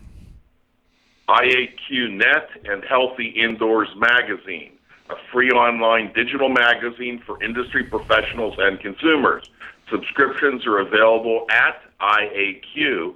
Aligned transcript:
IAQ 1.27 2.11
Net 2.11 2.49
and 2.65 2.83
Healthy 2.83 3.29
Indoors 3.29 3.89
Magazine, 3.97 4.73
a 5.09 5.15
free 5.33 5.49
online 5.49 6.13
digital 6.13 6.49
magazine 6.49 7.19
for 7.25 7.41
industry 7.43 7.83
professionals 7.83 8.53
and 8.59 8.79
consumers. 8.79 9.49
Subscriptions 9.89 10.65
are 10.65 10.79
available 10.79 11.45
at 11.49 11.81
iaq.net. 12.01 13.15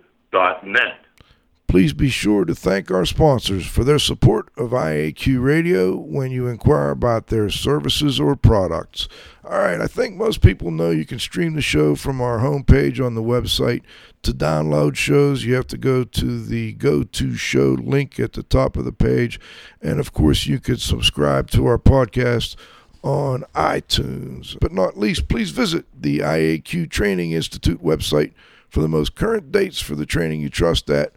Please 1.70 1.94
be 1.94 2.10
sure 2.10 2.46
to 2.46 2.56
thank 2.56 2.90
our 2.90 3.06
sponsors 3.06 3.68
for 3.68 3.84
their 3.84 4.00
support 4.00 4.50
of 4.58 4.72
IAQ 4.72 5.44
Radio 5.44 5.96
when 5.96 6.32
you 6.32 6.48
inquire 6.48 6.90
about 6.90 7.28
their 7.28 7.52
services 7.52 8.20
or 8.20 8.36
products. 8.36 9.08
All 9.44 9.60
right, 9.60 9.80
I 9.80 9.86
think 9.86 10.16
most 10.16 10.42
people 10.42 10.72
know 10.72 10.90
you 10.90 11.06
can 11.06 11.20
stream 11.20 11.54
the 11.54 11.62
show 11.62 11.94
from 11.94 12.22
our 12.22 12.40
homepage 12.40 13.04
on 13.04 13.14
the 13.14 13.22
website. 13.22 13.84
To 14.24 14.32
download 14.32 14.96
shows, 14.96 15.46
you 15.46 15.54
have 15.54 15.68
to 15.68 15.78
go 15.78 16.04
to 16.04 16.44
the 16.44 16.74
Go 16.74 17.04
To 17.04 17.36
Show 17.36 17.78
link 17.80 18.20
at 18.20 18.34
the 18.34 18.42
top 18.42 18.76
of 18.76 18.84
the 18.84 18.92
page. 18.92 19.40
And 19.80 20.00
of 20.00 20.12
course, 20.12 20.48
you 20.48 20.60
could 20.60 20.82
subscribe 20.82 21.52
to 21.52 21.68
our 21.68 21.78
podcast 21.78 22.56
on 23.04 23.44
iTunes. 23.56 24.58
But 24.60 24.72
not 24.72 24.98
least, 24.98 25.28
please 25.28 25.52
visit 25.52 25.86
the 26.00 26.20
IAQ 26.20 26.90
Training 26.90 27.32
Institute 27.32 27.84
website 27.84 28.32
for 28.70 28.82
the 28.82 28.88
most 28.88 29.16
current 29.16 29.52
dates 29.52 29.82
for 29.82 29.96
the 29.96 30.06
training 30.06 30.42
you 30.42 30.50
trust 30.50 30.90
at 30.90 31.14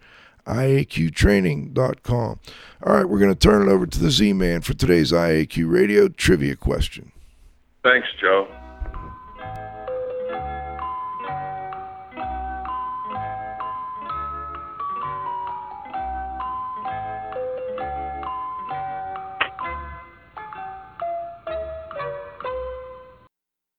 IAQtraining.com. 0.46 2.40
All 2.84 2.92
right, 2.92 3.08
we're 3.08 3.18
going 3.18 3.34
to 3.34 3.38
turn 3.38 3.68
it 3.68 3.70
over 3.70 3.86
to 3.86 4.00
the 4.00 4.10
Z 4.10 4.32
Man 4.32 4.60
for 4.60 4.74
today's 4.74 5.12
IAQ 5.12 5.70
Radio 5.70 6.08
trivia 6.08 6.56
question. 6.56 7.12
Thanks, 7.82 8.08
Joe. 8.20 8.48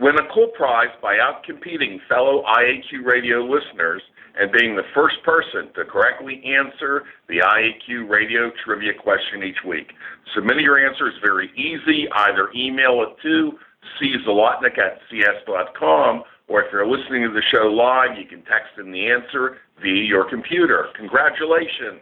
Win 0.04 0.20
a 0.20 0.34
cool 0.34 0.50
prize 0.50 0.92
by 1.02 1.16
outcompeting 1.16 1.98
fellow 2.10 2.44
IAQ 2.44 3.06
radio 3.06 3.40
listeners 3.40 4.02
and 4.38 4.52
being 4.52 4.76
the 4.76 4.84
first 4.94 5.16
person 5.24 5.72
to 5.76 5.86
correctly 5.86 6.44
answer 6.44 7.04
the 7.30 7.38
IAQ 7.38 8.10
radio 8.10 8.52
trivia 8.66 8.92
question 9.02 9.44
each 9.44 9.64
week. 9.66 9.94
Submitting 10.36 10.66
your 10.66 10.86
answer 10.86 11.08
is 11.08 11.14
very 11.24 11.50
easy. 11.56 12.06
Either 12.18 12.50
email 12.54 13.02
it 13.08 13.16
to 13.22 13.54
czlotnik 14.02 14.78
at 14.78 15.00
cs.com, 15.10 16.24
or 16.50 16.62
if 16.62 16.72
you're 16.74 16.86
listening 16.86 17.24
to 17.24 17.34
the 17.34 17.44
show 17.50 17.68
live, 17.68 18.18
you 18.18 18.26
can 18.26 18.44
text 18.44 18.78
in 18.78 18.92
the 18.92 19.10
answer 19.10 19.60
via 19.82 20.04
your 20.04 20.30
computer. 20.30 20.88
Congratulations 20.98 22.02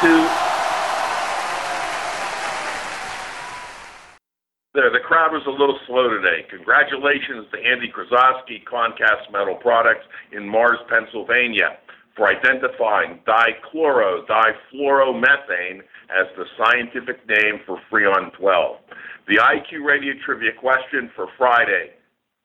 to 0.00 0.59
There, 4.72 4.88
the 4.88 5.02
crowd 5.02 5.32
was 5.32 5.42
a 5.48 5.50
little 5.50 5.78
slow 5.88 6.10
today. 6.10 6.46
Congratulations 6.48 7.50
to 7.50 7.58
Andy 7.58 7.90
Krasowski, 7.90 8.62
Concast 8.62 9.26
Metal 9.32 9.56
Products 9.56 10.06
in 10.30 10.46
Mars, 10.48 10.78
Pennsylvania, 10.88 11.78
for 12.14 12.28
identifying 12.28 13.18
dichloro 13.26 14.22
difluoromethane 14.30 15.80
as 16.06 16.26
the 16.36 16.44
scientific 16.56 17.18
name 17.26 17.58
for 17.66 17.80
Freon 17.90 18.32
12. 18.38 18.76
The 19.26 19.38
IQ 19.42 19.84
Radio 19.84 20.14
Trivia 20.24 20.52
question 20.60 21.10
for 21.16 21.26
Friday, 21.36 21.90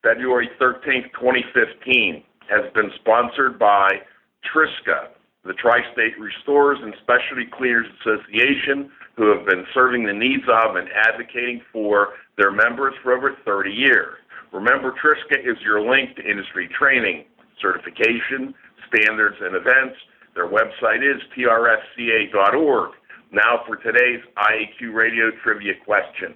February 0.02 0.50
13th, 0.60 1.14
2015, 1.14 2.24
has 2.50 2.74
been 2.74 2.90
sponsored 3.02 3.60
by 3.60 4.02
Triska, 4.50 5.14
the 5.44 5.54
Tri-State 5.54 6.18
Restorers 6.20 6.80
and 6.82 6.96
Specialty 7.04 7.46
Cleaners 7.54 7.86
Association, 8.02 8.90
who 9.18 9.36
have 9.36 9.46
been 9.46 9.66
serving 9.74 10.06
the 10.06 10.14
needs 10.14 10.44
of 10.48 10.76
and 10.76 10.90
advocating 11.08 11.62
for 11.72 12.14
their 12.38 12.52
members 12.52 12.94
for 13.02 13.14
over 13.14 13.36
30 13.46 13.72
years. 13.72 14.16
Remember, 14.52 14.92
Triska 14.92 15.40
is 15.40 15.58
your 15.64 15.82
link 15.82 16.16
to 16.18 16.24
industry 16.30 16.70
training, 16.78 17.26
certification, 17.62 18.54
standards, 18.88 19.36
and 19.42 19.56
events. 19.56 19.96
Their 20.34 20.48
website 20.48 21.04
is 21.04 21.22
trsca.org. 21.38 22.92
Now 23.32 23.64
for 23.66 23.78
today's 23.78 24.22
IAQ 24.38 24.94
radio 24.94 25.32
trivia 25.44 25.74
question. 25.86 26.36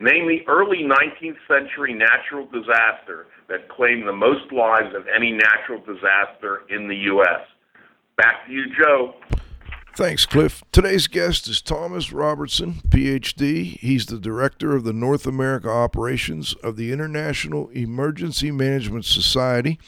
Name 0.00 0.28
the 0.28 0.40
early 0.48 0.78
19th 0.78 1.36
century 1.46 1.94
natural 1.94 2.46
disaster 2.46 3.26
that 3.48 3.68
claimed 3.68 4.06
the 4.06 4.12
most 4.12 4.50
lives 4.52 4.94
of 4.96 5.04
any 5.14 5.30
natural 5.30 5.78
disaster 5.80 6.62
in 6.70 6.88
the 6.88 6.96
U.S. 7.12 7.46
Back 8.16 8.46
to 8.46 8.52
you, 8.52 8.64
Joe. 8.76 9.14
Thanks, 9.94 10.24
Cliff. 10.24 10.64
Today's 10.72 11.06
guest 11.06 11.46
is 11.48 11.60
Thomas 11.60 12.14
Robertson, 12.14 12.80
PhD. 12.88 13.78
He's 13.78 14.06
the 14.06 14.18
director 14.18 14.74
of 14.74 14.84
the 14.84 14.94
North 14.94 15.26
America 15.26 15.68
operations 15.68 16.54
of 16.62 16.76
the 16.76 16.90
International 16.90 17.68
Emergency 17.68 18.50
Management 18.50 19.04
Society, 19.04 19.78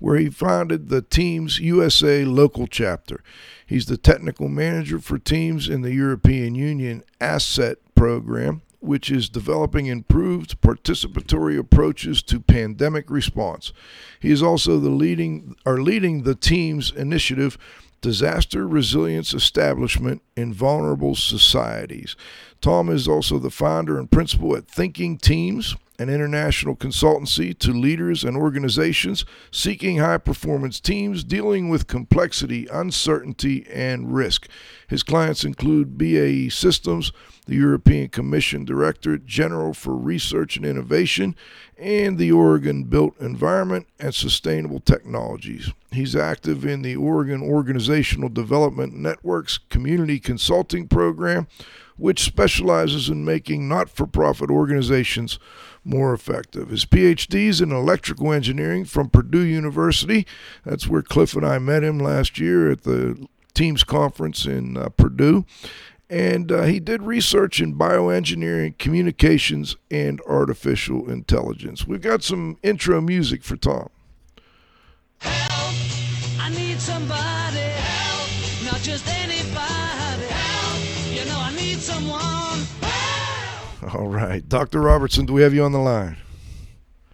where 0.00 0.16
he 0.16 0.28
founded 0.28 0.88
the 0.88 1.02
TIEMS 1.02 1.60
USA 1.60 2.24
local 2.24 2.66
chapter. 2.66 3.22
He's 3.64 3.86
the 3.86 3.96
technical 3.96 4.48
manager 4.48 4.98
for 4.98 5.18
TIEMS 5.18 5.68
in 5.68 5.82
the 5.82 5.94
European 5.94 6.56
Union 6.56 7.04
Asset 7.20 7.78
Program, 7.94 8.62
which 8.80 9.08
is 9.08 9.28
developing 9.28 9.86
improved 9.86 10.60
participatory 10.62 11.56
approaches 11.56 12.22
to 12.24 12.40
pandemic 12.40 13.08
response. 13.08 13.72
He 14.18 14.32
is 14.32 14.42
also 14.42 14.80
the 14.80 14.90
leading 14.90 15.54
or 15.64 15.80
leading 15.80 16.24
the 16.24 16.34
TIEMS 16.34 16.90
initiative 16.96 17.56
Disaster 18.04 18.68
Resilience 18.68 19.32
Establishment 19.32 20.20
in 20.36 20.52
Vulnerable 20.52 21.14
Societies. 21.14 22.16
Tom 22.60 22.90
is 22.90 23.08
also 23.08 23.38
the 23.38 23.48
founder 23.48 23.98
and 23.98 24.10
principal 24.10 24.54
at 24.54 24.68
Thinking 24.68 25.16
Teams, 25.16 25.74
an 25.98 26.08
international 26.08 26.74
consultancy 26.74 27.56
to 27.56 27.72
leaders 27.72 28.24
and 28.24 28.36
organizations 28.36 29.24
seeking 29.50 29.98
high 29.98 30.18
performance 30.18 30.80
teams 30.80 31.22
dealing 31.22 31.68
with 31.68 31.86
complexity, 31.86 32.66
uncertainty, 32.72 33.66
and 33.72 34.14
risk. 34.14 34.48
His 34.88 35.02
clients 35.02 35.44
include 35.44 35.96
BAE 35.96 36.48
Systems, 36.48 37.12
the 37.46 37.56
European 37.56 38.08
Commission 38.08 38.64
Director 38.64 39.18
General 39.18 39.74
for 39.74 39.94
Research 39.94 40.56
and 40.56 40.66
Innovation, 40.66 41.36
and 41.78 42.18
the 42.18 42.32
Oregon 42.32 42.84
Built 42.84 43.18
Environment 43.20 43.86
and 44.00 44.14
Sustainable 44.14 44.80
Technologies. 44.80 45.70
He's 45.92 46.16
active 46.16 46.64
in 46.64 46.82
the 46.82 46.96
Oregon 46.96 47.42
Organizational 47.42 48.28
Development 48.28 48.94
Network's 48.94 49.58
Community 49.58 50.18
Consulting 50.18 50.88
Program, 50.88 51.46
which 51.96 52.24
specializes 52.24 53.08
in 53.08 53.24
making 53.24 53.68
not 53.68 53.88
for 53.88 54.06
profit 54.06 54.50
organizations 54.50 55.38
more 55.84 56.14
effective. 56.14 56.70
His 56.70 56.84
PhD 56.84 57.48
is 57.48 57.60
in 57.60 57.72
electrical 57.72 58.32
engineering 58.32 58.84
from 58.84 59.10
Purdue 59.10 59.44
University. 59.44 60.26
That's 60.64 60.88
where 60.88 61.02
Cliff 61.02 61.34
and 61.34 61.46
I 61.46 61.58
met 61.58 61.84
him 61.84 61.98
last 61.98 62.38
year 62.38 62.70
at 62.70 62.82
the 62.82 63.26
TIEMS 63.54 63.84
conference 63.84 64.46
in 64.46 64.76
uh, 64.76 64.88
Purdue. 64.90 65.44
And 66.10 66.52
uh, 66.52 66.62
he 66.62 66.80
did 66.80 67.02
research 67.02 67.60
in 67.60 67.76
bioengineering, 67.76 68.78
communications, 68.78 69.76
and 69.90 70.20
artificial 70.28 71.10
intelligence. 71.10 71.86
We've 71.86 72.00
got 72.00 72.22
some 72.22 72.58
intro 72.62 73.00
music 73.00 73.42
for 73.42 73.56
Tom. 73.56 73.88
Help, 75.18 75.74
All 83.94 84.08
right. 84.08 84.46
Dr. 84.48 84.80
Robertson, 84.80 85.26
do 85.26 85.32
we 85.32 85.42
have 85.42 85.52
you 85.54 85.64
on 85.64 85.72
the 85.72 85.78
line? 85.78 86.16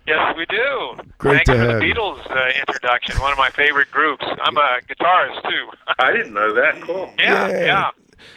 Yes, 0.06 0.34
we 0.36 0.44
do. 0.46 0.94
Great 1.18 1.44
Thanks 1.46 1.50
to 1.50 1.52
for 1.54 1.58
have 1.58 1.80
the 1.80 1.86
you. 1.86 1.94
Beatles 1.94 2.30
uh, 2.30 2.48
introduction. 2.58 3.20
One 3.20 3.32
of 3.32 3.38
my 3.38 3.50
favorite 3.50 3.90
groups. 3.90 4.24
I'm 4.42 4.56
a 4.56 4.78
guitarist 4.88 5.42
too. 5.48 5.68
I 5.98 6.12
didn't 6.12 6.32
know 6.32 6.52
that. 6.54 6.80
Cool. 6.82 7.12
yeah, 7.18 7.48
Yeah. 7.48 7.58
yeah, 7.66 7.90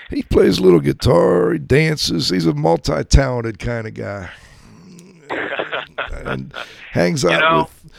He 0.09 0.21
plays 0.23 0.59
a 0.59 0.61
little 0.63 0.79
guitar, 0.81 1.53
he 1.53 1.59
dances. 1.59 2.29
He's 2.29 2.45
a 2.45 2.53
multi 2.53 3.03
talented 3.05 3.57
kind 3.59 3.87
of 3.87 3.93
guy. 3.95 4.29
and 6.11 6.53
hangs 6.91 7.25
out 7.25 7.31
you 7.31 7.39
know, 7.39 7.57
with. 7.61 7.91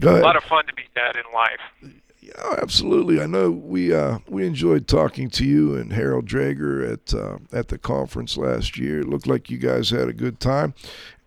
Go 0.00 0.20
A 0.20 0.22
lot 0.22 0.36
of 0.36 0.44
fun 0.44 0.64
to 0.66 0.72
be 0.74 0.82
had 0.94 1.16
in 1.16 1.22
life. 1.34 1.92
Oh, 2.38 2.56
absolutely. 2.60 3.20
I 3.20 3.26
know 3.26 3.50
we 3.50 3.94
uh, 3.94 4.18
we 4.28 4.46
enjoyed 4.46 4.86
talking 4.86 5.30
to 5.30 5.44
you 5.44 5.76
and 5.76 5.92
Harald 5.92 6.26
Drager 6.26 6.92
at 6.92 7.14
uh, 7.14 7.38
at 7.52 7.68
the 7.68 7.78
conference 7.78 8.36
last 8.36 8.78
year. 8.78 9.00
It 9.00 9.08
looked 9.08 9.26
like 9.26 9.50
you 9.50 9.58
guys 9.58 9.90
had 9.90 10.08
a 10.08 10.12
good 10.12 10.40
time, 10.40 10.74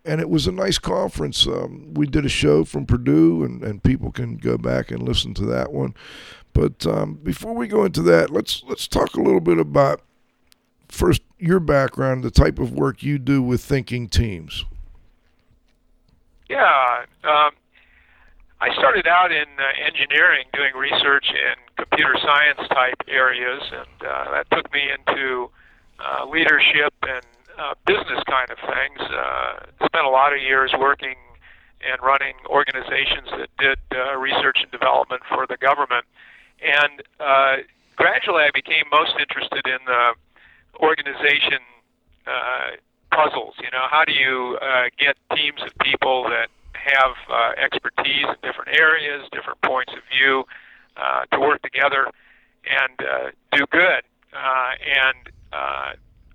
and 0.04 0.20
it 0.20 0.28
was 0.28 0.46
a 0.46 0.52
nice 0.52 0.78
conference. 0.78 1.46
Um, 1.46 1.94
we 1.94 2.06
did 2.06 2.24
a 2.26 2.30
show 2.30 2.64
from 2.64 2.86
Purdue, 2.86 3.44
and, 3.44 3.62
and 3.62 3.82
people 3.82 4.12
can 4.12 4.36
go 4.36 4.58
back 4.58 4.90
and 4.90 5.02
listen 5.02 5.34
to 5.34 5.46
that 5.46 5.72
one. 5.72 5.94
But 6.52 6.86
um, 6.86 7.14
before 7.14 7.54
we 7.54 7.68
go 7.68 7.84
into 7.84 8.02
that, 8.02 8.30
let's 8.30 8.62
let's 8.66 8.86
talk 8.86 9.14
a 9.14 9.22
little 9.22 9.40
bit 9.40 9.58
about 9.58 10.02
first 10.88 11.22
your 11.38 11.60
background, 11.60 12.22
the 12.24 12.30
type 12.30 12.58
of 12.58 12.72
work 12.72 13.02
you 13.02 13.18
do 13.18 13.42
with 13.42 13.62
thinking 13.62 14.08
teams. 14.08 14.64
Yeah. 16.48 17.04
Um, 17.24 17.52
I 18.60 18.74
started 18.74 19.06
out 19.06 19.32
in 19.32 19.48
uh, 19.58 19.86
engineering, 19.86 20.44
doing 20.52 20.74
research 20.76 21.32
in 21.32 21.56
computer 21.76 22.14
science 22.20 22.68
type 22.68 23.00
areas, 23.08 23.62
and 23.72 24.06
uh, 24.06 24.30
that 24.32 24.46
took 24.52 24.70
me 24.72 24.82
into 24.92 25.50
uh, 25.98 26.26
leadership 26.28 26.92
and 27.02 27.24
uh, 27.58 27.74
business 27.86 28.20
kind 28.28 28.50
of 28.50 28.58
things. 28.58 29.00
Uh, 29.00 29.86
spent 29.86 30.04
a 30.04 30.10
lot 30.10 30.32
of 30.34 30.40
years 30.40 30.72
working 30.78 31.16
and 31.80 32.02
running 32.02 32.34
organizations 32.46 33.28
that 33.32 33.48
did 33.58 33.78
uh, 33.96 34.16
research 34.16 34.58
and 34.62 34.70
development 34.70 35.22
for 35.28 35.46
the 35.46 35.56
government. 35.56 36.04
And 36.60 37.02
uh, 37.18 37.56
gradually, 37.96 38.44
I 38.44 38.50
became 38.52 38.84
most 38.92 39.14
interested 39.18 39.66
in 39.66 39.78
the 39.86 40.12
organization 40.80 41.64
uh, 42.26 42.76
puzzles. 43.10 43.54
You 43.62 43.70
know, 43.72 43.88
how 43.90 44.04
do 44.04 44.12
you 44.12 44.58
uh, 44.60 44.92
get 44.98 45.16
teams 45.34 45.60
of 45.62 45.72
people 45.80 46.24
that 46.24 46.48
have 46.82 47.14
uh, 47.28 47.52
expertise 47.62 48.24
in 48.24 48.36
different 48.42 48.76
areas, 48.76 49.28
different 49.32 49.60
points 49.62 49.92
of 49.92 50.02
view, 50.10 50.44
uh, 50.96 51.24
to 51.32 51.40
work 51.40 51.62
together 51.62 52.08
and 52.64 52.96
uh, 53.00 53.30
do 53.52 53.66
good? 53.70 54.02
Uh, 54.32 54.72
and 54.80 55.30
uh, 55.52 55.92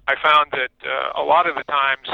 I 0.07 0.15
found 0.21 0.51
that 0.51 0.74
uh, 0.86 1.21
a 1.21 1.24
lot 1.24 1.50
of 1.50 1.56
the 1.56 1.63
times 1.63 2.07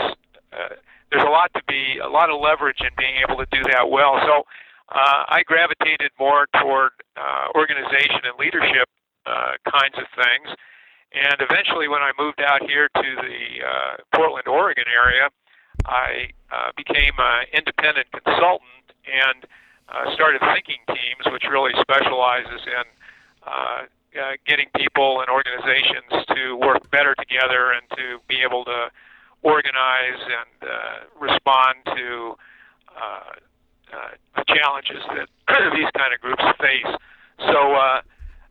uh, 0.54 0.75
there's 1.12 1.24
a 1.24 1.30
lot 1.30 1.51
to 1.56 1.62
be, 1.68 2.00
a 2.00 2.07
lot 2.07 2.30
of 2.30 2.39
leverage 2.39 2.80
in 2.80 2.89
being 2.98 3.16
able 3.28 3.38
to 3.38 3.48
do 3.51 3.63
that 3.72 3.89
well. 3.89 4.19
So 4.24 4.44
uh, 4.89 5.24
I 5.27 5.44
gravitated 5.45 6.12
more 6.19 6.48
toward 6.60 6.92
uh, 7.18 7.48
organization 7.56 8.24
and 8.24 8.36
leadership 8.39 8.88
uh, 9.25 9.60
kinds 9.69 9.95
of 9.98 10.07
things. 10.16 10.56
And 11.12 11.36
eventually, 11.44 11.88
when 11.88 12.01
I 12.01 12.12
moved 12.18 12.39
out 12.39 12.63
here 12.63 12.88
to 12.95 13.10
the 13.19 13.44
uh, 13.60 13.95
Portland, 14.16 14.48
Oregon 14.48 14.86
area, 14.88 15.27
I 15.86 16.30
uh, 16.51 16.72
became 16.78 17.13
an 17.18 17.45
independent 17.54 18.07
consultant 18.12 18.86
and 19.06 19.45
uh, 19.89 20.13
started 20.13 20.42
thinking 20.54 20.80
teams, 20.88 21.25
which 21.31 21.44
really 21.50 21.72
specializes 21.81 22.62
in 22.66 22.86
uh, 23.45 23.51
uh, 23.51 24.31
getting 24.45 24.68
people 24.75 25.22
and 25.22 25.30
organizations 25.30 26.25
to 26.36 26.56
work 26.56 26.89
better 26.92 27.16
together 27.16 27.72
and 27.72 27.83
to 27.98 28.19
be 28.28 28.42
able 28.44 28.63
to 28.66 28.92
organize 29.44 30.19
and 30.19 30.69
uh, 30.69 30.75
respond 31.19 31.75
to 31.86 32.36
uh, 32.95 33.34
uh, 33.94 34.10
the 34.36 34.44
challenges 34.48 35.04
that 35.16 35.27
these 35.75 35.89
kind 35.98 36.13
of 36.13 36.22
groups 36.22 36.44
face. 36.60 36.95
So 37.39 37.74
uh, 37.74 38.01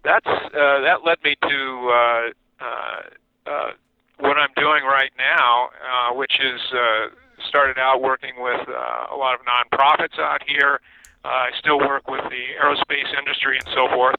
that's 0.04 0.26
uh, 0.26 0.80
that 0.80 1.04
led 1.04 1.22
me 1.22 1.36
to 1.42 1.90
uh, 1.92 2.30
uh, 2.60 3.02
uh, 3.46 3.70
what 4.20 4.36
I'm 4.36 4.52
doing 4.56 4.84
right 4.84 5.12
now, 5.18 5.70
uh, 5.80 6.14
which 6.14 6.38
is 6.40 6.60
uh, 6.72 7.08
started 7.48 7.78
out 7.78 8.02
working 8.02 8.34
with 8.38 8.68
uh, 8.68 9.14
a 9.14 9.16
lot 9.16 9.34
of 9.34 9.40
nonprofits 9.46 10.18
out 10.18 10.42
here. 10.46 10.80
Uh, 11.24 11.28
I 11.28 11.50
still 11.58 11.78
work 11.78 12.08
with 12.08 12.22
the 12.30 12.44
aerospace 12.60 13.10
industry 13.18 13.58
and 13.58 13.68
so 13.74 13.88
forth. 13.88 14.16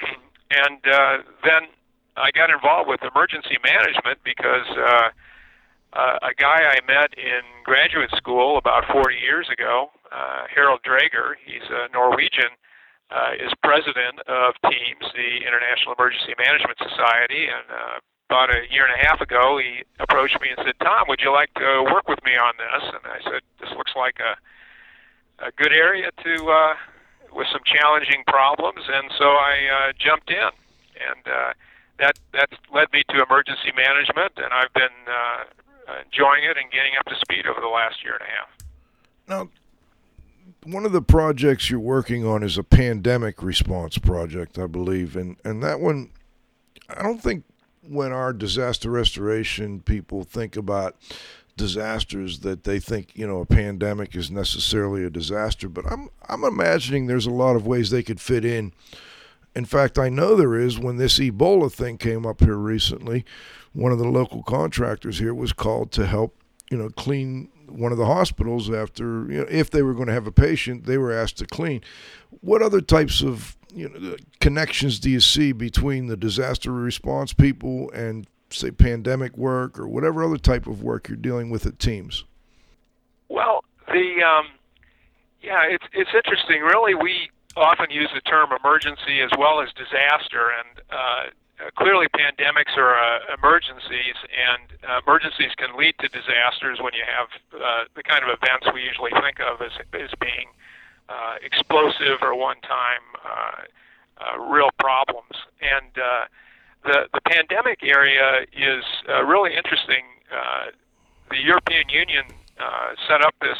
And 0.50 0.82
uh, 0.82 1.22
then 1.46 1.70
I 2.16 2.32
got 2.34 2.50
involved 2.50 2.90
with 2.90 2.98
emergency 3.06 3.54
management 3.62 4.18
because 4.24 4.66
uh, 4.74 5.14
uh, 5.92 6.18
a 6.26 6.34
guy 6.34 6.74
I 6.74 6.82
met 6.90 7.14
in 7.16 7.42
graduate 7.62 8.10
school 8.16 8.58
about 8.58 8.82
40 8.90 9.14
years 9.14 9.46
ago, 9.46 9.90
uh, 10.10 10.50
Harald 10.52 10.80
Drager, 10.82 11.38
he's 11.46 11.62
a 11.70 11.86
Norwegian, 11.92 12.50
uh, 13.10 13.38
is 13.38 13.52
president 13.62 14.18
of 14.26 14.54
TIEMS, 14.62 15.06
the 15.14 15.46
International 15.46 15.94
Emergency 15.98 16.34
Management 16.38 16.78
Society, 16.78 17.46
and 17.50 17.66
uh, 17.70 17.98
about 18.30 18.54
a 18.54 18.62
year 18.70 18.86
and 18.86 18.94
a 18.94 19.04
half 19.04 19.20
ago, 19.20 19.58
he 19.58 19.82
approached 19.98 20.40
me 20.40 20.48
and 20.54 20.58
said, 20.64 20.78
"Tom, 20.78 21.06
would 21.08 21.20
you 21.20 21.32
like 21.32 21.52
to 21.54 21.82
work 21.92 22.08
with 22.08 22.22
me 22.24 22.36
on 22.36 22.54
this?" 22.56 22.82
And 22.94 23.02
I 23.02 23.18
said, 23.24 23.42
"This 23.58 23.70
looks 23.76 23.92
like 23.96 24.18
a 24.20 24.38
a 25.44 25.50
good 25.56 25.72
area 25.72 26.10
to 26.22 26.34
uh, 26.46 26.74
with 27.34 27.48
some 27.50 27.62
challenging 27.66 28.22
problems," 28.28 28.86
and 28.86 29.10
so 29.18 29.24
I 29.34 29.54
uh, 29.66 29.92
jumped 29.98 30.30
in, 30.30 30.50
and 31.10 31.26
uh, 31.26 31.52
that 31.98 32.18
that 32.32 32.50
led 32.72 32.92
me 32.92 33.02
to 33.10 33.22
emergency 33.22 33.72
management, 33.76 34.32
and 34.36 34.52
I've 34.52 34.72
been 34.74 34.98
uh, 35.10 35.98
enjoying 36.06 36.44
it 36.44 36.56
and 36.56 36.70
getting 36.70 36.92
up 36.98 37.06
to 37.06 37.16
speed 37.16 37.46
over 37.46 37.60
the 37.60 37.66
last 37.66 38.04
year 38.04 38.14
and 38.14 38.22
a 38.22 38.30
half. 38.30 38.48
Now, 39.26 39.48
one 40.64 40.86
of 40.86 40.92
the 40.92 41.02
projects 41.02 41.68
you're 41.68 41.80
working 41.80 42.24
on 42.24 42.44
is 42.44 42.56
a 42.56 42.62
pandemic 42.62 43.42
response 43.42 43.98
project, 43.98 44.56
I 44.56 44.68
believe, 44.68 45.16
and 45.16 45.36
and 45.44 45.64
that 45.64 45.80
one, 45.80 46.10
I 46.88 47.02
don't 47.02 47.20
think 47.20 47.42
when 47.82 48.12
our 48.12 48.32
disaster 48.32 48.90
restoration 48.90 49.80
people 49.80 50.22
think 50.22 50.56
about 50.56 50.96
disasters 51.56 52.40
that 52.40 52.64
they 52.64 52.78
think 52.78 53.10
you 53.14 53.26
know 53.26 53.40
a 53.40 53.46
pandemic 53.46 54.14
is 54.16 54.30
necessarily 54.30 55.04
a 55.04 55.10
disaster, 55.10 55.68
but 55.68 55.84
I'm 55.90 56.08
I'm 56.28 56.44
imagining 56.44 57.06
there's 57.06 57.26
a 57.26 57.30
lot 57.30 57.56
of 57.56 57.66
ways 57.66 57.90
they 57.90 58.02
could 58.02 58.20
fit 58.20 58.44
in. 58.44 58.72
In 59.54 59.64
fact, 59.64 59.98
I 59.98 60.08
know 60.08 60.36
there 60.36 60.54
is. 60.54 60.78
When 60.78 60.96
this 60.96 61.18
Ebola 61.18 61.72
thing 61.72 61.98
came 61.98 62.24
up 62.24 62.40
here 62.40 62.56
recently, 62.56 63.24
one 63.72 63.92
of 63.92 63.98
the 63.98 64.08
local 64.08 64.42
contractors 64.42 65.18
here 65.18 65.34
was 65.34 65.52
called 65.52 65.92
to 65.92 66.06
help 66.06 66.34
you 66.70 66.78
know 66.78 66.88
clean 66.90 67.50
one 67.68 67.92
of 67.92 67.98
the 67.98 68.06
hospitals 68.06 68.70
after 68.70 69.30
you 69.30 69.38
know 69.38 69.46
if 69.48 69.70
they 69.70 69.82
were 69.82 69.94
going 69.94 70.06
to 70.06 70.12
have 70.12 70.26
a 70.26 70.32
patient 70.32 70.86
they 70.86 70.98
were 70.98 71.12
asked 71.12 71.38
to 71.38 71.46
clean 71.46 71.80
what 72.40 72.62
other 72.62 72.80
types 72.80 73.22
of 73.22 73.56
you 73.74 73.88
know 73.88 74.16
connections 74.40 74.98
do 74.98 75.10
you 75.10 75.20
see 75.20 75.52
between 75.52 76.06
the 76.06 76.16
disaster 76.16 76.72
response 76.72 77.32
people 77.32 77.90
and 77.92 78.26
say 78.50 78.70
pandemic 78.70 79.36
work 79.36 79.78
or 79.78 79.86
whatever 79.86 80.24
other 80.24 80.38
type 80.38 80.66
of 80.66 80.82
work 80.82 81.08
you're 81.08 81.16
dealing 81.16 81.50
with 81.50 81.66
at 81.66 81.78
TIEMS 81.78 82.24
Well, 83.28 83.62
the 83.86 84.22
um, 84.22 84.46
yeah, 85.42 85.64
it's 85.68 85.84
it's 85.92 86.10
interesting. 86.14 86.62
Really, 86.62 86.94
we 86.94 87.30
often 87.56 87.90
use 87.90 88.08
the 88.14 88.20
term 88.22 88.50
emergency 88.52 89.20
as 89.20 89.30
well 89.38 89.60
as 89.60 89.68
disaster, 89.72 90.52
and 90.52 90.70
uh, 90.90 91.24
clearly 91.76 92.06
pandemics 92.12 92.76
are 92.76 92.94
uh, 92.94 93.34
emergencies, 93.36 94.16
and 94.30 94.68
uh, 94.84 95.00
emergencies 95.06 95.52
can 95.56 95.76
lead 95.76 95.94
to 96.00 96.08
disasters 96.08 96.78
when 96.80 96.92
you 96.94 97.04
have 97.04 97.28
uh, 97.56 97.84
the 97.96 98.02
kind 98.02 98.22
of 98.22 98.30
events 98.30 98.68
we 98.72 98.82
usually 98.82 99.12
think 99.22 99.40
of 99.40 99.60
as, 99.60 99.72
as 99.94 100.10
being 100.20 100.48
uh, 101.10 101.34
explosive 101.42 102.22
or 102.22 102.34
one-time 102.36 103.04
uh, 103.24 103.62
uh, 104.20 104.38
real 104.38 104.70
problems. 104.78 105.34
And 105.60 105.90
uh, 105.98 106.24
the 106.84 107.08
the 107.12 107.20
pandemic 107.22 107.80
area 107.82 108.46
is 108.52 108.84
uh, 109.08 109.24
really 109.24 109.54
interesting. 109.56 110.04
Uh, 110.32 110.70
the 111.30 111.42
European 111.42 111.88
Union 111.88 112.24
uh, 112.58 112.94
set 113.08 113.22
up 113.22 113.34
this 113.40 113.58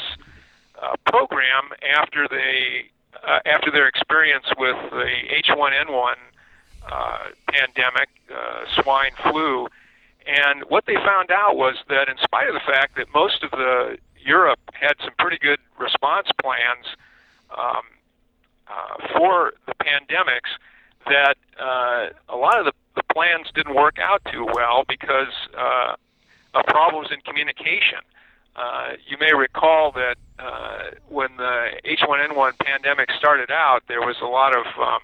uh, 0.81 0.95
program 1.07 1.71
after 1.97 2.29
they 2.29 2.91
uh, 3.27 3.41
after 3.47 3.71
their 3.71 3.89
experience 3.89 4.47
with 4.59 4.77
the 4.91 5.09
H1N1 5.45 6.15
uh, 6.91 7.19
pandemic, 7.49 8.09
uh, 8.33 8.83
swine 8.83 9.13
flu, 9.23 9.67
and 10.27 10.63
what 10.69 10.87
they 10.87 10.95
found 10.95 11.31
out 11.31 11.57
was 11.57 11.77
that 11.89 12.09
in 12.09 12.17
spite 12.23 12.49
of 12.49 12.55
the 12.55 12.65
fact 12.67 12.97
that 12.97 13.07
most 13.15 13.43
of 13.43 13.51
the 13.51 13.99
Europe 14.25 14.61
had 14.73 14.95
some 15.03 15.13
pretty 15.19 15.39
good 15.39 15.59
response 15.79 16.29
plans 16.41 16.87
um, 17.57 17.83
uh, 18.69 19.09
for 19.17 19.53
the 19.67 19.75
pandemics, 19.83 20.51
that 21.07 21.37
uh, 21.61 22.09
a 22.29 22.37
lot 22.37 22.59
of 22.59 22.67
the, 22.67 22.73
the 22.97 23.03
plans 23.13 23.47
didn't 23.55 23.75
work 23.75 23.99
out 23.99 24.23
too 24.31 24.47
well 24.55 24.85
because 24.89 25.33
uh, 25.57 25.95
of 26.55 26.67
problems 26.67 27.09
in 27.13 27.21
communication. 27.21 28.01
Uh, 28.57 28.93
you 29.07 29.17
may 29.19 29.33
recall 29.33 29.93
that 29.93 30.17
uh, 30.39 30.91
when 31.09 31.29
the 31.37 31.71
H1N1 31.85 32.59
pandemic 32.59 33.11
started 33.17 33.51
out, 33.51 33.83
there 33.89 34.01
was 34.01 34.17
a 34.23 34.27
lot 34.27 34.55
of 34.55 34.67
um, 34.79 35.01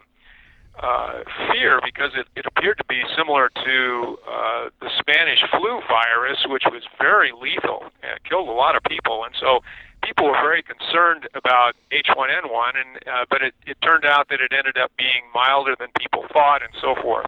uh, 0.83 1.23
fear 1.53 1.81
because 1.85 2.11
it, 2.15 2.27
it 2.37 2.45
appeared 2.45 2.77
to 2.79 2.85
be 2.85 3.03
similar 3.17 3.51
to 3.65 4.19
uh, 4.29 4.69
the 4.81 4.91
Spanish 4.99 5.43
flu 5.51 5.81
virus, 5.89 6.45
which 6.49 6.65
was 6.67 6.83
very 6.99 7.33
lethal 7.41 7.85
and 8.03 8.23
killed 8.25 8.49
a 8.49 8.53
lot 8.53 8.77
of 8.77 8.83
people. 8.83 9.25
And 9.25 9.35
so 9.39 9.61
people 10.07 10.27
were 10.27 10.41
very 10.41 10.63
concerned 10.63 11.29
about 11.35 11.75
H1N1, 11.91 12.73
and 12.79 12.97
uh, 13.07 13.25
but 13.29 13.43
it, 13.43 13.55
it 13.67 13.77
turned 13.83 14.05
out 14.05 14.29
that 14.31 14.41
it 14.41 14.53
ended 14.57 14.79
up 14.79 14.93
being 14.97 15.27
milder 15.35 15.75
than 15.79 15.89
people 15.99 16.25
thought, 16.33 16.63
and 16.63 16.71
so 16.81 16.95
forth. 17.03 17.27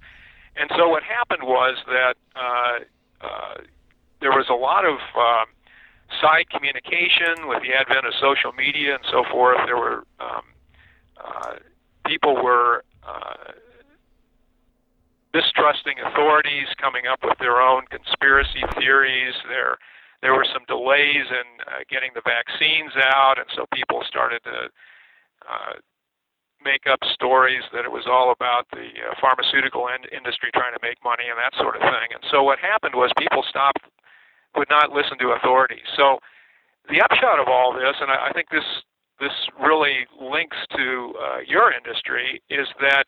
And 0.56 0.70
so 0.76 0.88
what 0.88 1.02
happened 1.02 1.42
was 1.42 1.76
that 1.87 2.14
uh, 2.37 2.78
uh, 3.20 3.54
there 4.20 4.30
was 4.30 4.47
a 4.49 4.54
lot 4.54 4.85
of 4.85 4.99
uh, 5.16 5.44
side 6.20 6.50
communication 6.50 7.49
with 7.49 7.62
the 7.62 7.75
advent 7.75 8.06
of 8.06 8.14
social 8.20 8.52
media 8.52 8.94
and 8.94 9.04
so 9.11 9.25
forth. 9.30 9.58
There 9.66 9.76
were 9.76 10.04
um, 10.20 10.42
uh, 11.18 11.54
people 12.06 12.35
were 12.42 12.85
uh, 13.06 13.52
distrusting 15.32 15.99
authorities, 16.06 16.68
coming 16.80 17.06
up 17.11 17.20
with 17.23 17.38
their 17.38 17.61
own 17.61 17.82
conspiracy 17.90 18.62
theories. 18.78 19.35
There, 19.49 19.78
there 20.22 20.34
were 20.34 20.46
some 20.52 20.66
delays 20.66 21.26
in 21.30 21.48
uh, 21.66 21.87
getting 21.88 22.10
the 22.14 22.22
vaccines 22.26 22.92
out, 22.98 23.38
and 23.38 23.46
so 23.54 23.66
people 23.72 24.02
started 24.06 24.42
to 24.44 24.58
uh, 25.46 25.75
make 26.64 26.90
up 26.90 26.98
stories 27.14 27.62
that 27.72 27.84
it 27.84 27.92
was 27.92 28.06
all 28.10 28.34
about 28.34 28.66
the 28.72 28.90
uh, 28.98 29.14
pharmaceutical 29.20 29.87
in- 29.88 30.10
industry 30.10 30.50
trying 30.54 30.75
to 30.75 30.82
make 30.82 30.98
money 31.04 31.30
and 31.30 31.38
that 31.38 31.54
sort 31.54 31.76
of 31.76 31.82
thing. 31.82 32.10
And 32.10 32.22
so 32.30 32.42
what 32.42 32.58
happened 32.58 32.94
was 32.94 33.12
people 33.18 33.44
stopped, 33.48 33.87
would 34.56 34.70
not 34.70 34.90
listen 34.90 35.18
to 35.18 35.38
authorities. 35.38 35.87
So 35.94 36.18
the 36.90 37.00
upshot 37.00 37.38
of 37.38 37.46
all 37.46 37.72
this, 37.72 37.94
and 38.00 38.10
I, 38.10 38.28
I 38.28 38.32
think 38.32 38.50
this 38.50 38.66
this 39.20 39.34
really 39.58 40.06
links 40.14 40.56
to 40.76 41.12
uh, 41.18 41.38
your 41.44 41.72
industry, 41.72 42.40
is 42.50 42.68
that 42.80 43.04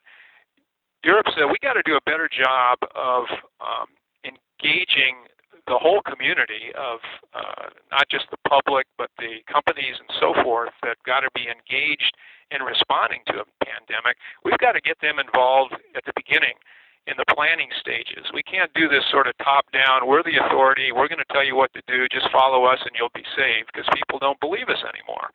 Europe 1.05 1.27
said 1.35 1.47
we 1.47 1.57
got 1.63 1.75
to 1.75 1.83
do 1.87 1.95
a 1.95 2.03
better 2.05 2.29
job 2.29 2.79
of 2.97 3.25
um, 3.63 3.87
engaging 4.27 5.30
the 5.71 5.79
whole 5.79 6.03
community 6.03 6.75
of 6.75 6.99
uh, 7.31 7.71
not 7.95 8.11
just 8.11 8.27
the 8.35 8.43
public 8.51 8.91
but 8.99 9.09
the 9.23 9.39
companies 9.47 9.95
and 10.03 10.11
so 10.19 10.35
forth 10.43 10.75
that 10.83 10.99
got 11.07 11.23
to 11.23 11.31
be 11.31 11.47
engaged 11.47 12.19
in 12.51 12.67
responding 12.67 13.23
to 13.31 13.39
a 13.39 13.47
pandemic. 13.63 14.19
We've 14.43 14.59
got 14.59 14.75
to 14.75 14.83
get 14.83 14.99
them 14.99 15.23
involved 15.23 15.79
at 15.95 16.03
the 16.03 16.13
beginning 16.19 16.59
in 17.07 17.15
the 17.17 17.25
planning 17.31 17.71
stages. 17.79 18.27
We 18.35 18.43
can't 18.43 18.75
do 18.75 18.91
this 18.91 19.07
sort 19.15 19.31
of 19.31 19.39
top 19.39 19.71
down. 19.71 20.11
We're 20.11 20.27
the 20.27 20.43
authority. 20.43 20.91
We're 20.91 21.09
going 21.09 21.23
to 21.23 21.33
tell 21.33 21.47
you 21.47 21.55
what 21.55 21.73
to 21.79 21.83
do. 21.87 22.11
Just 22.11 22.29
follow 22.35 22.67
us 22.67 22.83
and 22.83 22.91
you'll 22.99 23.15
be 23.15 23.25
saved 23.39 23.71
because 23.73 23.87
people 23.95 24.19
don't 24.19 24.39
believe 24.43 24.69
us 24.69 24.83
anymore. 24.83 25.31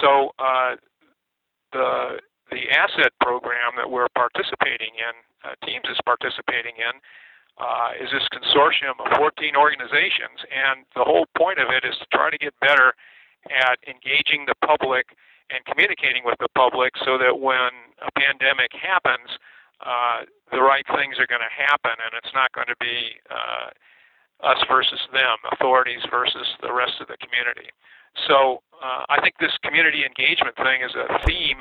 So 0.00 0.32
uh, 0.40 0.80
the 1.76 2.18
the 2.50 2.70
asset 2.70 3.10
program 3.20 3.74
that 3.76 3.90
we're 3.90 4.10
participating 4.14 4.94
in, 4.94 5.14
uh, 5.42 5.58
TIEMS 5.66 5.90
is 5.90 5.98
participating 6.06 6.78
in, 6.78 6.94
uh, 7.58 7.96
is 7.96 8.10
this 8.12 8.28
consortium 8.28 9.00
of 9.00 9.16
14 9.16 9.56
organizations, 9.56 10.44
and 10.52 10.84
the 10.94 11.04
whole 11.04 11.26
point 11.36 11.58
of 11.58 11.72
it 11.72 11.88
is 11.88 11.96
to 11.98 12.06
try 12.12 12.28
to 12.30 12.38
get 12.38 12.52
better 12.60 12.92
at 13.48 13.80
engaging 13.88 14.44
the 14.44 14.54
public 14.66 15.16
and 15.48 15.64
communicating 15.64 16.22
with 16.24 16.36
the 16.40 16.50
public 16.52 16.92
so 17.04 17.16
that 17.16 17.38
when 17.38 17.70
a 18.02 18.10
pandemic 18.18 18.74
happens, 18.74 19.38
uh, 19.80 20.26
the 20.52 20.60
right 20.60 20.84
things 20.96 21.16
are 21.16 21.28
going 21.28 21.44
to 21.44 21.52
happen, 21.52 21.94
and 21.96 22.12
it's 22.18 22.34
not 22.34 22.52
going 22.52 22.66
to 22.66 22.76
be 22.80 23.16
uh, 23.30 23.70
us 24.44 24.60
versus 24.68 25.00
them, 25.12 25.38
authorities 25.52 26.04
versus 26.10 26.46
the 26.60 26.72
rest 26.72 27.00
of 27.00 27.08
the 27.08 27.16
community. 27.16 27.72
So 28.26 28.60
uh, 28.82 29.04
I 29.08 29.20
think 29.20 29.36
this 29.40 29.56
community 29.62 30.04
engagement 30.04 30.56
thing 30.56 30.82
is 30.84 30.92
a 30.96 31.20
theme 31.24 31.60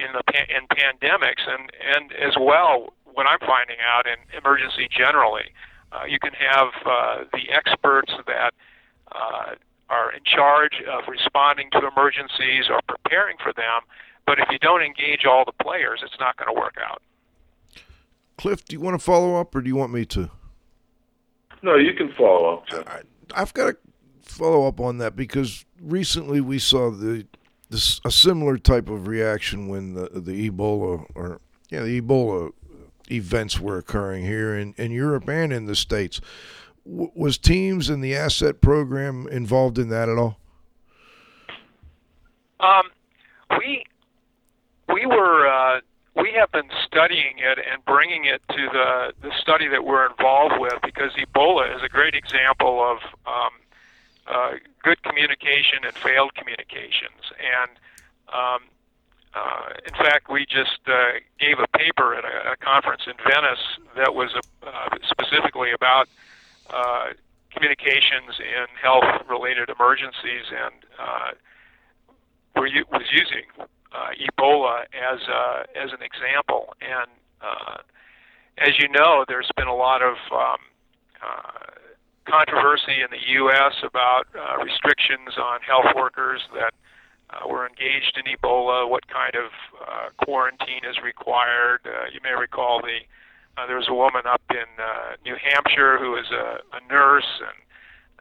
in 0.00 0.08
the 0.16 0.24
in 0.48 0.64
pandemics, 0.72 1.44
and 1.44 1.70
and 1.76 2.12
as 2.16 2.34
well, 2.40 2.92
what 3.20 3.28
I'm 3.28 3.40
finding 3.40 3.76
out 3.84 4.06
in 4.06 4.16
emergency 4.32 4.88
generally, 4.90 5.52
uh, 5.92 6.04
you 6.08 6.18
can 6.18 6.32
have 6.32 6.68
uh, 6.86 7.24
the 7.34 7.52
experts 7.52 8.10
that 8.26 8.54
uh, 9.12 9.56
are 9.90 10.10
in 10.12 10.20
charge 10.24 10.80
of 10.88 11.04
responding 11.06 11.68
to 11.72 11.86
emergencies 11.86 12.70
or 12.70 12.80
preparing 12.88 13.36
for 13.42 13.52
them, 13.52 13.84
but 14.24 14.38
if 14.38 14.46
you 14.50 14.58
don't 14.58 14.80
engage 14.80 15.26
all 15.28 15.44
the 15.44 15.52
players, 15.62 16.00
it's 16.02 16.18
not 16.18 16.34
going 16.38 16.48
to 16.48 16.58
work 16.58 16.76
out. 16.82 17.02
Cliff, 18.38 18.64
do 18.64 18.74
you 18.74 18.80
want 18.80 18.98
to 18.98 19.04
follow 19.04 19.38
up, 19.38 19.54
or 19.54 19.60
do 19.60 19.68
you 19.68 19.76
want 19.76 19.92
me 19.92 20.06
to? 20.06 20.30
No, 21.60 21.76
you 21.76 21.92
can 21.92 22.10
follow 22.16 22.54
up. 22.54 22.68
Jeff. 22.68 22.88
I, 22.88 23.02
I've 23.34 23.52
got 23.52 23.66
to 23.72 23.76
follow 24.22 24.66
up 24.66 24.80
on 24.80 24.96
that 24.96 25.14
because 25.14 25.66
recently 25.78 26.40
we 26.40 26.58
saw 26.58 26.90
the 26.90 27.26
this 27.68 28.00
a 28.04 28.10
similar 28.10 28.56
type 28.56 28.88
of 28.88 29.06
reaction 29.06 29.68
when 29.68 29.92
the 29.92 30.08
the 30.14 30.50
Ebola 30.50 31.04
or 31.14 31.40
yeah 31.68 31.82
the 31.82 32.00
Ebola 32.00 32.52
events 33.10 33.60
were 33.60 33.78
occurring 33.78 34.24
here 34.24 34.56
in, 34.56 34.74
in 34.76 34.92
Europe 34.92 35.28
and 35.28 35.52
in 35.52 35.66
the 35.66 35.76
states. 35.76 36.20
W- 36.84 37.10
was 37.14 37.38
TIEMS 37.38 37.90
in 37.90 38.00
the 38.00 38.14
asset 38.14 38.60
program 38.60 39.26
involved 39.28 39.78
in 39.78 39.88
that 39.88 40.08
at 40.08 40.18
all? 40.18 40.38
Um, 42.60 42.90
we 43.58 43.84
we 44.92 45.06
were 45.06 45.46
uh, 45.48 45.80
we 46.16 46.32
have 46.32 46.50
been 46.52 46.70
studying 46.84 47.38
it 47.38 47.58
and 47.70 47.84
bringing 47.84 48.24
it 48.24 48.42
to 48.50 48.68
the 48.72 49.12
the 49.22 49.32
study 49.40 49.68
that 49.68 49.84
we're 49.84 50.06
involved 50.06 50.54
with 50.58 50.74
because 50.82 51.12
Ebola 51.12 51.74
is 51.74 51.82
a 51.82 51.88
great 51.88 52.14
example 52.14 52.82
of 52.82 52.98
um, 53.26 53.50
uh, 54.26 54.52
good 54.82 55.02
communication 55.02 55.84
and 55.84 55.94
failed 55.94 56.34
communications. 56.34 57.32
And 57.38 57.70
um, 58.32 58.60
uh, 59.34 59.70
in 59.86 59.94
fact, 59.94 60.28
we 60.28 60.44
just 60.44 60.80
uh, 60.88 61.20
gave 61.38 61.58
a 61.60 61.78
paper 61.78 62.14
at 62.14 62.24
a, 62.24 62.52
a 62.52 62.56
conference 62.56 63.02
in 63.06 63.14
Venice 63.22 63.62
that 63.96 64.14
was 64.14 64.30
uh, 64.34 64.96
specifically 65.04 65.70
about 65.72 66.08
uh, 66.70 67.14
communications 67.54 68.38
in 68.38 68.66
health-related 68.82 69.70
emergencies, 69.70 70.50
and 70.50 70.74
uh, 70.98 71.30
we 72.60 72.82
was 72.90 73.06
using 73.12 73.46
uh, 73.92 74.10
Ebola 74.18 74.82
as 74.94 75.20
as 75.76 75.92
an 75.92 76.02
example. 76.02 76.74
And 76.80 77.10
as 78.58 78.78
you 78.78 78.88
know, 78.88 79.24
there's 79.26 79.50
been 79.56 79.68
a 79.68 79.74
lot 79.74 80.02
of 80.02 80.16
um, 80.32 80.58
controversy 82.26 83.00
in 83.00 83.10
the 83.10 83.32
U.S. 83.40 83.74
about 83.82 84.26
restrictions 84.62 85.38
on 85.38 85.60
health 85.62 85.94
workers 85.96 86.42
that 86.54 86.74
uh, 87.32 87.48
were 87.48 87.66
engaged 87.66 88.18
in 88.18 88.24
Ebola, 88.34 88.88
what 88.88 89.06
kind 89.08 89.34
of 89.34 89.50
uh, 89.80 90.24
quarantine 90.24 90.84
is 90.88 90.96
required. 91.02 91.80
Uh, 91.84 92.10
you 92.12 92.20
may 92.22 92.34
recall 92.38 92.80
the 92.80 92.98
uh, 93.58 93.66
there 93.66 93.76
was 93.76 93.88
a 93.88 93.94
woman 93.94 94.22
up 94.26 94.42
in 94.50 94.68
uh, 94.78 95.16
New 95.24 95.34
Hampshire 95.34 95.98
who 95.98 96.12
was 96.12 96.30
a, 96.30 96.62
a 96.76 96.80
nurse, 96.88 97.26
and 97.42 97.58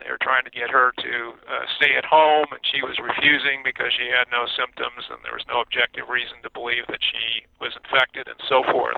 they 0.02 0.10
were 0.10 0.18
trying 0.22 0.44
to 0.44 0.50
get 0.50 0.70
her 0.70 0.92
to 0.98 1.14
uh, 1.48 1.66
stay 1.78 1.96
at 1.96 2.04
home, 2.04 2.48
and 2.52 2.60
she 2.66 2.82
was 2.82 2.98
refusing 2.98 3.62
because 3.64 3.94
she 3.94 4.10
had 4.10 4.26
no 4.32 4.48
symptoms, 4.58 5.06
and 5.10 5.20
there 5.24 5.34
was 5.34 5.46
no 5.48 5.62
objective 5.62 6.10
reason 6.10 6.42
to 6.44 6.50
believe 6.50 6.84
that 6.90 7.00
she 7.00 7.46
was 7.62 7.78
infected, 7.78 8.28
and 8.28 8.42
so 8.50 8.64
forth. 8.72 8.98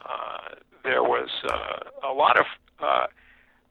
Uh, 0.00 0.56
there 0.82 1.04
was 1.04 1.28
uh, 1.44 2.08
a 2.08 2.12
lot 2.12 2.40
of 2.40 2.46
uh, 2.80 3.06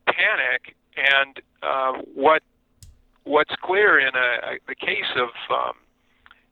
panic. 0.06 0.76
And 0.98 1.42
uh, 1.64 1.94
what 2.14 2.44
what's 3.30 3.54
clear 3.62 4.00
in 4.00 4.16
a, 4.16 4.30
a, 4.50 4.60
the 4.68 4.76
case 4.76 5.14
of 5.16 5.30
um, 5.54 5.78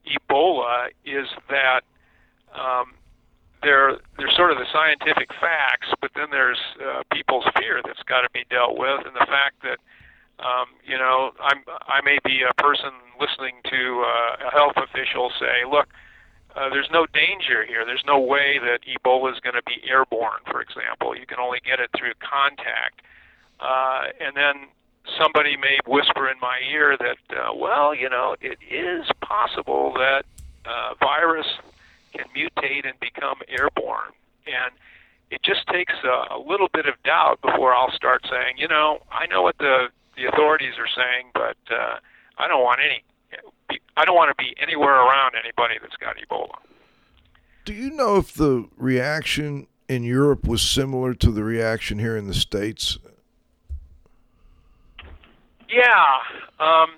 Ebola 0.05 0.93
is 1.03 1.25
that 1.49 1.81
um, 2.53 2.93
there 3.63 3.97
there's 4.17 4.35
sort 4.37 4.51
of 4.51 4.57
the 4.61 4.69
scientific 4.71 5.33
facts, 5.41 5.89
but 5.99 6.11
then 6.15 6.29
there's 6.29 6.61
uh, 6.77 7.01
people's 7.11 7.45
fear 7.57 7.81
that's 7.83 8.03
got 8.05 8.21
to 8.21 8.29
be 8.31 8.45
dealt 8.49 8.77
with, 8.77 9.01
and 9.05 9.15
the 9.15 9.25
fact 9.25 9.57
that 9.65 9.81
um, 10.37 10.69
you 10.85 10.97
know 10.97 11.31
I'm 11.41 11.65
I 11.89 11.99
may 12.05 12.19
be 12.23 12.45
a 12.45 12.53
person 12.61 12.93
listening 13.19 13.57
to 13.73 14.05
uh, 14.05 14.47
a 14.47 14.51
health 14.53 14.77
official 14.77 15.31
say, 15.39 15.65
look. 15.69 15.89
Uh, 16.55 16.73
there's 16.73 16.89
no 16.91 17.05
danger 17.13 17.63
here. 17.69 17.85
There's 17.85 18.01
no 18.07 18.17
way 18.17 18.57
that 18.57 18.79
Ebola 18.89 19.31
is 19.31 19.39
going 19.41 19.53
to 19.53 19.61
be 19.67 19.77
airborne, 19.87 20.41
for 20.49 20.59
example. 20.59 21.15
You 21.15 21.27
can 21.27 21.37
only 21.37 21.61
get 21.63 21.79
it 21.79 21.91
through 21.93 22.17
contact. 22.17 23.05
Uh, 23.59 24.09
and 24.17 24.33
then 24.33 24.65
somebody 25.19 25.57
may 25.57 25.79
whisper 25.85 26.27
in 26.29 26.39
my 26.41 26.59
ear 26.71 26.97
that, 26.97 27.37
uh, 27.37 27.53
well, 27.55 27.93
you 27.95 28.09
know, 28.09 28.35
it 28.41 28.57
is 28.69 29.05
possible 29.21 29.93
that 29.93 30.23
uh, 30.65 30.93
virus 30.99 31.47
can 32.13 32.25
mutate 32.35 32.87
and 32.87 32.99
become 32.99 33.37
airborne. 33.47 34.11
And 34.45 34.73
it 35.29 35.41
just 35.43 35.67
takes 35.67 35.93
a, 36.03 36.35
a 36.35 36.39
little 36.39 36.69
bit 36.73 36.85
of 36.85 36.95
doubt 37.03 37.41
before 37.41 37.73
I'll 37.73 37.91
start 37.91 38.25
saying, 38.29 38.57
you 38.57 38.67
know, 38.67 38.99
I 39.11 39.27
know 39.27 39.41
what 39.41 39.57
the 39.57 39.89
the 40.15 40.25
authorities 40.25 40.73
are 40.79 40.87
saying, 40.87 41.29
but 41.33 41.57
uh, 41.69 41.97
I 42.39 42.47
don't 42.47 42.63
want 42.63 42.79
any. 42.83 43.03
I 43.95 44.05
don't 44.05 44.15
want 44.15 44.35
to 44.35 44.43
be 44.43 44.55
anywhere 44.59 44.95
around 44.95 45.33
anybody 45.35 45.75
that's 45.81 45.97
got 45.97 46.15
Ebola. 46.17 46.55
Do 47.65 47.73
you 47.73 47.91
know 47.91 48.17
if 48.17 48.33
the 48.33 48.67
reaction 48.77 49.67
in 49.89 50.03
Europe 50.03 50.47
was 50.47 50.61
similar 50.61 51.13
to 51.15 51.31
the 51.31 51.43
reaction 51.43 51.99
here 51.99 52.15
in 52.15 52.27
the 52.27 52.33
states? 52.33 52.97
Yeah. 55.69 56.19
Um, 56.59 56.89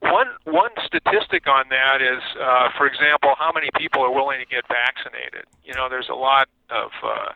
one 0.00 0.28
one 0.44 0.70
statistic 0.84 1.46
on 1.46 1.68
that 1.70 2.00
is, 2.00 2.22
uh, 2.40 2.68
for 2.76 2.86
example, 2.86 3.34
how 3.38 3.52
many 3.52 3.68
people 3.76 4.02
are 4.02 4.12
willing 4.12 4.40
to 4.40 4.46
get 4.46 4.64
vaccinated. 4.66 5.44
You 5.64 5.74
know, 5.74 5.88
there's 5.88 6.08
a 6.08 6.16
lot 6.16 6.48
of 6.70 6.90
uh, 7.04 7.32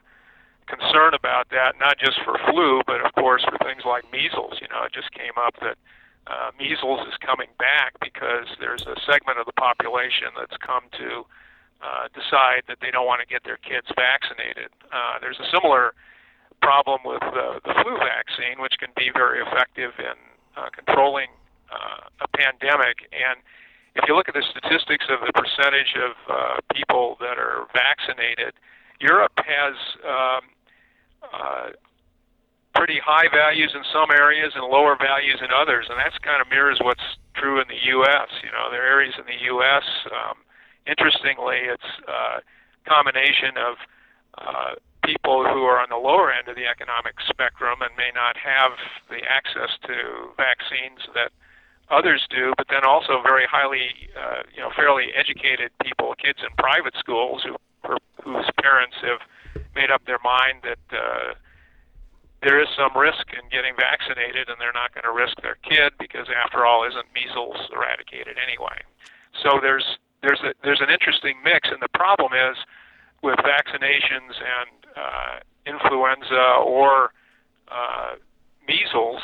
concern 0.66 1.14
about 1.14 1.50
that, 1.50 1.76
not 1.78 1.98
just 1.98 2.18
for 2.24 2.38
flu, 2.50 2.80
but 2.86 3.04
of 3.04 3.12
course 3.14 3.44
for 3.44 3.58
things 3.64 3.84
like 3.84 4.10
measles. 4.10 4.58
You 4.60 4.68
know, 4.68 4.84
it 4.84 4.92
just 4.92 5.12
came 5.12 5.36
up 5.36 5.54
that 5.60 5.76
uh, 6.26 6.50
measles 6.58 7.06
is 7.06 7.14
coming 7.20 7.52
back 7.58 7.94
because 8.00 8.48
there's 8.60 8.82
a 8.88 8.96
segment 9.04 9.38
of 9.38 9.46
the 9.46 9.56
population 9.60 10.32
that's 10.36 10.56
come 10.64 10.88
to 10.98 11.24
uh, 11.84 12.08
decide 12.16 12.64
that 12.66 12.78
they 12.80 12.90
don't 12.90 13.06
want 13.06 13.20
to 13.20 13.28
get 13.28 13.44
their 13.44 13.60
kids 13.60 13.86
vaccinated. 13.92 14.72
Uh, 14.88 15.20
there's 15.20 15.38
a 15.38 15.48
similar 15.52 15.92
problem 16.62 17.00
with 17.04 17.22
uh, 17.22 17.60
the 17.64 17.74
flu 17.82 17.96
vaccine, 17.98 18.60
which 18.60 18.74
can 18.78 18.90
be 18.96 19.10
very 19.12 19.40
effective 19.40 19.92
in 19.98 20.16
uh, 20.56 20.68
controlling 20.74 21.28
uh, 21.70 22.08
a 22.20 22.28
pandemic. 22.36 23.08
And 23.12 23.40
if 23.96 24.04
you 24.08 24.16
look 24.16 24.28
at 24.28 24.34
the 24.34 24.44
statistics 24.50 25.06
of 25.10 25.20
the 25.26 25.32
percentage 25.32 25.94
of 25.98 26.12
uh, 26.28 26.34
people 26.74 27.16
that 27.20 27.38
are 27.38 27.66
vaccinated, 27.72 28.54
Europe 29.00 29.34
has 29.38 29.74
um, 30.02 30.42
uh, 31.22 31.68
pretty 32.74 32.98
high 32.98 33.30
values 33.30 33.70
in 33.74 33.82
some 33.92 34.10
areas 34.10 34.52
and 34.54 34.66
lower 34.66 34.96
values 34.98 35.38
in 35.40 35.48
others, 35.54 35.86
and 35.88 35.98
that's 35.98 36.18
kind 36.18 36.42
of 36.42 36.48
mirrors 36.50 36.78
what's 36.82 37.06
true 37.36 37.60
in 37.60 37.66
the 37.68 37.78
U.S. 37.98 38.30
You 38.42 38.50
know, 38.50 38.70
there 38.70 38.82
are 38.82 38.90
areas 38.98 39.14
in 39.18 39.26
the 39.26 39.46
U.S. 39.54 39.86
Um, 40.10 40.42
interestingly, 40.86 41.70
it's 41.70 41.90
a 42.08 42.42
combination 42.88 43.54
of 43.58 43.74
uh, 44.38 44.72
people 45.04 45.44
who 45.44 45.64
are 45.64 45.80
on 45.80 45.88
the 45.90 46.00
lower 46.00 46.32
end 46.32 46.48
of 46.48 46.56
the 46.56 46.66
economic 46.66 47.14
spectrum 47.28 47.78
and 47.82 47.92
may 47.96 48.10
not 48.14 48.36
have 48.36 48.72
the 49.08 49.22
access 49.28 49.76
to 49.86 50.32
vaccines 50.36 51.04
that 51.14 51.30
others 51.90 52.26
do, 52.30 52.52
but 52.56 52.66
then 52.68 52.84
also 52.84 53.20
very 53.22 53.44
highly, 53.44 54.08
uh, 54.16 54.42
you 54.54 54.60
know, 54.60 54.70
fairly 54.74 55.12
educated 55.14 55.70
people, 55.82 56.14
kids 56.16 56.40
in 56.40 56.50
private 56.56 56.94
schools 56.98 57.44
who, 57.44 57.56
whose 58.24 58.48
parents 58.60 58.96
have 59.02 59.20
made 59.74 59.90
up 59.90 60.04
their 60.06 60.20
mind 60.24 60.64
that 60.64 60.84
uh, 60.96 61.34
there 62.42 62.60
is 62.60 62.68
some 62.76 62.92
risk 62.96 63.32
in 63.32 63.44
getting 63.48 63.74
vaccinated, 63.76 64.48
and 64.48 64.56
they're 64.60 64.76
not 64.76 64.92
going 64.92 65.04
to 65.04 65.12
risk 65.12 65.40
their 65.40 65.56
kid 65.64 65.92
because, 65.98 66.28
after 66.28 66.64
all, 66.64 66.84
isn't 66.84 67.08
measles 67.14 67.56
eradicated 67.72 68.36
anyway? 68.36 68.80
So 69.42 69.60
there's 69.60 69.84
there's 70.22 70.40
a, 70.40 70.52
there's 70.62 70.80
an 70.80 70.88
interesting 70.88 71.36
mix, 71.44 71.68
and 71.68 71.80
the 71.80 71.92
problem 71.92 72.32
is 72.32 72.56
with 73.22 73.36
vaccinations 73.40 74.36
and 74.40 74.83
uh, 74.96 75.40
influenza 75.66 76.56
or 76.64 77.10
uh, 77.68 78.14
measles 78.66 79.22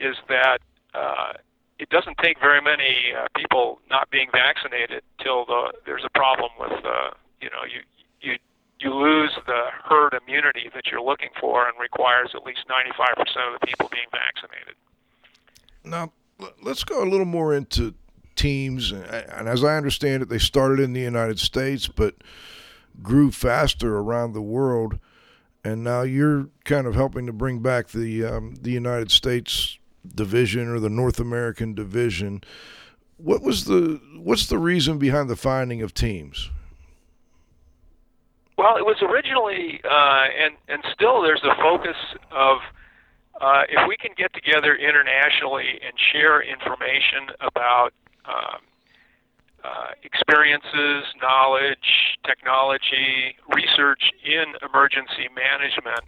is 0.00 0.16
that 0.28 0.58
uh, 0.94 1.32
it 1.78 1.88
doesn't 1.90 2.16
take 2.18 2.38
very 2.40 2.60
many 2.60 3.12
uh, 3.16 3.26
people 3.36 3.80
not 3.90 4.10
being 4.10 4.28
vaccinated 4.32 5.02
till 5.22 5.44
the, 5.44 5.72
there's 5.84 6.04
a 6.04 6.10
problem 6.10 6.50
with 6.58 6.84
uh, 6.84 7.10
you 7.40 7.50
know 7.50 7.64
you 7.64 7.80
you 8.20 8.38
you 8.80 8.94
lose 8.94 9.32
the 9.46 9.64
herd 9.84 10.14
immunity 10.22 10.70
that 10.74 10.86
you're 10.90 11.02
looking 11.02 11.30
for 11.40 11.66
and 11.66 11.74
requires 11.80 12.30
at 12.34 12.44
least 12.44 12.60
95% 12.68 13.20
of 13.20 13.60
the 13.60 13.66
people 13.66 13.88
being 13.90 14.06
vaccinated. 14.12 14.74
Now, 15.82 16.12
let's 16.62 16.84
go 16.84 17.02
a 17.02 17.08
little 17.08 17.26
more 17.26 17.54
into 17.54 17.94
TIEMS. 18.34 18.92
And 18.92 19.48
as 19.48 19.64
I 19.64 19.76
understand 19.76 20.22
it, 20.22 20.28
they 20.28 20.38
started 20.38 20.80
in 20.80 20.92
the 20.92 21.00
United 21.00 21.38
States, 21.38 21.88
but 21.88 22.16
grew 23.02 23.30
faster 23.30 23.96
around 23.96 24.32
the 24.32 24.42
world 24.42 24.98
and 25.66 25.82
now 25.82 26.02
you're 26.02 26.48
kind 26.64 26.86
of 26.86 26.94
helping 26.94 27.26
to 27.26 27.32
bring 27.32 27.58
back 27.58 27.88
the 27.88 28.24
um, 28.24 28.54
the 28.60 28.70
United 28.70 29.10
States 29.10 29.78
division 30.14 30.68
or 30.68 30.78
the 30.78 30.88
North 30.88 31.18
American 31.18 31.74
division. 31.74 32.42
What 33.16 33.42
was 33.42 33.64
the 33.64 34.00
what's 34.16 34.46
the 34.46 34.58
reason 34.58 34.98
behind 34.98 35.28
the 35.28 35.36
finding 35.36 35.82
of 35.82 35.92
TIEMS? 35.92 36.50
Well, 38.56 38.76
it 38.76 38.86
was 38.86 38.96
originally, 39.02 39.80
uh, 39.84 40.26
and 40.38 40.54
and 40.68 40.84
still, 40.94 41.20
there's 41.20 41.42
a 41.42 41.54
focus 41.60 41.96
of 42.30 42.58
uh, 43.40 43.62
if 43.68 43.88
we 43.88 43.96
can 43.96 44.12
get 44.16 44.32
together 44.34 44.76
internationally 44.76 45.80
and 45.84 45.92
share 46.12 46.40
information 46.40 47.34
about 47.40 47.90
um, 48.24 48.60
uh, 49.66 49.90
experiences, 50.04 51.04
knowledge, 51.20 52.18
technology, 52.24 53.34
research 53.52 54.12
in 54.24 54.54
emergency 54.62 55.26
management, 55.34 56.00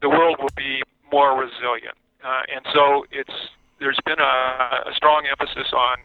the 0.00 0.08
world 0.08 0.36
will 0.40 0.54
be 0.56 0.82
more 1.12 1.36
resilient. 1.38 1.96
Uh, 2.24 2.42
and 2.54 2.64
so 2.72 3.04
it's 3.10 3.34
there's 3.80 3.98
been 4.06 4.20
a, 4.20 4.88
a 4.88 4.94
strong 4.94 5.26
emphasis 5.26 5.72
on 5.72 5.98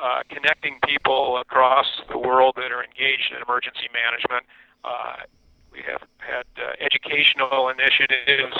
uh, 0.00 0.22
connecting 0.30 0.78
people 0.86 1.38
across 1.38 1.86
the 2.10 2.18
world 2.18 2.54
that 2.56 2.70
are 2.72 2.82
engaged 2.82 3.32
in 3.34 3.42
emergency 3.42 3.90
management. 3.92 4.46
Uh, 4.84 5.26
we 5.72 5.80
have 5.82 6.02
had 6.18 6.46
uh, 6.56 6.72
educational 6.80 7.68
initiatives, 7.68 8.56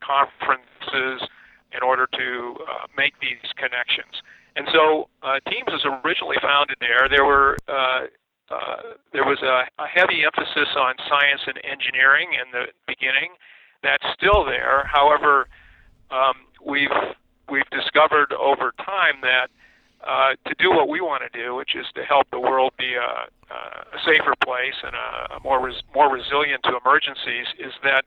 conferences, 0.00 1.28
in 1.72 1.82
order 1.82 2.08
to 2.12 2.56
make 2.96 3.12
these 3.20 3.52
connections. 3.56 4.22
And 4.56 4.66
so 4.72 5.08
uh, 5.22 5.38
TIEMS 5.46 5.68
was 5.68 5.84
originally 6.04 6.36
founded 6.40 6.78
there. 6.80 7.08
There 7.08 7.24
were 7.24 7.58
uh, 7.68 8.06
uh, 8.48 8.76
there 9.12 9.24
was 9.24 9.38
a, 9.42 9.68
a 9.82 9.86
heavy 9.86 10.24
emphasis 10.24 10.68
on 10.76 10.94
science 11.08 11.42
and 11.46 11.58
engineering 11.64 12.30
in 12.32 12.50
the 12.52 12.66
beginning. 12.86 13.34
That's 13.82 14.04
still 14.14 14.44
there. 14.44 14.88
However, 14.90 15.46
um, 16.10 16.34
we've 16.64 16.88
we've 17.50 17.68
discovered 17.70 18.32
over 18.32 18.72
time 18.78 19.20
that 19.22 19.48
uh, 20.06 20.34
to 20.48 20.54
do 20.58 20.70
what 20.70 20.88
we 20.88 21.00
want 21.00 21.22
to 21.30 21.38
do, 21.38 21.54
which 21.54 21.74
is 21.74 21.86
to 21.94 22.04
help 22.04 22.30
the 22.30 22.40
world 22.40 22.72
be 22.78 22.94
a, 22.94 23.28
a 23.52 23.98
safer 24.04 24.34
place 24.44 24.74
and 24.82 24.94
a, 24.94 25.36
a 25.36 25.40
more 25.40 25.60
res, 25.60 25.82
more 25.94 26.10
resilient 26.12 26.62
to 26.64 26.78
emergencies, 26.82 27.46
is 27.58 27.72
that 27.82 28.04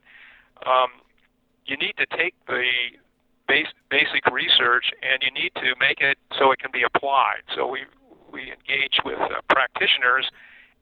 um, 0.66 0.88
you 1.66 1.76
need 1.76 1.94
to 1.98 2.06
take 2.16 2.34
the 2.46 2.64
base, 3.50 3.66
basic 3.90 4.24
research, 4.30 4.86
and 5.02 5.22
you 5.22 5.30
need 5.32 5.52
to 5.56 5.74
make 5.80 6.00
it 6.00 6.16
so 6.38 6.52
it 6.52 6.58
can 6.60 6.70
be 6.72 6.82
applied. 6.82 7.42
So 7.54 7.66
we 7.66 7.80
we 8.32 8.52
engage 8.52 9.00
with 9.04 9.18
uh, 9.18 9.40
practitioners, 9.48 10.30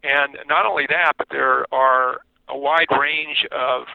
and 0.04 0.36
not 0.46 0.66
only 0.66 0.86
that, 0.90 1.12
but 1.16 1.28
there 1.30 1.64
are 1.72 2.20
a 2.48 2.56
wide 2.56 2.92
range 2.92 3.46
of 3.52 3.86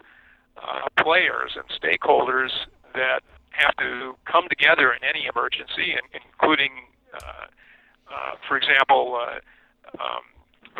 uh, 0.58 0.90
players 0.98 1.56
and 1.56 1.66
stakeholders 1.70 2.50
that 2.96 3.22
have 3.52 3.76
to 3.78 4.16
come 4.26 4.46
together 4.50 4.92
in 4.92 5.04
any 5.04 5.28
emergency, 5.30 5.94
including, 6.14 6.72
uh, 7.14 7.46
uh, 8.12 8.32
for 8.48 8.58
example, 8.58 9.22
uh, 9.22 9.38
um, 10.02 10.26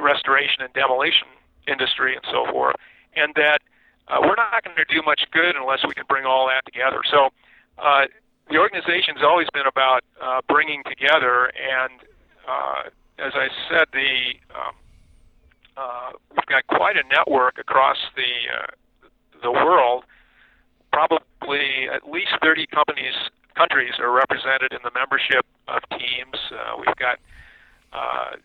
restoration 0.04 0.62
and 0.62 0.74
demolition 0.74 1.28
industry 1.68 2.16
and 2.16 2.26
so 2.32 2.52
forth, 2.52 2.76
and 3.16 3.34
that 3.36 3.62
uh, 4.08 4.18
we're 4.20 4.36
not 4.36 4.64
going 4.64 4.76
to 4.76 4.86
do 4.90 5.02
much 5.06 5.22
good 5.32 5.56
unless 5.56 5.86
we 5.88 5.94
can 5.94 6.06
bring 6.10 6.26
all 6.26 6.48
that 6.48 6.66
together. 6.66 7.02
So 7.10 7.30
uh, 7.78 8.06
the 8.50 8.58
organization's 8.58 9.24
always 9.24 9.48
been 9.54 9.68
about 9.68 10.04
uh, 10.22 10.42
bringing 10.48 10.84
together, 10.84 11.52
and 11.56 12.02
uh, 12.48 12.90
as 13.20 13.34
I 13.36 13.48
said, 13.70 13.88
the 13.94 14.34
um, 14.54 14.76
uh, 15.76 16.12
we've 16.32 16.46
got 16.46 16.68
quite 16.68 16.98
a 16.98 17.04
network 17.10 17.58
across 17.58 17.98
the 18.16 18.32
uh, 18.52 19.08
the 19.42 19.52
world. 19.52 20.04
Probably 20.92 21.90
at 21.92 22.08
least 22.08 22.38
30 22.42 22.68
companies 22.68 23.16
countries 23.56 23.94
are 24.00 24.12
represented 24.12 24.72
in 24.72 24.80
the 24.84 24.92
membership 24.94 25.46
of 25.68 25.82
TIEMS. 25.92 26.40
Uh, 26.52 26.78
we've 26.78 26.96
got 26.98 27.20
uh, 27.92 28.38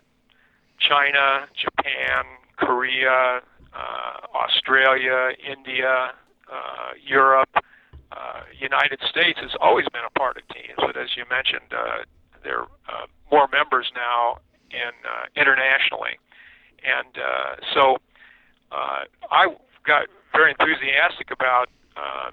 China, 0.78 1.46
Japan, 1.56 2.24
Korea, 2.56 3.40
uh, 3.74 4.36
Australia, 4.36 5.30
India, 5.40 6.12
uh, 6.50 6.90
Europe, 7.04 7.50
uh, 8.12 8.42
United 8.58 9.00
States 9.08 9.38
has 9.40 9.50
always 9.60 9.86
been 9.92 10.04
a 10.06 10.18
part 10.18 10.36
of 10.36 10.42
TIEMS, 10.48 10.78
but 10.78 10.96
as 10.96 11.16
you 11.16 11.24
mentioned, 11.30 11.72
uh, 11.72 12.04
there 12.42 12.60
are 12.60 12.68
uh, 12.88 13.06
more 13.30 13.48
members 13.52 13.90
now 13.94 14.38
in 14.70 14.92
uh, 15.04 15.26
internationally, 15.36 16.18
and 16.84 17.18
uh, 17.18 17.56
so 17.74 17.96
uh, 18.72 19.04
I 19.30 19.46
got 19.84 20.06
very 20.32 20.52
enthusiastic 20.52 21.30
about 21.30 21.68
uh, 21.96 22.30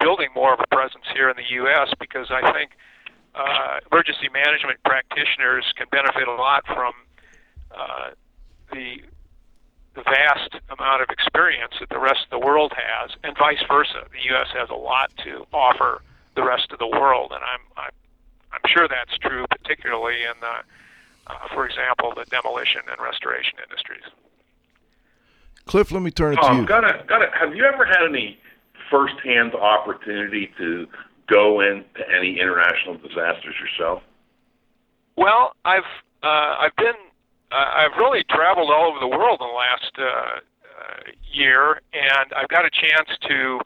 building 0.00 0.28
more 0.34 0.52
of 0.52 0.60
a 0.60 0.66
presence 0.74 1.04
here 1.14 1.28
in 1.30 1.36
the 1.36 1.48
U.S. 1.64 1.88
because 1.98 2.28
I 2.30 2.52
think 2.52 2.72
uh, 3.34 3.80
emergency 3.90 4.28
management 4.32 4.78
practitioners 4.84 5.64
can 5.76 5.86
benefit 5.90 6.28
a 6.28 6.32
lot 6.32 6.64
from 6.66 6.92
uh, 7.70 8.10
the 8.72 9.02
the 9.94 10.02
vast 10.02 10.54
amount 10.76 11.02
of 11.02 11.08
experience 11.10 11.74
that 11.80 11.88
the 11.88 11.98
rest 11.98 12.24
of 12.24 12.30
the 12.40 12.44
world 12.44 12.72
has, 12.76 13.10
and 13.22 13.36
vice 13.38 13.62
versa. 13.68 14.04
The 14.12 14.24
U.S. 14.34 14.48
has 14.54 14.68
a 14.70 14.74
lot 14.74 15.10
to 15.24 15.46
offer 15.52 16.02
the 16.34 16.42
rest 16.44 16.72
of 16.72 16.78
the 16.78 16.86
world, 16.86 17.32
and 17.32 17.42
I'm 17.42 17.60
I'm, 17.76 17.92
I'm 18.52 18.70
sure 18.70 18.88
that's 18.88 19.16
true, 19.18 19.46
particularly 19.50 20.22
in 20.22 20.34
the, 20.40 21.32
uh, 21.32 21.48
for 21.54 21.66
example, 21.66 22.12
the 22.16 22.24
demolition 22.26 22.82
and 22.90 23.00
restoration 23.00 23.54
industries. 23.62 24.02
Cliff, 25.66 25.90
let 25.92 26.02
me 26.02 26.10
turn 26.10 26.34
it 26.34 26.36
to 26.36 26.42
Um, 26.46 26.60
you. 26.60 26.66
got 26.66 26.84
a, 26.84 27.04
got 27.06 27.22
a, 27.22 27.30
have 27.38 27.54
you 27.54 27.64
ever 27.64 27.84
had 27.84 28.02
any 28.08 28.38
firsthand 28.90 29.54
opportunity 29.54 30.52
to 30.58 30.86
go 31.26 31.60
into 31.60 32.08
any 32.14 32.38
international 32.38 32.96
disasters 32.98 33.54
yourself? 33.60 34.02
Well, 35.16 35.54
I've 35.64 35.84
uh, 36.22 36.56
I've 36.60 36.76
been 36.76 36.94
I've 37.54 37.96
really 37.98 38.24
traveled 38.24 38.70
all 38.70 38.90
over 38.90 38.98
the 38.98 39.08
world 39.08 39.40
in 39.40 39.46
the 39.46 39.52
last 39.52 39.92
uh, 39.98 40.04
uh, 40.04 41.10
year, 41.32 41.80
and 41.92 42.32
I've 42.36 42.48
got 42.48 42.64
a 42.64 42.70
chance 42.70 43.08
to 43.28 43.60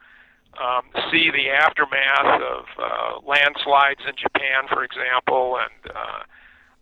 um, 0.61 0.83
see 1.11 1.31
the 1.31 1.51
aftermath 1.51 2.43
of 2.43 2.65
uh, 2.79 3.27
landslides 3.27 4.01
in 4.07 4.15
Japan, 4.17 4.69
for 4.69 4.85
example, 4.85 5.59
and 5.59 5.95
uh, 5.95 6.23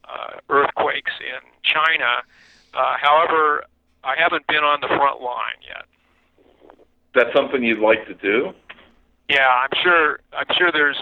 uh, 0.08 0.40
earthquakes 0.48 1.12
in 1.20 1.40
China. 1.62 2.22
Uh, 2.74 2.94
however, 3.00 3.64
I 4.02 4.14
haven't 4.18 4.46
been 4.46 4.64
on 4.64 4.80
the 4.80 4.88
front 4.88 5.20
line 5.20 5.60
yet. 5.66 5.84
That's 7.14 7.34
something 7.34 7.62
you'd 7.62 7.80
like 7.80 8.06
to 8.06 8.14
do? 8.14 8.52
Yeah, 9.28 9.48
I'm 9.48 9.70
sure. 9.82 10.20
I'm 10.32 10.46
sure 10.56 10.70
there's 10.70 11.00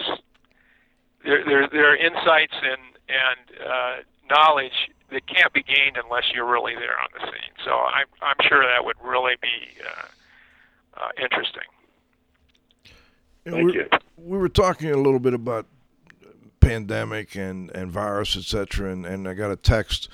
there 1.23 1.43
there, 1.45 1.67
there 1.71 1.91
are 1.91 1.95
insights 1.95 2.53
and 2.53 2.81
and 3.09 3.61
uh, 3.61 3.95
knowledge 4.29 4.89
that 5.11 5.27
can't 5.27 5.53
be 5.53 5.63
gained 5.63 5.97
unless 6.03 6.23
you're 6.33 6.49
really 6.49 6.73
there 6.75 6.97
on 6.99 7.09
the 7.13 7.25
scene. 7.25 7.53
So 7.63 7.71
I'm 7.71 8.07
I'm 8.21 8.47
sure 8.47 8.63
that 8.63 8.83
would 8.83 8.97
really 9.03 9.35
be 9.41 9.81
uh, 9.83 11.01
uh, 11.01 11.09
interesting. 11.21 11.63
You 13.45 13.51
know, 13.51 13.57
Thank 13.57 13.67
we, 13.67 13.73
you. 13.73 13.89
we 14.17 14.37
were 14.37 14.49
talking 14.49 14.91
a 14.91 14.97
little 14.97 15.19
bit 15.19 15.33
about 15.33 15.67
pandemic 16.59 17.35
and, 17.35 17.69
and 17.71 17.91
virus, 17.91 18.35
et 18.35 18.43
cetera, 18.43 18.91
and, 18.91 19.05
and 19.05 19.27
I 19.27 19.35
got 19.35 19.51
a 19.51 19.55
text 19.55 20.09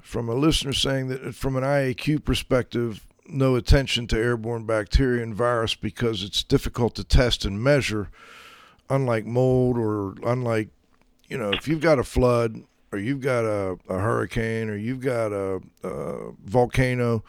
from 0.00 0.28
a 0.28 0.34
listener 0.34 0.72
saying 0.72 1.08
that 1.08 1.34
from 1.34 1.54
an 1.56 1.62
IAQ 1.62 2.24
perspective, 2.24 3.06
no 3.26 3.56
attention 3.56 4.06
to 4.08 4.16
airborne 4.16 4.64
bacteria 4.64 5.22
and 5.22 5.34
virus 5.34 5.74
because 5.74 6.22
it's 6.22 6.42
difficult 6.42 6.94
to 6.94 7.04
test 7.04 7.44
and 7.44 7.62
measure, 7.62 8.08
unlike 8.88 9.26
mold 9.26 9.76
or 9.76 10.14
unlike, 10.24 10.68
you 11.28 11.36
know, 11.36 11.50
if 11.50 11.68
you've 11.68 11.80
got 11.80 11.98
a 11.98 12.04
flood 12.04 12.62
or 12.92 12.98
you've 12.98 13.20
got 13.20 13.44
a, 13.44 13.78
a 13.88 13.98
hurricane 13.98 14.68
or 14.68 14.76
you've 14.76 15.00
got 15.00 15.32
a, 15.32 15.60
a 15.82 16.32
volcano, 16.44 17.24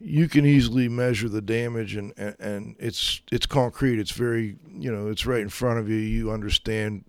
you 0.00 0.28
can 0.28 0.44
easily 0.44 0.88
measure 0.88 1.28
the 1.28 1.40
damage 1.40 1.94
and, 1.96 2.12
and, 2.16 2.36
and 2.38 2.76
it's 2.78 3.22
it's 3.32 3.46
concrete. 3.46 3.98
It's 3.98 4.10
very 4.10 4.56
you 4.76 4.92
know 4.92 5.08
it's 5.08 5.26
right 5.26 5.40
in 5.40 5.48
front 5.48 5.78
of 5.78 5.88
you. 5.88 5.96
You 5.96 6.30
understand 6.30 7.04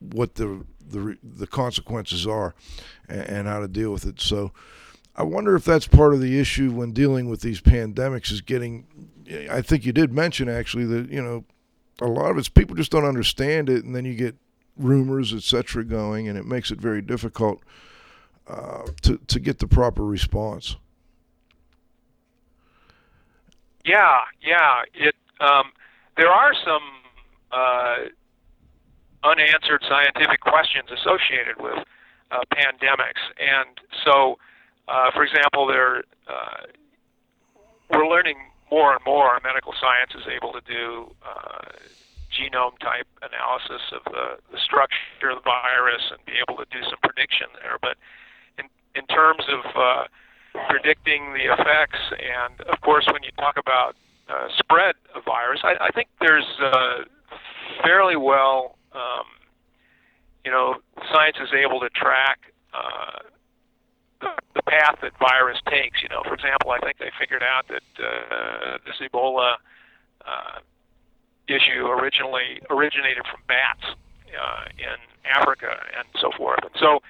what 0.00 0.36
the 0.36 0.64
the 0.88 1.18
the 1.22 1.46
consequences 1.46 2.26
are 2.26 2.54
and, 3.08 3.20
and 3.20 3.48
how 3.48 3.60
to 3.60 3.68
deal 3.68 3.92
with 3.92 4.06
it. 4.06 4.20
So 4.20 4.52
I 5.14 5.22
wonder 5.22 5.54
if 5.56 5.64
that's 5.64 5.86
part 5.86 6.14
of 6.14 6.20
the 6.20 6.38
issue 6.38 6.70
when 6.70 6.92
dealing 6.92 7.28
with 7.28 7.40
these 7.40 7.60
pandemics 7.60 8.30
is 8.32 8.40
getting. 8.40 8.86
I 9.50 9.60
think 9.60 9.84
you 9.84 9.92
did 9.92 10.12
mention 10.12 10.48
actually 10.48 10.86
that 10.86 11.10
you 11.10 11.22
know 11.22 11.44
a 12.00 12.06
lot 12.06 12.30
of 12.30 12.38
it's 12.38 12.48
people 12.48 12.76
just 12.76 12.90
don't 12.90 13.04
understand 13.04 13.68
it, 13.68 13.84
and 13.84 13.94
then 13.94 14.04
you 14.04 14.14
get 14.14 14.36
rumors, 14.78 15.32
etc., 15.32 15.84
going, 15.84 16.28
and 16.28 16.38
it 16.38 16.46
makes 16.46 16.70
it 16.70 16.80
very 16.80 17.02
difficult 17.02 17.60
uh, 18.48 18.86
to 19.02 19.18
to 19.26 19.40
get 19.40 19.58
the 19.58 19.66
proper 19.66 20.04
response. 20.04 20.76
Yeah, 23.84 24.20
yeah. 24.40 24.82
It 24.94 25.14
um, 25.40 25.72
there 26.16 26.30
are 26.30 26.52
some 26.64 26.82
uh, 27.52 27.96
unanswered 29.24 29.82
scientific 29.88 30.40
questions 30.40 30.88
associated 30.90 31.60
with 31.60 31.84
uh, 32.30 32.40
pandemics, 32.52 33.22
and 33.38 33.80
so, 34.04 34.38
uh, 34.88 35.10
for 35.12 35.24
example, 35.24 35.66
there 35.66 36.04
uh, 36.28 36.66
we're 37.90 38.08
learning 38.08 38.36
more 38.70 38.92
and 38.92 39.00
more. 39.04 39.40
Medical 39.42 39.72
science 39.80 40.12
is 40.14 40.26
able 40.30 40.52
to 40.52 40.60
do 40.66 41.10
uh, 41.26 41.68
genome 42.38 42.78
type 42.78 43.10
analysis 43.20 43.82
of 43.90 44.06
the, 44.06 44.38
the 44.54 44.60
structure 44.62 45.34
of 45.34 45.42
the 45.42 45.46
virus 45.46 46.14
and 46.14 46.22
be 46.24 46.38
able 46.38 46.54
to 46.62 46.68
do 46.70 46.78
some 46.86 47.02
prediction 47.02 47.50
there. 47.58 47.82
But 47.82 47.98
in 48.62 48.70
in 48.94 49.04
terms 49.10 49.42
of 49.50 49.62
uh, 49.74 50.04
predicting 50.68 51.32
the 51.32 51.52
effects. 51.52 52.00
And 52.10 52.60
of 52.68 52.80
course, 52.80 53.06
when 53.12 53.22
you 53.22 53.30
talk 53.38 53.56
about 53.56 53.94
uh, 54.28 54.48
spread 54.58 54.94
of 55.14 55.24
virus, 55.24 55.60
I, 55.62 55.74
I 55.80 55.90
think 55.94 56.08
there's 56.20 56.46
uh, 56.60 57.04
fairly 57.82 58.16
well, 58.16 58.76
um, 58.94 59.26
you 60.44 60.50
know, 60.50 60.76
science 61.12 61.36
is 61.42 61.50
able 61.54 61.80
to 61.80 61.90
track 61.90 62.38
uh, 62.74 63.20
the, 64.20 64.62
path 64.62 64.98
that 65.02 65.12
virus 65.18 65.58
takes. 65.70 66.02
You 66.02 66.08
know, 66.08 66.22
for 66.24 66.34
example, 66.34 66.70
I 66.70 66.78
think 66.80 66.98
they 66.98 67.10
figured 67.18 67.42
out 67.42 67.68
that 67.68 68.04
uh, 68.04 68.78
this 68.84 68.96
Ebola 69.00 69.54
uh, 70.26 70.58
issue 71.48 71.86
originally 71.88 72.60
originated 72.70 73.24
from 73.24 73.40
bats 73.48 73.96
uh, 74.28 74.68
in 74.78 74.96
Africa 75.24 75.72
and 75.96 76.06
so 76.20 76.30
forth. 76.36 76.60
And 76.62 76.74
so, 76.78 77.00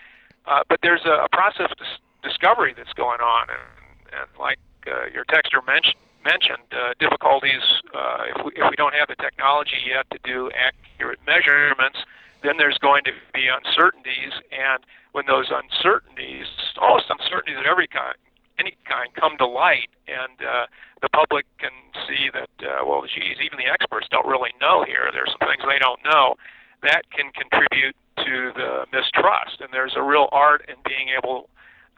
uh, 0.46 0.62
but 0.68 0.80
there's 0.82 1.04
a, 1.04 1.26
a 1.26 1.28
process 1.28 1.70
of 1.70 1.78
dis- 1.78 2.00
discovery 2.22 2.74
that's 2.76 2.92
going 2.94 3.20
on, 3.20 3.48
and, 3.50 4.22
and 4.22 4.28
like 4.38 4.58
uh, 4.86 5.10
your 5.12 5.24
texter 5.26 5.64
mentioned, 5.66 6.00
mentioned 6.24 6.66
uh, 6.72 6.94
difficulties 6.98 7.62
uh, 7.94 8.30
if, 8.34 8.44
we, 8.44 8.50
if 8.56 8.70
we 8.70 8.76
don't 8.76 8.94
have 8.94 9.08
the 9.08 9.16
technology 9.16 9.78
yet 9.86 10.06
to 10.10 10.18
do 10.24 10.50
accurate 10.54 11.18
measurements, 11.26 11.98
then 12.42 12.56
there's 12.56 12.78
going 12.78 13.02
to 13.04 13.12
be 13.34 13.46
uncertainties, 13.50 14.32
and 14.54 14.82
when 15.12 15.26
those 15.26 15.50
uncertainties, 15.50 16.46
all 16.80 17.00
uncertainties 17.10 17.58
of 17.58 17.66
every 17.66 17.88
kind, 17.88 18.14
any 18.58 18.76
kind, 18.88 19.08
come 19.14 19.36
to 19.38 19.46
light, 19.46 19.90
and 20.06 20.36
uh, 20.42 20.66
the 21.02 21.08
public 21.10 21.46
can 21.58 21.70
see 22.06 22.30
that, 22.32 22.50
uh, 22.62 22.84
well, 22.84 23.02
geez, 23.02 23.38
even 23.42 23.58
the 23.58 23.70
experts 23.70 24.06
don't 24.10 24.26
really 24.26 24.52
know 24.60 24.84
here. 24.84 25.10
There's 25.12 25.30
some 25.30 25.48
things 25.48 25.62
they 25.62 25.78
don't 25.78 26.00
know. 26.04 26.34
That 26.82 27.02
can 27.10 27.30
contribute 27.32 27.96
to 28.24 28.52
the 28.54 28.86
mistrust, 28.92 29.60
and 29.60 29.70
there's 29.72 29.94
a 29.96 30.02
real 30.02 30.28
art 30.32 30.62
in 30.68 30.76
being 30.86 31.08
able 31.16 31.48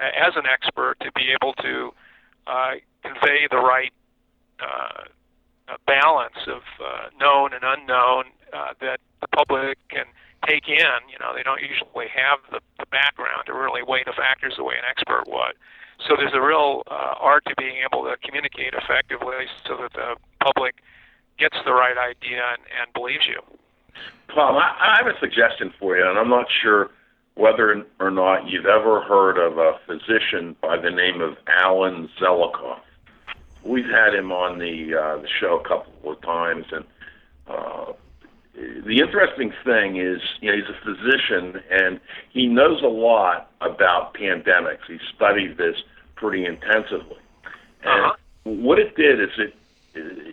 as 0.00 0.32
an 0.36 0.44
expert 0.46 0.96
to 1.00 1.12
be 1.12 1.32
able 1.32 1.52
to 1.60 1.92
uh, 2.46 2.72
convey 3.02 3.46
the 3.50 3.58
right 3.58 3.92
uh, 4.60 5.04
uh, 5.68 5.76
balance 5.86 6.40
of 6.48 6.62
uh, 6.80 7.08
known 7.18 7.52
and 7.52 7.62
unknown 7.64 8.24
uh, 8.52 8.72
that 8.80 8.98
the 9.20 9.28
public 9.28 9.78
can 9.88 10.06
take 10.48 10.68
in. 10.68 11.00
You 11.08 11.18
know, 11.20 11.32
they 11.34 11.42
don't 11.42 11.60
usually 11.60 12.08
have 12.08 12.40
the, 12.50 12.60
the 12.78 12.86
background 12.90 13.46
to 13.46 13.54
really 13.54 13.82
weigh 13.86 14.02
the 14.04 14.16
factors 14.16 14.54
the 14.56 14.64
way 14.64 14.74
an 14.74 14.88
expert 14.88 15.24
would. 15.28 15.54
So 16.08 16.16
there's 16.16 16.34
a 16.34 16.40
real 16.40 16.82
uh, 16.90 17.14
art 17.20 17.44
to 17.46 17.54
being 17.56 17.76
able 17.84 18.04
to 18.04 18.16
communicate 18.24 18.74
effectively 18.74 19.46
so 19.66 19.76
that 19.76 19.92
the 19.92 20.16
public 20.42 20.76
gets 21.38 21.56
the 21.64 21.72
right 21.72 21.96
idea 21.96 22.42
and, 22.52 22.62
and 22.80 22.92
believes 22.94 23.26
you. 23.26 23.40
Tom, 24.34 24.56
I, 24.56 24.76
I 24.80 24.96
have 25.02 25.06
a 25.06 25.18
suggestion 25.18 25.72
for 25.78 25.96
you, 25.96 26.08
and 26.08 26.18
I'm 26.18 26.28
not 26.28 26.46
sure 26.62 26.90
whether 27.34 27.84
or 27.98 28.10
not 28.10 28.48
you've 28.48 28.66
ever 28.66 29.00
heard 29.02 29.38
of 29.38 29.58
a 29.58 29.78
physician 29.86 30.56
by 30.60 30.76
the 30.76 30.90
name 30.90 31.20
of 31.20 31.36
Alan 31.46 32.08
Zelicoff. 32.20 32.80
We've 33.64 33.88
had 33.88 34.14
him 34.14 34.32
on 34.32 34.58
the 34.58 34.94
uh, 34.94 35.20
the 35.20 35.28
show 35.40 35.60
a 35.62 35.68
couple 35.68 36.12
of 36.12 36.20
times, 36.22 36.64
and 36.72 36.84
uh, 37.46 37.92
the 38.54 38.98
interesting 39.00 39.52
thing 39.64 39.96
is, 39.96 40.20
you 40.40 40.50
know, 40.50 40.56
he's 40.56 40.68
a 40.68 40.84
physician 40.84 41.62
and 41.70 42.00
he 42.30 42.46
knows 42.46 42.82
a 42.82 42.88
lot 42.88 43.50
about 43.60 44.14
pandemics. 44.14 44.86
He 44.86 44.98
studied 45.14 45.56
this 45.56 45.76
pretty 46.20 46.44
intensively, 46.44 47.18
and 47.82 48.00
Uh-huh. 48.04 48.14
what 48.44 48.78
it 48.78 48.94
did 48.96 49.20
is 49.20 49.30
it, 49.38 49.54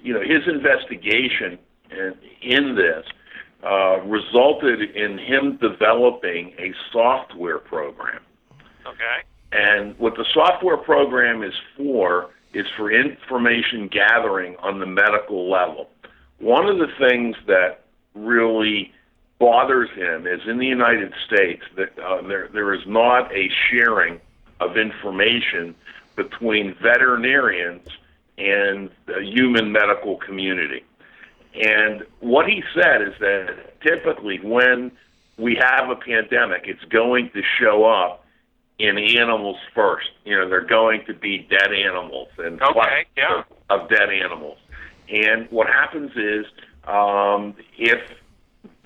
you 0.03 0.13
know, 0.13 0.21
his 0.21 0.43
investigation 0.47 1.57
in, 1.89 2.13
in 2.41 2.75
this 2.75 3.05
uh, 3.63 3.99
resulted 4.01 4.81
in 4.95 5.17
him 5.17 5.57
developing 5.57 6.53
a 6.59 6.73
software 6.91 7.57
program. 7.57 8.21
Okay. 8.85 9.17
And 9.51 9.97
what 9.97 10.15
the 10.15 10.25
software 10.33 10.77
program 10.77 11.41
is 11.41 11.53
for 11.75 12.29
is 12.53 12.65
for 12.75 12.91
information 12.91 13.87
gathering 13.87 14.55
on 14.57 14.79
the 14.79 14.85
medical 14.85 15.49
level. 15.49 15.89
One 16.39 16.67
of 16.67 16.77
the 16.77 16.87
things 16.99 17.35
that 17.47 17.85
really 18.13 18.91
bothers 19.39 19.89
him 19.95 20.27
is 20.27 20.41
in 20.47 20.57
the 20.57 20.65
United 20.65 21.13
States 21.25 21.63
that 21.77 21.97
uh, 21.99 22.21
there 22.27 22.49
there 22.51 22.73
is 22.73 22.81
not 22.85 23.31
a 23.31 23.49
sharing 23.69 24.19
of 24.59 24.77
information 24.77 25.75
between 26.15 26.75
veterinarians 26.81 27.87
and 28.37 28.89
the 29.05 29.21
human 29.23 29.71
medical 29.71 30.17
community. 30.17 30.83
And 31.55 32.03
what 32.19 32.47
he 32.47 32.63
said 32.73 33.01
is 33.01 33.13
that 33.19 33.81
typically 33.81 34.39
when 34.39 34.91
we 35.37 35.55
have 35.55 35.89
a 35.89 35.95
pandemic, 35.95 36.63
it's 36.65 36.83
going 36.85 37.29
to 37.31 37.41
show 37.59 37.85
up 37.85 38.25
in 38.79 38.97
animals 38.97 39.57
first. 39.73 40.09
You 40.23 40.37
know, 40.37 40.49
they're 40.49 40.61
going 40.65 41.05
to 41.05 41.13
be 41.13 41.47
dead 41.49 41.73
animals 41.73 42.29
and 42.37 42.61
Okay, 42.61 43.05
yeah. 43.15 43.43
of 43.69 43.89
dead 43.89 44.09
animals. 44.09 44.57
And 45.09 45.49
what 45.49 45.67
happens 45.67 46.11
is 46.15 46.45
um, 46.85 47.55
if 47.77 47.99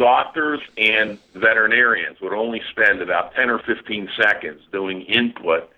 doctors 0.02 0.60
and 0.78 1.20
veterinarians 1.36 2.20
would 2.22 2.34
only 2.34 2.60
spend 2.72 3.02
about 3.02 3.36
10 3.36 3.52
or 3.52 3.60
15 3.60 4.10
seconds 4.20 4.60
doing 4.72 5.02
input 5.04 5.70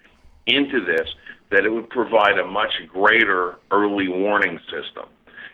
into 0.47 0.83
this, 0.83 1.09
that 1.51 1.65
it 1.65 1.69
would 1.69 1.89
provide 1.89 2.39
a 2.39 2.47
much 2.47 2.71
greater 2.87 3.57
early 3.69 4.07
warning 4.07 4.59
system. 4.71 5.09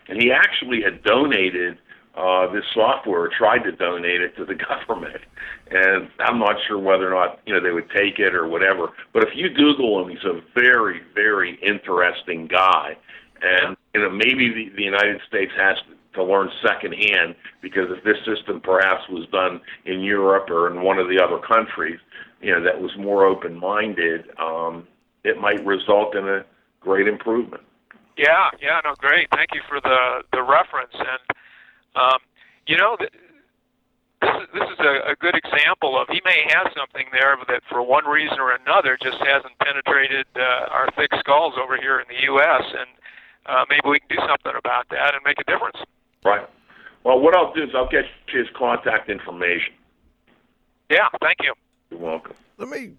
And 0.08 0.22
he 0.22 0.30
actually 0.30 0.82
had 0.82 1.02
donated 1.02 1.78
uh, 2.16 2.52
this 2.52 2.64
software, 2.72 3.28
tried 3.36 3.64
to 3.64 3.72
donate 3.72 4.20
it 4.20 4.36
to 4.36 4.44
the 4.44 4.54
government. 4.68 5.20
And 5.70 6.08
I'm 6.20 6.38
not 6.38 6.56
sure 6.68 6.78
whether 6.78 7.12
or 7.12 7.26
not 7.26 7.40
you 7.46 7.54
know 7.54 7.60
they 7.60 7.72
would 7.72 7.90
take 7.90 8.20
it 8.20 8.34
or 8.34 8.46
whatever. 8.46 8.90
But 9.12 9.24
if 9.24 9.30
you 9.34 9.50
Google 9.50 10.02
him, 10.02 10.10
he's 10.10 10.24
a 10.24 10.40
very, 10.54 11.00
very 11.14 11.58
interesting 11.60 12.46
guy. 12.46 12.96
And 13.42 13.76
you 13.94 14.00
know 14.00 14.10
maybe 14.10 14.52
the, 14.52 14.76
the 14.76 14.82
United 14.82 15.20
States 15.28 15.52
has 15.56 15.76
to, 15.78 15.96
to 16.14 16.24
learn 16.24 16.50
secondhand 16.62 17.34
because 17.62 17.86
if 17.90 18.02
this 18.04 18.16
system 18.24 18.60
perhaps 18.60 19.08
was 19.08 19.26
done 19.30 19.60
in 19.84 20.00
Europe 20.00 20.50
or 20.50 20.70
in 20.70 20.82
one 20.82 20.98
of 20.98 21.08
the 21.08 21.22
other 21.22 21.38
countries, 21.38 22.00
you 22.40 22.52
know 22.52 22.62
that 22.62 22.80
was 22.80 22.90
more 22.98 23.24
open-minded, 23.24 24.24
um, 24.38 24.86
it 25.24 25.38
might 25.38 25.64
result 25.64 26.16
in 26.16 26.26
a 26.26 26.44
great 26.80 27.06
improvement. 27.06 27.62
Yeah, 28.16 28.50
yeah, 28.60 28.80
no, 28.84 28.94
great. 28.98 29.28
Thank 29.30 29.50
you 29.54 29.62
for 29.68 29.80
the 29.80 30.22
the 30.32 30.42
reference. 30.42 30.94
And 30.94 31.22
um, 31.94 32.18
you 32.66 32.76
know, 32.76 32.96
th- 32.96 33.12
this 34.20 34.30
is 34.30 34.48
this 34.52 34.68
is 34.68 34.80
a, 34.80 35.12
a 35.12 35.16
good 35.16 35.34
example 35.34 36.00
of 36.00 36.08
he 36.08 36.20
may 36.24 36.44
have 36.52 36.72
something 36.76 37.06
there 37.12 37.36
that 37.48 37.62
for 37.68 37.82
one 37.82 38.04
reason 38.04 38.38
or 38.38 38.52
another 38.52 38.98
just 39.00 39.18
hasn't 39.24 39.56
penetrated 39.58 40.26
uh, 40.36 40.68
our 40.74 40.88
thick 40.96 41.10
skulls 41.20 41.54
over 41.56 41.76
here 41.76 42.00
in 42.00 42.06
the 42.08 42.22
U.S. 42.34 42.64
And 42.66 42.90
uh, 43.46 43.64
maybe 43.68 43.88
we 43.88 44.00
can 44.00 44.08
do 44.16 44.22
something 44.28 44.52
about 44.58 44.88
that 44.90 45.14
and 45.14 45.22
make 45.24 45.40
a 45.40 45.44
difference. 45.44 45.78
Right. 46.24 46.48
Well, 47.04 47.20
what 47.20 47.34
I'll 47.34 47.52
do 47.54 47.62
is 47.62 47.70
I'll 47.74 47.88
get 47.88 48.04
his 48.28 48.46
contact 48.56 49.08
information. 49.08 49.72
Yeah, 50.90 51.08
thank 51.22 51.38
you. 51.42 51.54
You're 51.90 52.00
welcome. 52.00 52.34
Let 52.58 52.68
me, 52.68 52.92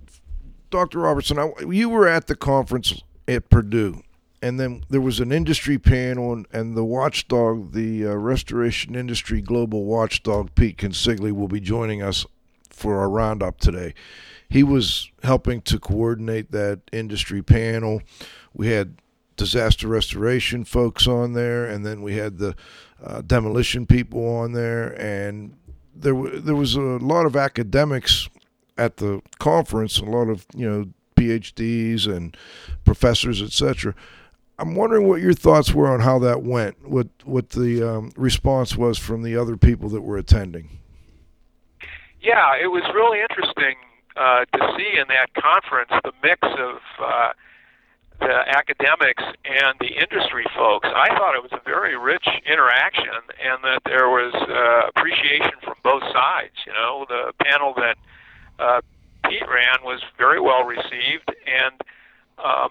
Dr. 0.69 0.99
Robertson, 0.99 1.37
I, 1.37 1.51
you 1.69 1.89
were 1.89 2.07
at 2.07 2.27
the 2.27 2.35
conference 2.35 3.03
at 3.27 3.49
Purdue, 3.49 4.01
and 4.41 4.59
then 4.59 4.83
there 4.89 5.01
was 5.01 5.19
an 5.19 5.31
industry 5.31 5.77
panel, 5.77 6.33
and, 6.33 6.47
and 6.51 6.75
the 6.75 6.83
watchdog, 6.83 7.73
the 7.73 8.07
uh, 8.07 8.13
Restoration 8.15 8.95
Industry 8.95 9.41
Global 9.41 9.85
Watchdog, 9.85 10.55
Pete 10.55 10.77
Consigli, 10.77 11.31
will 11.31 11.47
be 11.47 11.59
joining 11.59 12.01
us 12.01 12.25
for 12.69 12.99
our 12.99 13.09
roundup 13.09 13.59
today. 13.59 13.93
He 14.49 14.63
was 14.63 15.11
helping 15.23 15.61
to 15.61 15.79
coordinate 15.79 16.51
that 16.51 16.81
industry 16.91 17.43
panel. 17.43 18.01
We 18.53 18.67
had 18.67 18.97
disaster 19.37 19.87
restoration 19.87 20.65
folks 20.65 21.07
on 21.07 21.33
there, 21.33 21.65
and 21.65 21.85
then 21.85 22.01
we 22.01 22.15
had 22.15 22.37
the 22.37 22.55
uh, 23.03 23.21
demolition 23.21 23.85
people 23.85 24.27
on 24.37 24.53
there, 24.53 24.99
and 25.01 25.55
there 25.95 26.13
w- 26.13 26.39
there 26.39 26.55
was 26.55 26.75
a 26.75 26.81
lot 26.81 27.25
of 27.25 27.35
academics 27.35 28.29
at 28.77 28.97
the 28.97 29.21
conference, 29.39 29.99
a 29.99 30.05
lot 30.05 30.29
of 30.29 30.45
you 30.55 30.69
know 30.69 30.85
PhDs 31.15 32.07
and 32.07 32.35
professors, 32.83 33.41
etc. 33.41 33.93
I'm 34.59 34.75
wondering 34.75 35.07
what 35.07 35.21
your 35.21 35.33
thoughts 35.33 35.73
were 35.73 35.87
on 35.87 36.01
how 36.01 36.19
that 36.19 36.43
went, 36.43 36.87
what 36.87 37.07
what 37.23 37.49
the 37.49 37.81
um, 37.87 38.11
response 38.15 38.75
was 38.75 38.97
from 38.97 39.23
the 39.23 39.35
other 39.35 39.57
people 39.57 39.89
that 39.89 40.01
were 40.01 40.17
attending. 40.17 40.69
Yeah, 42.21 42.55
it 42.61 42.67
was 42.67 42.83
really 42.93 43.19
interesting 43.21 43.75
uh, 44.15 44.45
to 44.45 44.73
see 44.77 44.99
in 44.99 45.07
that 45.07 45.33
conference 45.33 45.89
the 46.03 46.11
mix 46.21 46.39
of 46.43 46.77
uh, 47.03 47.33
the 48.21 48.45
academics 48.55 49.23
and 49.43 49.75
the 49.79 49.87
industry 49.97 50.45
folks. 50.55 50.87
I 50.87 51.09
thought 51.17 51.35
it 51.35 51.41
was 51.41 51.51
a 51.53 51.63
very 51.65 51.97
rich 51.97 52.25
interaction, 52.45 53.21
and 53.41 53.63
that 53.63 53.81
there 53.85 54.09
was 54.09 54.33
uh, 54.33 54.89
appreciation 54.89 55.57
from 55.63 55.75
both 55.83 56.03
sides. 56.13 56.53
You 56.65 56.73
know, 56.73 57.05
the 57.09 57.33
panel 57.43 57.73
that 57.75 57.97
uh, 58.59 58.81
Pete 59.25 59.47
ran 59.47 59.83
was 59.83 60.01
very 60.17 60.39
well 60.39 60.63
received, 60.63 61.33
and 61.45 61.81
um, 62.37 62.69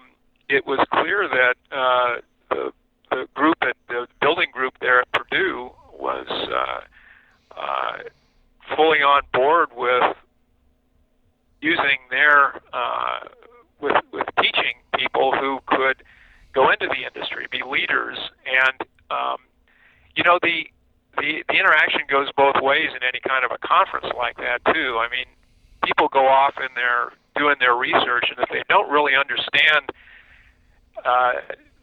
it 0.49 0.65
was 0.65 0.79
clear 0.91 1.27
that 1.27 1.55
uh, 1.71 2.21
the 2.49 2.71
the 3.09 3.27
group 3.33 3.57
at 3.61 3.75
the 3.89 4.07
building 4.21 4.49
group 4.53 4.73
there 4.79 5.01
at 5.01 5.11
Purdue 5.11 5.69
was 5.91 6.27
uh, 6.29 7.59
uh, 7.59 7.97
fully 8.75 8.99
on 8.99 9.23
board 9.33 9.69
with 9.75 10.15
using 11.61 11.99
their 12.09 12.55
uh, 12.73 13.27
with 13.81 13.97
with 14.11 14.27
teaching 14.39 14.75
people 14.97 15.33
who 15.33 15.59
could 15.67 16.03
go 16.53 16.71
into 16.71 16.87
the 16.87 17.05
industry, 17.05 17.47
be 17.51 17.61
leaders, 17.67 18.17
and 18.45 18.87
um, 19.09 19.37
you 20.15 20.23
know 20.23 20.39
the 20.41 20.65
the 21.17 21.43
the 21.47 21.55
interaction 21.55 22.01
goes 22.09 22.27
both 22.35 22.55
ways 22.61 22.89
in 22.95 23.03
any 23.03 23.19
kind 23.27 23.43
of 23.45 23.51
a 23.51 23.57
conference 23.65 24.07
like 24.17 24.37
that 24.37 24.63
too. 24.73 24.99
I 24.99 25.09
mean, 25.09 25.25
people 25.83 26.07
go 26.07 26.27
off 26.27 26.53
and 26.57 26.69
they're 26.75 27.11
doing 27.35 27.55
their 27.59 27.75
research, 27.75 28.25
and 28.29 28.39
if 28.39 28.49
they 28.49 28.63
don't 28.69 28.89
really 28.89 29.13
understand 29.15 29.89
uh, 31.05 31.33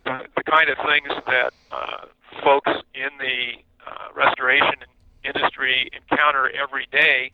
the, 0.05 0.21
the 0.37 0.43
kind 0.45 0.69
of 0.69 0.77
things 0.87 1.09
that 1.27 1.53
uh, 1.73 2.07
folks 2.45 2.71
in 2.95 3.11
the 3.19 3.59
uh, 3.87 4.13
restoration 4.15 4.85
industry 5.25 5.91
encounter 5.93 6.51
every 6.51 6.87
day, 6.93 7.31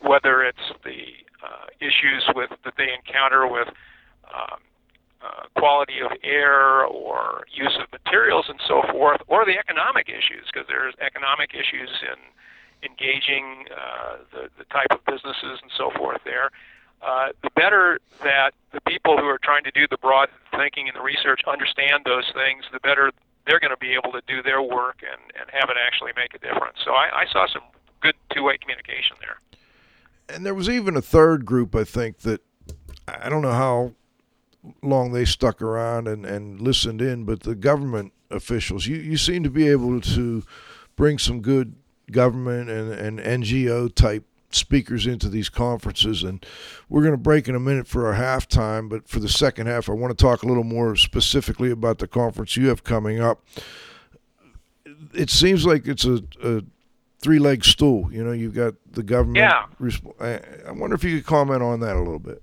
whether 0.00 0.42
it's 0.42 0.72
the 0.84 1.04
uh, 1.44 1.66
issues 1.80 2.24
with 2.34 2.50
that 2.64 2.74
they 2.76 2.88
encounter 2.92 3.46
with 3.46 3.68
um, 4.34 4.58
uh, 5.22 5.44
quality 5.56 6.00
of 6.00 6.10
air 6.22 6.84
or 6.84 7.44
use 7.52 7.76
of 7.80 7.90
materials 7.92 8.46
and 8.48 8.58
so 8.66 8.82
forth, 8.90 9.20
or 9.26 9.44
the 9.44 9.58
economic 9.58 10.08
issues, 10.08 10.46
because 10.52 10.66
there's 10.68 10.94
economic 11.00 11.50
issues 11.52 11.90
in 12.02 12.18
engaging 12.82 13.66
uh, 13.76 14.16
the, 14.32 14.48
the 14.56 14.64
type 14.64 14.88
of 14.90 15.04
businesses 15.04 15.60
and 15.60 15.70
so 15.76 15.90
forth 15.96 16.20
there. 16.24 16.50
Uh, 17.02 17.28
the 17.42 17.50
better 17.54 17.98
that 18.22 18.52
the 18.72 18.80
people 18.82 19.16
who 19.16 19.24
are 19.26 19.38
trying 19.42 19.64
to 19.64 19.70
do 19.70 19.86
the 19.90 19.96
broad 19.98 20.28
thinking 20.52 20.86
and 20.88 20.96
the 20.96 21.02
research 21.02 21.40
understand 21.46 22.02
those 22.04 22.30
things, 22.34 22.64
the 22.72 22.80
better 22.80 23.10
they're 23.46 23.60
going 23.60 23.70
to 23.70 23.76
be 23.76 23.94
able 23.94 24.12
to 24.12 24.22
do 24.26 24.42
their 24.42 24.60
work 24.60 25.02
and, 25.02 25.20
and 25.38 25.50
have 25.50 25.70
it 25.70 25.76
actually 25.86 26.12
make 26.14 26.34
a 26.34 26.38
difference. 26.38 26.76
So 26.84 26.92
I, 26.92 27.22
I 27.22 27.26
saw 27.32 27.46
some 27.46 27.62
good 28.00 28.14
two-way 28.34 28.58
communication 28.58 29.16
there. 29.20 29.40
And 30.34 30.44
there 30.44 30.54
was 30.54 30.68
even 30.68 30.96
a 30.96 31.02
third 31.02 31.44
group, 31.44 31.74
I 31.74 31.84
think, 31.84 32.18
that 32.18 32.42
I 33.08 33.28
don't 33.28 33.42
know 33.42 33.52
how 33.52 33.92
long 34.82 35.12
they 35.12 35.24
stuck 35.24 35.62
around 35.62 36.08
and, 36.08 36.24
and 36.26 36.60
listened 36.60 37.00
in, 37.00 37.24
but 37.24 37.40
the 37.40 37.54
government 37.54 38.12
officials, 38.30 38.86
you, 38.86 38.96
you 38.96 39.16
seem 39.16 39.42
to 39.42 39.50
be 39.50 39.68
able 39.68 40.00
to 40.00 40.44
bring 40.96 41.18
some 41.18 41.40
good 41.40 41.74
government 42.10 42.68
and, 42.68 42.92
and 42.92 43.18
NGO 43.20 43.94
type 43.94 44.24
speakers 44.50 45.06
into 45.06 45.28
these 45.28 45.48
conferences. 45.48 46.22
And 46.22 46.44
we're 46.88 47.02
going 47.02 47.12
to 47.12 47.18
break 47.18 47.48
in 47.48 47.54
a 47.54 47.60
minute 47.60 47.86
for 47.86 48.12
our 48.12 48.20
halftime, 48.20 48.88
but 48.88 49.08
for 49.08 49.20
the 49.20 49.28
second 49.28 49.66
half, 49.66 49.88
I 49.88 49.92
want 49.92 50.16
to 50.16 50.22
talk 50.22 50.42
a 50.42 50.46
little 50.46 50.64
more 50.64 50.96
specifically 50.96 51.70
about 51.70 51.98
the 51.98 52.08
conference 52.08 52.56
you 52.56 52.68
have 52.68 52.84
coming 52.84 53.20
up. 53.20 53.44
It 55.14 55.30
seems 55.30 55.64
like 55.64 55.86
it's 55.86 56.04
a, 56.04 56.22
a 56.42 56.62
three 57.20 57.38
leg 57.38 57.64
stool. 57.64 58.12
You 58.12 58.24
know, 58.24 58.32
you've 58.32 58.54
got 58.54 58.74
the 58.90 59.02
government. 59.02 59.38
Yeah. 59.38 59.64
Resp- 59.80 60.20
I, 60.20 60.68
I 60.68 60.72
wonder 60.72 60.94
if 60.94 61.04
you 61.04 61.16
could 61.16 61.26
comment 61.26 61.62
on 61.62 61.80
that 61.80 61.96
a 61.96 61.98
little 61.98 62.18
bit. 62.18 62.42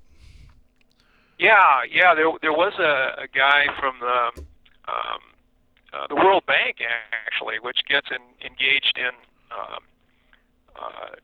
Yeah, 1.39 1.83
yeah. 1.91 2.15
There 2.15 2.31
there 2.41 2.53
was 2.53 2.73
a, 2.79 3.23
a 3.23 3.27
guy 3.27 3.65
from 3.79 3.95
the 3.99 4.41
um, 4.87 5.21
uh, 5.93 6.07
the 6.07 6.15
World 6.15 6.45
Bank 6.45 6.77
actually, 7.25 7.59
which 7.61 7.79
gets 7.87 8.07
in, 8.11 8.21
engaged 8.45 8.97
in 8.97 9.13
um, 9.51 9.83
uh, 10.75 11.15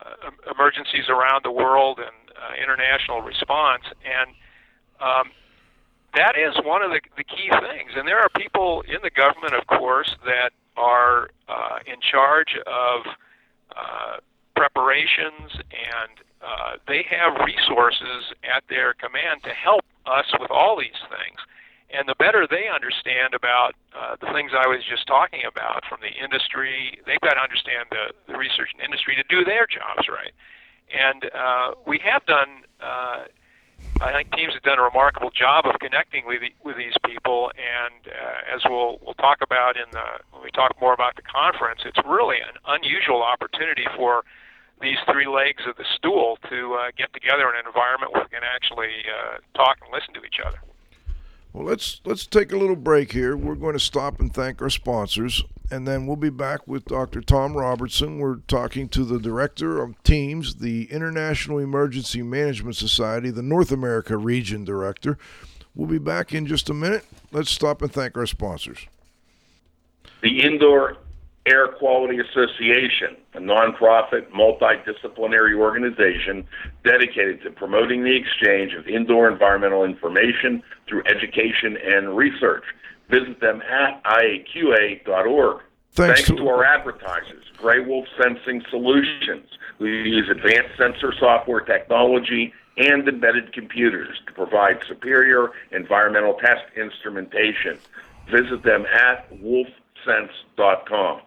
uh, 0.00 0.52
emergencies 0.52 1.08
around 1.08 1.44
the 1.44 1.50
world 1.50 1.98
and 1.98 2.14
uh, 2.36 2.62
international 2.62 3.22
response, 3.22 3.82
and 4.04 4.30
um, 5.00 5.30
that 6.14 6.36
is 6.38 6.54
one 6.64 6.82
of 6.82 6.90
the, 6.90 7.00
the 7.16 7.24
key 7.24 7.50
things. 7.50 7.92
And 7.96 8.06
there 8.06 8.18
are 8.18 8.28
people 8.36 8.82
in 8.82 8.98
the 9.02 9.10
government, 9.10 9.54
of 9.54 9.66
course, 9.66 10.14
that 10.24 10.50
are 10.76 11.30
uh, 11.48 11.78
in 11.86 12.00
charge 12.00 12.56
of 12.66 13.06
uh, 13.76 14.16
preparations 14.54 15.52
and 15.52 16.25
uh, 16.42 16.76
they 16.86 17.04
have 17.08 17.44
resources 17.44 18.32
at 18.44 18.62
their 18.68 18.94
command 18.94 19.42
to 19.44 19.50
help 19.50 19.84
us 20.06 20.26
with 20.38 20.50
all 20.50 20.78
these 20.78 21.00
things. 21.08 21.38
And 21.90 22.08
the 22.08 22.16
better 22.18 22.46
they 22.50 22.66
understand 22.68 23.34
about 23.34 23.74
uh, 23.96 24.16
the 24.20 24.32
things 24.32 24.50
I 24.52 24.66
was 24.66 24.82
just 24.88 25.06
talking 25.06 25.42
about 25.46 25.84
from 25.88 26.00
the 26.00 26.12
industry, 26.22 26.98
they've 27.06 27.20
got 27.20 27.34
to 27.34 27.40
understand 27.40 27.86
the, 27.90 28.12
the 28.26 28.36
research 28.36 28.70
and 28.74 28.82
industry 28.82 29.14
to 29.14 29.24
do 29.30 29.44
their 29.44 29.66
jobs 29.66 30.08
right. 30.08 30.34
And 30.92 31.30
uh, 31.32 31.74
we 31.86 31.98
have 32.04 32.26
done, 32.26 32.66
uh, 32.80 33.24
I 34.00 34.12
think 34.12 34.30
TIEMS 34.32 34.54
have 34.54 34.62
done 34.62 34.78
a 34.78 34.82
remarkable 34.82 35.30
job 35.30 35.66
of 35.66 35.78
connecting 35.78 36.26
with, 36.26 36.40
the, 36.40 36.52
with 36.64 36.76
these 36.76 36.94
people. 37.04 37.50
And 37.54 38.12
uh, 38.12 38.54
as 38.54 38.62
we'll, 38.68 38.98
we'll 39.02 39.14
talk 39.14 39.38
about 39.40 39.76
in 39.76 39.86
the, 39.92 40.04
when 40.32 40.42
we 40.42 40.50
talk 40.50 40.74
more 40.80 40.92
about 40.92 41.14
the 41.16 41.22
conference, 41.22 41.82
it's 41.84 41.98
really 42.06 42.38
an 42.38 42.58
unusual 42.66 43.22
opportunity 43.22 43.86
for 43.96 44.24
these 44.80 44.98
three 45.10 45.26
legs 45.26 45.62
of 45.66 45.76
the 45.76 45.84
stool 45.96 46.38
to 46.50 46.74
uh, 46.74 46.90
get 46.96 47.12
together 47.12 47.48
in 47.48 47.56
an 47.60 47.66
environment 47.66 48.12
where 48.12 48.24
we 48.24 48.28
can 48.28 48.42
actually 48.44 48.92
uh, 49.08 49.38
talk 49.54 49.78
and 49.82 49.92
listen 49.92 50.14
to 50.14 50.24
each 50.24 50.40
other. 50.44 50.58
Well, 51.52 51.64
let's 51.64 52.02
let's 52.04 52.26
take 52.26 52.52
a 52.52 52.56
little 52.58 52.76
break 52.76 53.12
here. 53.12 53.34
We're 53.34 53.54
going 53.54 53.72
to 53.72 53.80
stop 53.80 54.20
and 54.20 54.32
thank 54.32 54.60
our 54.60 54.68
sponsors, 54.68 55.42
and 55.70 55.88
then 55.88 56.06
we'll 56.06 56.16
be 56.16 56.28
back 56.28 56.68
with 56.68 56.84
Dr. 56.84 57.22
Tom 57.22 57.56
Robertson. 57.56 58.18
We're 58.18 58.40
talking 58.46 58.90
to 58.90 59.04
the 59.04 59.18
director 59.18 59.82
of 59.82 59.94
TIEMS, 60.02 60.56
the 60.56 60.84
International 60.92 61.58
Emergency 61.58 62.22
Management 62.22 62.76
Society, 62.76 63.30
the 63.30 63.42
North 63.42 63.72
America 63.72 64.18
Region 64.18 64.66
Director. 64.66 65.16
We'll 65.74 65.88
be 65.88 65.98
back 65.98 66.34
in 66.34 66.46
just 66.46 66.68
a 66.68 66.74
minute. 66.74 67.06
Let's 67.32 67.50
stop 67.50 67.80
and 67.80 67.90
thank 67.90 68.18
our 68.18 68.26
sponsors. 68.26 68.86
The 70.20 70.42
Indoor 70.42 70.98
Air 71.46 71.68
Quality 71.68 72.18
Association, 72.18 73.16
a 73.34 73.38
nonprofit, 73.38 74.28
multidisciplinary 74.30 75.56
organization 75.56 76.46
dedicated 76.84 77.42
to 77.42 77.50
promoting 77.50 78.02
the 78.02 78.16
exchange 78.16 78.74
of 78.74 78.86
indoor 78.88 79.30
environmental 79.30 79.84
information 79.84 80.62
through 80.88 81.02
education 81.06 81.76
and 81.76 82.16
research. 82.16 82.64
Visit 83.08 83.40
them 83.40 83.62
at 83.62 84.02
iaqa.org. 84.04 85.62
Thanks, 85.92 86.26
Thanks 86.26 86.40
to 86.40 86.48
our 86.48 86.64
advertisers, 86.64 87.44
Gray 87.56 87.80
Wolf 87.80 88.06
Sensing 88.20 88.62
Solutions, 88.68 89.48
We 89.78 89.90
use 90.10 90.28
advanced 90.28 90.76
sensor 90.76 91.14
software 91.18 91.60
technology 91.60 92.52
and 92.76 93.08
embedded 93.08 93.52
computers 93.52 94.20
to 94.26 94.32
provide 94.32 94.80
superior 94.86 95.52
environmental 95.72 96.34
test 96.34 96.64
instrumentation. 96.76 97.78
Visit 98.30 98.62
them 98.62 98.84
at 98.86 99.30
wolfsense.com. 99.40 101.20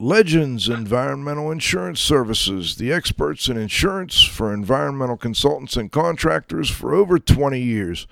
Legends 0.00 0.68
Environmental 0.68 1.50
Insurance 1.50 1.98
Services, 1.98 2.76
the 2.76 2.92
experts 2.92 3.48
in 3.48 3.56
insurance 3.56 4.22
for 4.22 4.54
environmental 4.54 5.16
consultants 5.16 5.76
and 5.76 5.90
contractors 5.90 6.70
for 6.70 6.94
over 6.94 7.18
20 7.18 7.58
years. 7.58 8.06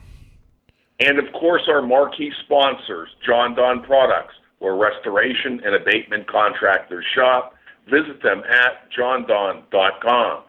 And 1.00 1.18
of 1.18 1.34
course, 1.34 1.64
our 1.68 1.82
marquee 1.82 2.32
sponsors, 2.46 3.10
Jon-Don 3.26 3.82
Products, 3.82 4.36
where 4.60 4.76
restoration 4.76 5.60
and 5.66 5.74
abatement 5.74 6.28
contractors 6.28 7.04
shop. 7.16 7.56
Visit 7.90 8.22
them 8.22 8.44
at 8.48 8.92
jondon.com. 8.96 10.44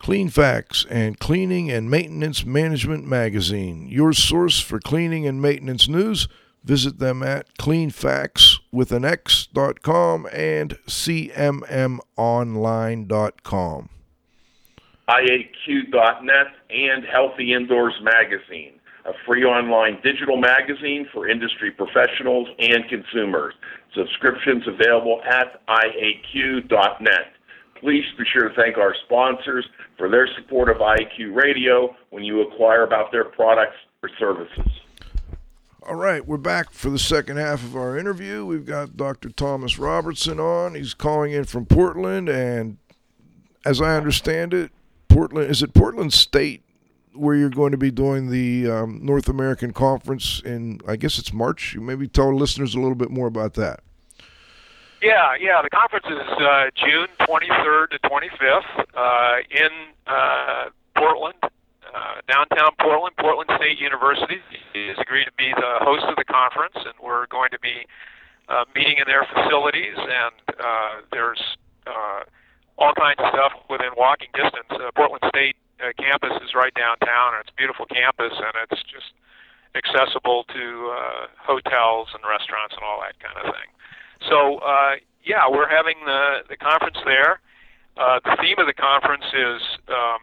Cleanfax 0.00 0.86
and 0.88 1.18
Cleaning 1.18 1.70
and 1.70 1.90
Maintenance 1.90 2.46
Management 2.46 3.06
Magazine, 3.06 3.86
your 3.88 4.14
source 4.14 4.58
for 4.58 4.80
cleaning 4.80 5.26
and 5.26 5.42
maintenance 5.42 5.88
news. 5.88 6.26
Visit 6.64 6.98
them 6.98 7.22
at 7.22 7.54
cleanfax 7.58 8.58
with 8.72 8.92
an 8.92 9.04
X.com 9.04 10.26
and 10.32 10.78
cmmonline.com. 10.86 11.98
IAQ.net 15.08 16.46
and 16.70 17.04
Healthy 17.04 17.52
Indoors 17.52 17.94
Magazine, 18.02 18.80
a 19.04 19.12
free 19.26 19.44
online 19.44 19.98
digital 20.02 20.36
magazine 20.36 21.06
for 21.12 21.28
industry 21.28 21.70
professionals 21.70 22.48
and 22.58 22.88
consumers. 22.88 23.54
Subscriptions 23.94 24.62
available 24.66 25.20
at 25.26 25.60
IAQ.net. 25.66 27.32
Please 27.80 28.04
be 28.18 28.24
sure 28.32 28.50
to 28.50 28.54
thank 28.54 28.76
our 28.76 28.94
sponsors 29.06 29.66
for 30.00 30.08
their 30.08 30.26
support 30.34 30.70
of 30.70 30.78
IAQ 30.78 31.36
Radio 31.36 31.94
when 32.08 32.24
you 32.24 32.40
acquire 32.40 32.82
about 32.82 33.12
their 33.12 33.26
products 33.26 33.76
or 34.02 34.08
services. 34.18 34.66
All 35.86 35.94
right, 35.94 36.26
we're 36.26 36.38
back 36.38 36.72
for 36.72 36.88
the 36.88 36.98
second 36.98 37.36
half 37.36 37.62
of 37.62 37.76
our 37.76 37.98
interview. 37.98 38.44
We've 38.46 38.64
got 38.64 38.96
Dr. 38.96 39.28
Thomas 39.28 39.78
Robertson 39.78 40.40
on. 40.40 40.74
He's 40.74 40.94
calling 40.94 41.32
in 41.32 41.44
from 41.44 41.66
Portland, 41.66 42.28
and 42.28 42.78
as 43.64 43.80
I 43.80 43.96
understand 43.96 44.54
it, 44.54 44.72
Portland 45.08 45.50
is 45.50 45.62
it 45.62 45.74
Portland 45.74 46.12
State 46.12 46.62
where 47.12 47.34
you're 47.34 47.50
going 47.50 47.72
to 47.72 47.78
be 47.78 47.90
doing 47.90 48.30
the 48.30 48.70
um, 48.70 49.04
North 49.04 49.28
American 49.28 49.72
Conference 49.72 50.40
in, 50.44 50.80
I 50.86 50.96
guess 50.96 51.18
it's 51.18 51.32
March. 51.32 51.74
You 51.74 51.80
maybe 51.80 52.08
tell 52.08 52.34
listeners 52.34 52.74
a 52.74 52.78
little 52.78 52.94
bit 52.94 53.10
more 53.10 53.26
about 53.26 53.54
that. 53.54 53.80
Yeah, 55.02 55.32
yeah. 55.40 55.62
The 55.62 55.70
conference 55.70 56.04
is 56.06 56.28
uh, 56.44 56.68
June 56.76 57.08
23rd 57.24 57.90
to 57.90 57.98
25th 58.04 58.84
uh, 58.94 59.36
in 59.50 59.72
uh, 60.06 60.68
Portland, 60.94 61.40
uh, 61.42 62.20
downtown 62.28 62.72
Portland. 62.78 63.16
Portland 63.16 63.50
State 63.56 63.80
University 63.80 64.40
has 64.74 64.98
agreed 65.00 65.24
to 65.24 65.32
be 65.38 65.52
the 65.56 65.80
host 65.80 66.04
of 66.04 66.16
the 66.16 66.24
conference, 66.24 66.76
and 66.76 66.92
we're 67.02 67.26
going 67.26 67.50
to 67.50 67.58
be 67.60 67.86
uh, 68.48 68.64
meeting 68.74 68.98
in 68.98 69.04
their 69.06 69.24
facilities. 69.32 69.96
And 69.96 70.36
uh, 70.60 71.00
there's 71.12 71.40
uh, 71.86 72.28
all 72.76 72.92
kinds 72.92 73.20
of 73.20 73.32
stuff 73.32 73.52
within 73.70 73.96
walking 73.96 74.28
distance. 74.36 74.68
Uh, 74.68 74.92
Portland 74.94 75.24
State 75.32 75.56
uh, 75.80 75.96
campus 75.96 76.36
is 76.44 76.52
right 76.54 76.74
downtown, 76.74 77.32
and 77.32 77.40
it's 77.40 77.52
a 77.52 77.56
beautiful 77.56 77.86
campus, 77.86 78.36
and 78.36 78.52
it's 78.68 78.82
just 78.84 79.16
accessible 79.72 80.44
to 80.52 80.92
uh, 80.92 81.26
hotels 81.40 82.08
and 82.12 82.20
restaurants 82.28 82.74
and 82.76 82.84
all 82.84 83.00
that 83.00 83.16
kind 83.16 83.38
of 83.40 83.54
thing. 83.54 83.70
So 84.28 84.58
uh, 84.58 84.96
yeah, 85.24 85.48
we're 85.48 85.68
having 85.68 85.96
the 86.04 86.44
the 86.48 86.56
conference 86.56 86.98
there. 87.04 87.40
Uh, 87.96 88.20
the 88.24 88.36
theme 88.40 88.58
of 88.58 88.66
the 88.66 88.74
conference 88.74 89.24
is 89.34 89.62
um, 89.88 90.20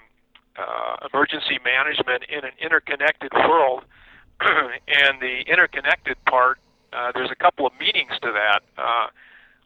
uh, 0.57 1.07
emergency 1.13 1.59
management 1.63 2.23
in 2.29 2.43
an 2.43 2.53
interconnected 2.59 3.31
world, 3.33 3.83
and 4.41 5.21
the 5.21 5.41
interconnected 5.47 6.17
part. 6.25 6.59
Uh, 6.93 7.11
there's 7.13 7.31
a 7.31 7.35
couple 7.35 7.67
of 7.67 7.73
meanings 7.79 8.13
to 8.21 8.31
that. 8.31 8.61
Uh, 8.77 9.07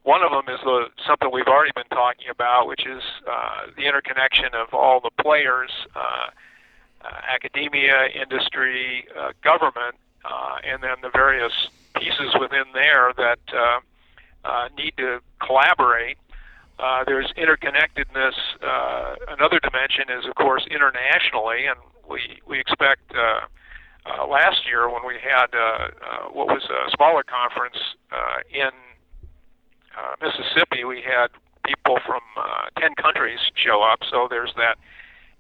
one 0.04 0.24
of 0.24 0.32
them 0.32 0.54
is 0.54 0.60
the, 0.64 0.88
something 1.06 1.30
we've 1.32 1.48
already 1.48 1.72
been 1.76 1.90
talking 1.92 2.28
about, 2.30 2.68
which 2.68 2.86
is 2.88 3.04
uh, 3.30 3.68
the 3.78 3.86
interconnection 3.86 4.50
of 4.54 4.74
all 4.74 5.00
the 5.00 5.12
players, 5.22 5.70
uh, 5.96 6.30
uh, 7.06 7.10
academia, 7.30 8.08
industry, 8.08 9.06
uh, 9.18 9.32
government, 9.44 9.96
uh, 10.26 10.58
and 10.64 10.82
then 10.82 10.96
the 11.02 11.10
various 11.10 11.54
pieces 11.96 12.34
within 12.40 12.66
there 12.74 13.14
that 13.16 13.40
uh, 14.46 14.70
need 14.78 14.94
to 14.98 15.20
collaborate. 15.46 16.18
Uh, 16.80 17.04
there's 17.06 17.32
interconnectedness. 17.38 18.34
Uh, 18.62 19.16
another 19.30 19.60
dimension 19.60 20.06
is, 20.10 20.26
of 20.26 20.36
course, 20.36 20.66
internationally, 20.70 21.66
and 21.68 21.80
we 22.10 22.42
we 22.48 22.60
expect. 22.60 23.02
Uh, 23.12 23.48
uh, 24.06 24.26
last 24.26 24.66
year, 24.66 24.90
when 24.90 25.06
we 25.06 25.14
had 25.22 25.54
uh, 25.54 25.62
uh, 25.62 26.34
what 26.34 26.48
was 26.48 26.64
a 26.66 26.90
smaller 26.98 27.22
conference 27.22 27.78
uh, 28.12 28.42
in 28.50 28.72
uh, 29.94 30.16
Mississippi, 30.18 30.84
we 30.86 31.02
had 31.06 31.28
people 31.66 32.00
from 32.06 32.22
uh, 32.38 32.74
10 32.80 32.96
countries 32.96 33.40
show 33.54 33.84
up. 33.84 34.00
So 34.10 34.28
there's 34.30 34.54
that 34.58 34.78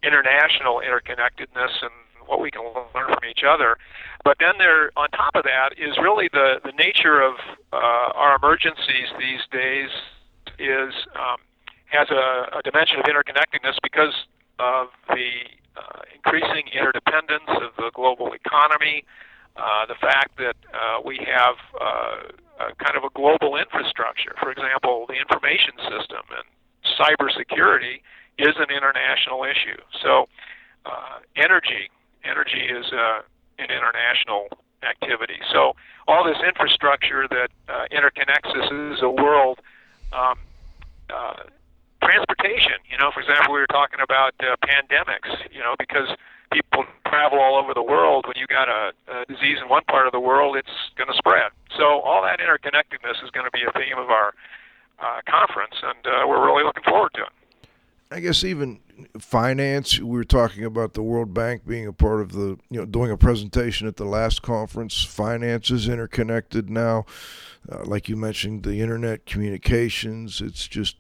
international 0.03 0.81
interconnectedness 0.81 1.81
and 1.81 1.93
what 2.27 2.41
we 2.41 2.51
can 2.51 2.63
learn 2.63 3.07
from 3.13 3.23
each 3.29 3.43
other. 3.47 3.77
But 4.23 4.38
then 4.39 4.53
there, 4.57 4.91
on 4.95 5.10
top 5.10 5.36
of 5.36 5.43
that, 5.43 5.73
is 5.77 5.97
really 5.97 6.29
the 6.31 6.60
the 6.63 6.71
nature 6.73 7.21
of 7.21 7.36
uh, 7.73 8.13
our 8.15 8.36
emergencies 8.36 9.10
these 9.17 9.41
days 9.51 9.89
is 10.60 10.93
um, 11.15 11.38
has 11.89 12.10
a, 12.10 12.57
a 12.57 12.62
dimension 12.63 12.99
of 12.99 13.05
interconnectedness 13.05 13.75
because 13.84 14.13
of 14.60 14.88
the 15.10 15.49
uh, 15.75 16.01
increasing 16.13 16.67
interdependence 16.71 17.49
of 17.49 17.71
the 17.77 17.91
global 17.93 18.34
economy, 18.34 19.03
uh, 19.57 19.86
the 19.88 19.95
fact 19.95 20.38
that 20.38 20.55
uh, 20.73 21.01
we 21.03 21.19
have 21.25 21.55
uh, 21.79 22.71
kind 22.77 22.95
of 22.95 23.03
a 23.03 23.10
global 23.15 23.57
infrastructure. 23.57 24.36
For 24.39 24.51
example, 24.51 25.05
the 25.07 25.15
information 25.15 25.73
system 25.89 26.23
and 26.31 26.45
cybersecurity 26.95 28.01
is 28.38 28.55
an 28.57 28.69
international 28.69 29.43
issue. 29.43 29.79
So, 30.01 30.27
uh, 30.86 31.21
energy 31.36 31.89
energy 32.24 32.67
is 32.69 32.92
uh, 32.92 33.22
an 33.60 33.69
international 33.69 34.48
activity. 34.84 35.40
So 35.52 35.74
all 36.08 36.24
this 36.24 36.38
infrastructure 36.46 37.28
that 37.30 37.50
uh, 37.69 37.86
interconnects 37.92 38.52
us 38.58 38.98
is 38.98 39.04
a 39.04 39.10
world. 39.10 39.60
Um, 40.13 40.40
uh, 41.10 41.44
transportation, 42.04 42.82
you 42.90 42.98
know, 42.98 43.12
for 43.13 43.22
example, 43.22 43.54
we 43.54 43.60
were 43.60 43.67
talking 43.67 44.00
about 44.02 44.34
uh, 44.40 44.56
pandemics, 44.65 45.30
you 45.52 45.60
know, 45.60 45.76
because 45.78 46.10
people 46.52 46.84
travel 47.08 47.40
all 47.40 47.56
over 47.56 47.74
the 47.74 47.84
world. 47.84 48.26
When 48.28 48.36
you 48.38 48.48
got 48.48 48.67
a, 48.67 48.92
a 49.08 49.26
disease 49.26 49.60
in 49.62 49.69
one 49.69 49.84
part 49.86 50.08
of 50.08 50.12
the 50.12 50.19
world, 50.19 50.58
it's 50.58 50.76
going 50.98 51.08
to 51.08 51.17
spread. 51.17 51.52
So 51.78 52.02
all 52.02 52.22
that 52.24 52.40
interconnectedness 52.40 53.24
is 53.24 53.30
going 53.32 53.46
to 53.46 53.52
be 53.52 53.63
a 53.63 53.72
theme 53.78 53.98
of 53.98 54.10
our 54.10 54.34
uh, 55.00 55.22
conference, 55.30 55.76
and 55.82 56.06
uh, 56.06 56.28
we're 56.28 56.44
really 56.46 56.63
looking 56.63 56.84
forward 56.84 57.12
to 57.15 57.22
it. 57.22 57.34
I 58.13 58.19
guess 58.19 58.43
even 58.43 58.81
finance. 59.17 59.97
We 59.97 60.17
were 60.17 60.25
talking 60.25 60.65
about 60.65 60.93
the 60.93 61.01
World 61.01 61.33
Bank 61.33 61.65
being 61.65 61.87
a 61.87 61.93
part 61.93 62.19
of 62.19 62.33
the, 62.33 62.59
you 62.69 62.79
know, 62.79 62.85
doing 62.85 63.09
a 63.09 63.15
presentation 63.15 63.87
at 63.87 63.95
the 63.95 64.03
last 64.03 64.41
conference. 64.41 65.01
Finance 65.01 65.71
is 65.71 65.87
interconnected 65.87 66.69
now. 66.69 67.05
Uh, 67.71 67.85
like 67.85 68.09
you 68.09 68.17
mentioned, 68.17 68.63
the 68.63 68.81
internet 68.81 69.25
communications. 69.25 70.41
It's 70.41 70.67
just 70.67 70.97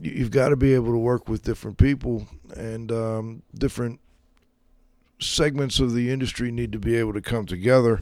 you've 0.00 0.30
got 0.30 0.50
to 0.50 0.56
be 0.56 0.74
able 0.74 0.92
to 0.92 0.98
work 0.98 1.28
with 1.28 1.42
different 1.42 1.76
people 1.76 2.28
and 2.56 2.92
um, 2.92 3.42
different 3.52 3.98
segments 5.18 5.80
of 5.80 5.92
the 5.92 6.12
industry 6.12 6.52
need 6.52 6.70
to 6.70 6.78
be 6.78 6.94
able 6.94 7.14
to 7.14 7.20
come 7.20 7.46
together. 7.46 8.00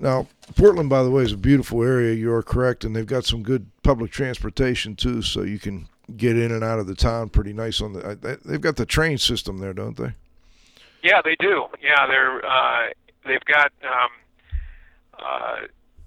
Now, 0.00 0.28
Portland, 0.56 0.88
by 0.88 1.02
the 1.02 1.10
way, 1.10 1.24
is 1.24 1.32
a 1.32 1.36
beautiful 1.36 1.82
area. 1.82 2.14
You 2.14 2.32
are 2.32 2.42
correct, 2.42 2.82
and 2.82 2.96
they've 2.96 3.04
got 3.04 3.26
some 3.26 3.42
good 3.42 3.66
public 3.82 4.10
transportation 4.10 4.96
too, 4.96 5.20
so 5.20 5.42
you 5.42 5.58
can 5.58 5.88
get 6.16 6.36
in 6.36 6.52
and 6.52 6.62
out 6.62 6.78
of 6.78 6.86
the 6.86 6.94
town 6.94 7.28
pretty 7.28 7.52
nice. 7.52 7.80
On 7.80 7.92
the 7.92 8.38
they've 8.44 8.60
got 8.60 8.76
the 8.76 8.86
train 8.86 9.18
system 9.18 9.58
there, 9.58 9.72
don't 9.72 9.96
they? 9.96 10.12
Yeah, 11.02 11.20
they 11.22 11.36
do. 11.38 11.66
Yeah, 11.82 12.06
they're 12.06 12.44
uh, 12.44 12.88
they've 13.26 13.44
got 13.44 13.72
um, 13.82 14.10
uh, 15.18 15.56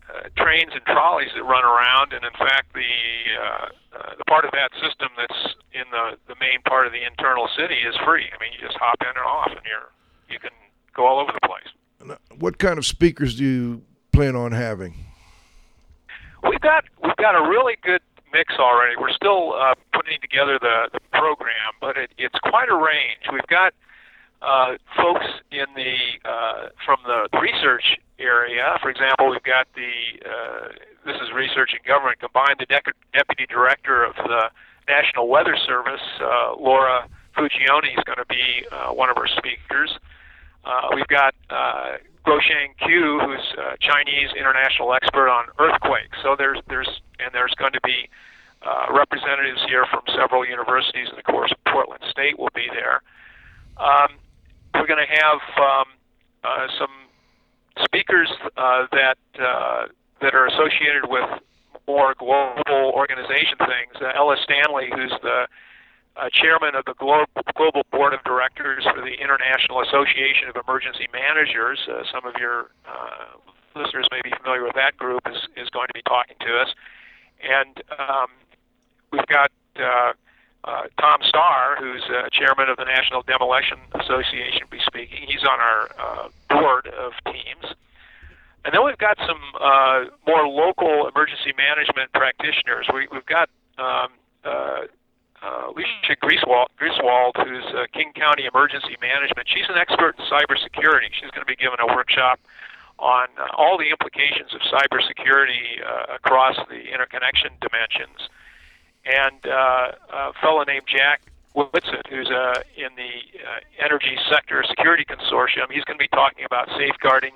uh, 0.10 0.30
trains 0.38 0.72
and 0.74 0.84
trolleys 0.86 1.30
that 1.36 1.44
run 1.44 1.64
around, 1.64 2.14
and 2.14 2.24
in 2.24 2.32
fact, 2.32 2.74
the 2.74 2.82
uh, 2.82 3.68
uh, 3.98 4.16
the 4.18 4.26
part 4.26 4.46
of 4.46 4.52
that 4.52 4.72
system 4.82 5.10
that's 5.18 5.56
in 5.74 5.84
the 5.92 6.18
the 6.28 6.36
main 6.40 6.62
part 6.68 6.88
of 6.88 6.94
the 6.94 7.04
internal 7.04 7.48
city 7.58 7.76
is 7.76 7.96
free. 8.06 8.26
I 8.34 8.42
mean, 8.42 8.52
you 8.54 8.66
just 8.66 8.78
hop 8.80 8.98
in 9.02 9.10
and 9.10 9.18
off, 9.20 9.52
and 9.52 9.62
you're 9.66 9.92
you 10.30 10.40
can 10.40 10.52
go 10.96 11.06
all 11.06 11.20
over 11.20 11.32
the 11.32 11.48
place. 11.48 12.18
What 12.40 12.58
kind 12.58 12.78
of 12.78 12.86
speakers 12.86 13.36
do 13.36 13.44
you 13.44 13.82
plan 14.12 14.36
on 14.36 14.52
having? 14.52 14.94
We've 16.44 16.62
got 16.62 16.86
we've 17.04 17.16
got 17.18 17.36
a 17.36 17.50
really 17.50 17.76
good 17.84 18.02
mix 18.34 18.54
already. 18.60 18.96
We're 19.00 19.12
still 19.12 19.54
uh, 19.54 19.76
putting 19.94 20.20
together 20.22 20.60
the, 20.60 20.90
the 20.94 21.00
program, 21.12 21.74
but 21.80 21.98
it, 21.98 22.12
it's 22.18 22.38
quite 22.44 22.70
a 22.70 22.76
range. 22.76 23.28
We've 23.32 23.48
got 23.48 23.74
uh, 24.42 24.78
folks 24.96 25.26
in 25.52 25.66
the 25.76 25.96
uh, 26.30 26.70
from 26.86 26.98
the 27.06 27.28
research 27.40 27.98
area. 28.20 28.78
For 28.82 28.90
example, 28.90 29.30
we've 29.30 29.44
got 29.44 29.68
the 29.76 29.92
uh, 30.26 30.68
this 31.06 31.16
is 31.22 31.32
research 31.34 31.72
and 31.74 31.84
government 31.86 32.20
combined. 32.20 32.58
The 32.60 32.68
dec- 32.68 32.94
deputy 33.14 33.46
director 33.50 34.04
of 34.04 34.16
the 34.16 34.50
National 34.88 35.28
Weather 35.28 35.56
Service, 35.66 36.02
uh, 36.22 36.56
Laura 36.60 37.08
Furgione, 37.36 37.98
is 37.98 38.04
going 38.06 38.18
to 38.18 38.26
be 38.30 38.66
uh, 38.72 38.94
one 38.94 39.10
of 39.10 39.18
our 39.18 39.28
speakers. 39.28 39.92
Uh, 40.66 40.90
we've 40.94 41.08
got 41.08 41.34
uh, 41.50 41.98
Guosheng 42.28 42.76
Qiu, 42.84 43.24
who's 43.24 43.56
a 43.58 43.78
Chinese 43.80 44.30
international 44.38 44.94
expert 44.94 45.30
on 45.30 45.46
earthquakes. 45.60 46.18
So 46.22 46.36
there's 46.38 46.60
there's 46.68 46.90
and 47.20 47.32
there's 47.34 47.54
going 47.56 47.72
to 47.72 47.82
be 47.84 48.10
uh, 48.62 48.92
representatives 48.92 49.64
here 49.68 49.86
from 49.90 50.02
several 50.14 50.46
universities, 50.46 51.08
and 51.10 51.18
of 51.18 51.24
course 51.24 51.54
Portland 51.72 52.04
State 52.12 52.38
will 52.38 52.52
be 52.54 52.68
there. 52.74 53.02
Um, 53.78 54.20
we're 54.76 54.88
going 54.88 55.06
to 55.06 55.16
have 55.24 55.40
um, 55.56 55.88
uh, 56.44 56.68
some 56.78 56.92
speakers 57.86 58.30
uh, 58.58 58.88
that 58.92 59.18
uh, 59.40 59.88
that 60.22 60.36
are 60.36 60.48
associated 60.48 61.08
with 61.08 61.30
more 61.88 62.14
global 62.20 62.92
organization 62.94 63.58
things. 63.58 63.96
Uh, 64.02 64.12
Ellis 64.16 64.40
Stanley, 64.44 64.90
who's 64.94 65.14
the 65.24 65.48
uh, 66.18 66.30
chairman 66.34 66.76
of 66.76 66.86
the 66.86 66.94
Global, 66.98 67.30
Global 67.56 67.84
Board 67.92 68.14
of 68.14 68.24
Directors 68.24 68.86
for 68.94 69.02
the 69.02 69.14
International 69.22 69.82
Association 69.82 70.50
of 70.50 70.56
Emergency 70.58 71.08
Managers. 71.14 71.80
Uh, 71.88 72.04
some 72.12 72.26
of 72.26 72.34
your 72.40 72.72
uh, 72.90 73.38
listeners 73.76 74.08
may 74.12 74.22
be 74.24 74.32
familiar 74.42 74.64
with 74.64 74.74
that 74.74 74.98
group, 74.98 75.22
is, 75.30 75.38
is 75.56 75.70
going 75.70 75.88
to 75.88 75.94
be 75.94 76.02
talking 76.04 76.36
to 76.42 76.58
us. 76.58 76.74
And 77.42 77.84
um, 78.00 78.28
we've 79.12 79.28
got 79.28 79.52
uh, 79.78 80.14
uh, 80.64 80.84
Tom 81.00 81.20
Starr, 81.22 81.78
who's 81.78 82.04
uh, 82.10 82.30
chairman 82.32 82.70
of 82.70 82.78
the 82.78 82.86
National 82.86 83.22
Demolition 83.22 83.78
Association, 83.94 84.66
be 84.72 84.80
speaking. 84.86 85.22
He's 85.28 85.46
on 85.46 85.60
our 85.62 86.30
board 86.50 86.88
of 86.88 87.14
TIEMS. 87.26 87.76
And 88.66 88.74
then 88.74 88.84
we've 88.84 88.98
got 88.98 89.18
some 89.22 89.40
more 90.26 90.48
local 90.48 91.08
emergency 91.08 91.54
management 91.56 92.12
practitioners. 92.12 92.88
We, 92.92 93.08
we've 93.12 93.26
got 93.26 93.50
um, 93.78 94.10
uh, 95.44 95.70
Alicia 95.70 96.16
Griswold, 96.20 96.70
Griswold, 96.78 97.36
who's 97.38 97.66
uh, 97.76 97.86
King 97.94 98.12
County 98.16 98.46
Emergency 98.46 98.98
Management. 99.02 99.48
She's 99.48 99.70
an 99.70 99.78
expert 99.78 100.16
in 100.18 100.26
cybersecurity. 100.26 101.14
She's 101.14 101.32
going 101.32 101.46
to 101.46 101.50
be 101.50 101.56
giving 101.56 101.80
a 101.80 101.88
workshop 101.94 102.40
on 103.00 103.28
uh, 103.38 103.54
all 103.56 103.78
the 103.78 103.90
implications 103.90 104.54
of 104.54 104.62
cybersecurity 104.66 105.86
uh, 105.86 106.16
across 106.16 106.58
the 106.70 106.90
interconnection 106.90 107.52
dimensions. 107.62 108.30
And 109.06 109.46
uh, 109.46 110.32
a 110.32 110.34
fellow 110.42 110.64
named 110.66 110.86
Jack 110.88 111.22
Whitsett, 111.56 112.06
who's 112.10 112.30
uh, 112.30 112.62
in 112.76 112.90
the 112.98 113.14
uh, 113.42 113.84
Energy 113.84 114.18
Sector 114.30 114.64
Security 114.70 115.06
Consortium, 115.06 115.72
he's 115.72 115.84
going 115.86 115.98
to 115.98 116.04
be 116.04 116.10
talking 116.10 116.46
about 116.46 116.70
safeguarding 116.78 117.34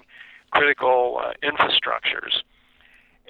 critical 0.51 1.21
uh, 1.23 1.33
infrastructures. 1.41 2.41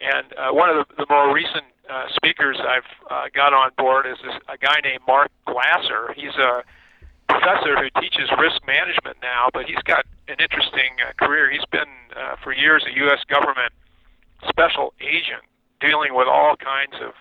And 0.01 0.33
uh, 0.33 0.51
one 0.51 0.69
of 0.69 0.87
the, 0.87 1.05
the 1.05 1.05
more 1.09 1.33
recent 1.33 1.65
uh, 1.91 2.05
speakers 2.15 2.57
I've 2.59 2.87
uh, 3.09 3.25
got 3.35 3.53
on 3.53 3.71
board 3.77 4.05
is 4.07 4.17
this, 4.23 4.35
a 4.47 4.57
guy 4.57 4.79
named 4.83 5.03
Mark 5.07 5.29
Glasser. 5.45 6.13
He's 6.15 6.35
a 6.39 6.63
professor 7.27 7.75
who 7.75 7.89
teaches 7.99 8.31
risk 8.39 8.65
management 8.65 9.17
now, 9.21 9.49
but 9.53 9.65
he's 9.65 9.83
got 9.83 10.05
an 10.27 10.37
interesting 10.39 10.95
uh, 11.03 11.11
career. 11.19 11.51
He's 11.51 11.67
been 11.71 11.91
uh, 12.15 12.35
for 12.43 12.53
years 12.53 12.83
a 12.87 12.95
U.S. 13.05 13.19
government 13.27 13.73
special 14.47 14.93
agent 15.01 15.43
dealing 15.81 16.15
with 16.15 16.27
all 16.27 16.55
kinds 16.55 16.95
of 17.03 17.11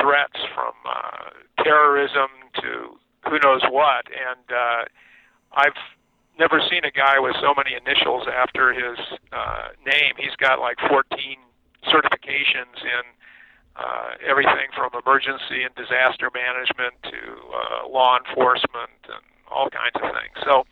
threats 0.00 0.40
from 0.54 0.72
uh, 0.88 1.62
terrorism 1.62 2.28
to 2.62 2.96
who 3.28 3.38
knows 3.44 3.62
what. 3.70 4.06
And 4.08 4.46
uh, 4.48 4.84
I've 5.52 5.78
never 6.38 6.60
seen 6.70 6.84
a 6.84 6.90
guy 6.90 7.18
with 7.18 7.36
so 7.40 7.52
many 7.56 7.76
initials 7.76 8.24
after 8.28 8.72
his 8.72 8.98
uh, 9.32 9.68
name. 9.84 10.14
He's 10.16 10.36
got 10.36 10.60
like 10.60 10.78
14 10.88 11.04
certifications 11.84 12.80
in 12.82 13.04
uh, 13.78 14.10
everything 14.26 14.68
from 14.74 14.90
emergency 14.94 15.62
and 15.62 15.74
disaster 15.74 16.30
management 16.32 16.94
to 17.04 17.20
uh, 17.52 17.88
law 17.88 18.18
enforcement 18.18 18.96
and 19.04 19.22
all 19.50 19.68
kinds 19.70 19.94
of 19.96 20.02
things. 20.02 20.36
So 20.44 20.64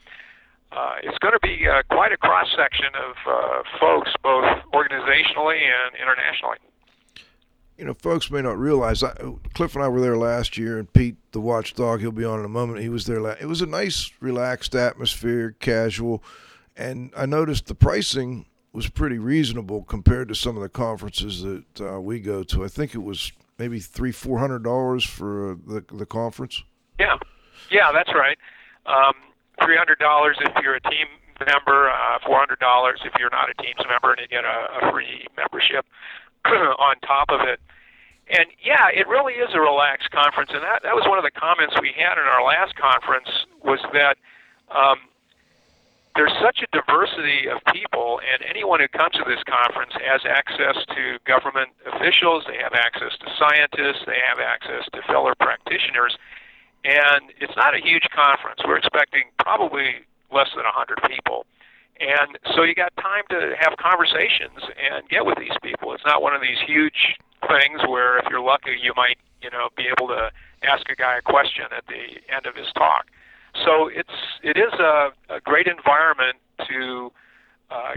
uh, 0.73 0.97
it's 1.03 1.19
going 1.19 1.35
to 1.35 1.41
be 1.41 1.69
uh, 1.69 1.83
quite 1.91 2.13
a 2.13 2.17
cross 2.17 2.49
section 2.57 2.91
of 2.95 3.15
uh, 3.27 3.63
folks, 3.79 4.11
both 4.23 4.45
organizationally 4.73 5.61
and 5.61 5.95
internationally. 6.01 6.59
You 7.79 7.85
know, 7.85 7.95
folks 7.95 8.31
may 8.31 8.41
not 8.41 8.59
realize. 8.59 9.03
I, 9.03 9.15
Cliff 9.53 9.75
and 9.75 9.85
I 9.85 9.89
were 9.89 10.01
there 10.01 10.17
last 10.17 10.57
year, 10.57 10.79
and 10.79 10.93
Pete, 10.93 11.17
the 11.33 11.41
watchdog, 11.41 12.01
he'll 12.01 12.13
be 12.13 12.25
on 12.25 12.39
in 12.39 12.45
a 12.45 12.49
moment. 12.49 12.81
He 12.81 12.89
was 12.89 13.07
there. 13.07 13.21
La- 13.21 13.35
it 13.41 13.47
was 13.47 13.63
a 13.63 13.67
nice, 13.67 14.13
relaxed 14.21 14.75
atmosphere, 14.75 15.57
casual, 15.59 16.23
and 16.77 17.13
I 17.17 17.27
noticed 17.27 17.67
the 17.67 17.75
pricing 17.75 18.47
was 18.75 18.89
pretty 18.89 19.19
reasonable 19.19 19.85
compared 19.85 20.29
to 20.29 20.35
some 20.35 20.57
of 20.57 20.63
the 20.63 20.69
conferences 20.69 21.43
that 21.43 21.81
uh, 21.81 22.01
we 22.01 22.21
go 22.21 22.43
to. 22.43 22.65
I 22.65 22.69
think 22.69 22.95
it 22.95 23.03
was 23.03 23.33
maybe 23.59 23.79
three, 23.79 24.13
four 24.13 24.39
hundred 24.39 24.65
dollars 24.65 25.05
for 25.05 25.53
uh, 25.53 25.57
the 25.67 25.85
the 25.93 26.07
conference. 26.07 26.63
Yeah, 26.99 27.17
yeah, 27.71 27.93
that's 27.93 28.13
right. 28.13 28.39
Um, 28.87 29.15
Three 29.63 29.77
hundred 29.77 30.01
dollars 30.01 30.37
if 30.41 30.53
you're 30.63 30.75
a 30.75 30.81
TIEMS 30.81 31.47
member, 31.47 31.89
uh, 31.89 32.19
four 32.27 32.39
hundred 32.39 32.59
dollars 32.59 33.01
if 33.05 33.13
you're 33.21 33.31
not 33.31 33.49
a 33.51 33.55
TIEMS 33.63 33.87
member, 33.89 34.11
and 34.11 34.21
you 34.21 34.27
get 34.27 34.45
a, 34.45 34.83
a 34.83 34.91
free 34.91 35.27
membership 35.37 35.87
on 36.45 36.97
top 37.07 37.31
of 37.31 37.41
it. 37.43 37.61
And 38.29 38.47
yeah, 38.65 38.89
it 38.93 39.07
really 39.07 39.35
is 39.35 39.55
a 39.55 39.61
relaxed 39.61 40.11
conference, 40.11 40.51
and 40.53 40.63
that 40.63 40.83
that 40.83 40.95
was 40.95 41.07
one 41.07 41.19
of 41.19 41.25
the 41.25 41.31
comments 41.31 41.77
we 41.81 41.95
had 41.95 42.19
in 42.19 42.27
our 42.27 42.43
last 42.43 42.75
conference 42.75 43.29
was 43.63 43.79
that. 43.93 44.19
Um, 44.75 44.99
there's 46.15 46.33
such 46.41 46.63
a 46.63 46.69
diversity 46.71 47.51
of 47.51 47.59
people, 47.75 48.21
and 48.23 48.39
anyone 48.49 48.79
who 48.79 48.89
comes 48.89 49.15
to 49.19 49.25
this 49.27 49.43
conference 49.43 49.93
has 49.99 50.23
access 50.23 50.79
to 50.95 51.19
government 51.27 51.71
officials, 51.91 52.45
they 52.47 52.59
have 52.63 52.75
access 52.75 53.19
to 53.19 53.27
scientists, 53.35 54.07
they 54.07 54.23
have 54.23 54.39
access 54.39 54.87
to 54.95 55.03
fellow 55.11 55.35
practitioners, 55.41 56.15
and 56.85 57.35
it's 57.41 57.57
not 57.57 57.75
a 57.75 57.83
huge 57.83 58.07
conference. 58.15 58.61
We're 58.63 58.79
expecting 58.79 59.35
probably 59.43 60.07
less 60.31 60.49
than 60.55 60.63
100 60.63 61.03
people. 61.11 61.47
And 61.99 62.39
so 62.55 62.63
you 62.63 62.75
got 62.75 62.95
time 62.97 63.23
to 63.31 63.55
have 63.59 63.79
conversations 63.79 64.59
and 64.59 65.09
get 65.09 65.27
with 65.27 65.39
these 65.39 65.55
people. 65.63 65.95
It's 65.95 66.05
not 66.05 66.23
one 66.23 66.35
of 66.35 66.43
these 66.43 66.59
huge 66.67 67.19
things 67.47 67.83
where 67.87 68.19
if 68.19 68.27
you're 68.31 68.43
lucky 68.43 68.75
you 68.81 68.93
might, 68.97 69.19
you 69.43 69.51
know, 69.51 69.69
be 69.77 69.87
able 69.87 70.09
to 70.09 70.31
ask 70.63 70.89
a 70.91 70.97
guy 70.97 71.19
a 71.19 71.23
question 71.23 71.65
at 71.77 71.87
the 71.87 72.19
end 72.35 72.47
of 72.47 72.55
his 72.57 72.67
talk. 72.75 73.07
So 73.63 73.89
it's 73.89 74.11
it 74.43 74.57
is 74.57 74.73
a, 74.75 75.13
a 75.31 75.41
great 75.41 75.67
environment 75.67 76.37
to 76.69 77.13
uh, 77.71 77.95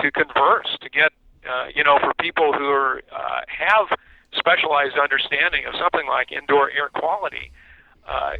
to 0.00 0.10
converse, 0.10 0.76
to 0.80 0.90
get 0.90 1.12
uh, 1.48 1.66
you 1.74 1.82
know 1.82 1.98
for 1.98 2.12
people 2.20 2.52
who 2.52 2.68
are 2.68 3.02
uh, 3.12 3.40
have 3.48 3.98
specialized 4.34 4.98
understanding 4.98 5.64
of 5.66 5.74
something 5.78 6.06
like 6.06 6.30
indoor 6.32 6.70
air 6.70 6.88
quality. 6.94 7.50
Uh, 8.06 8.36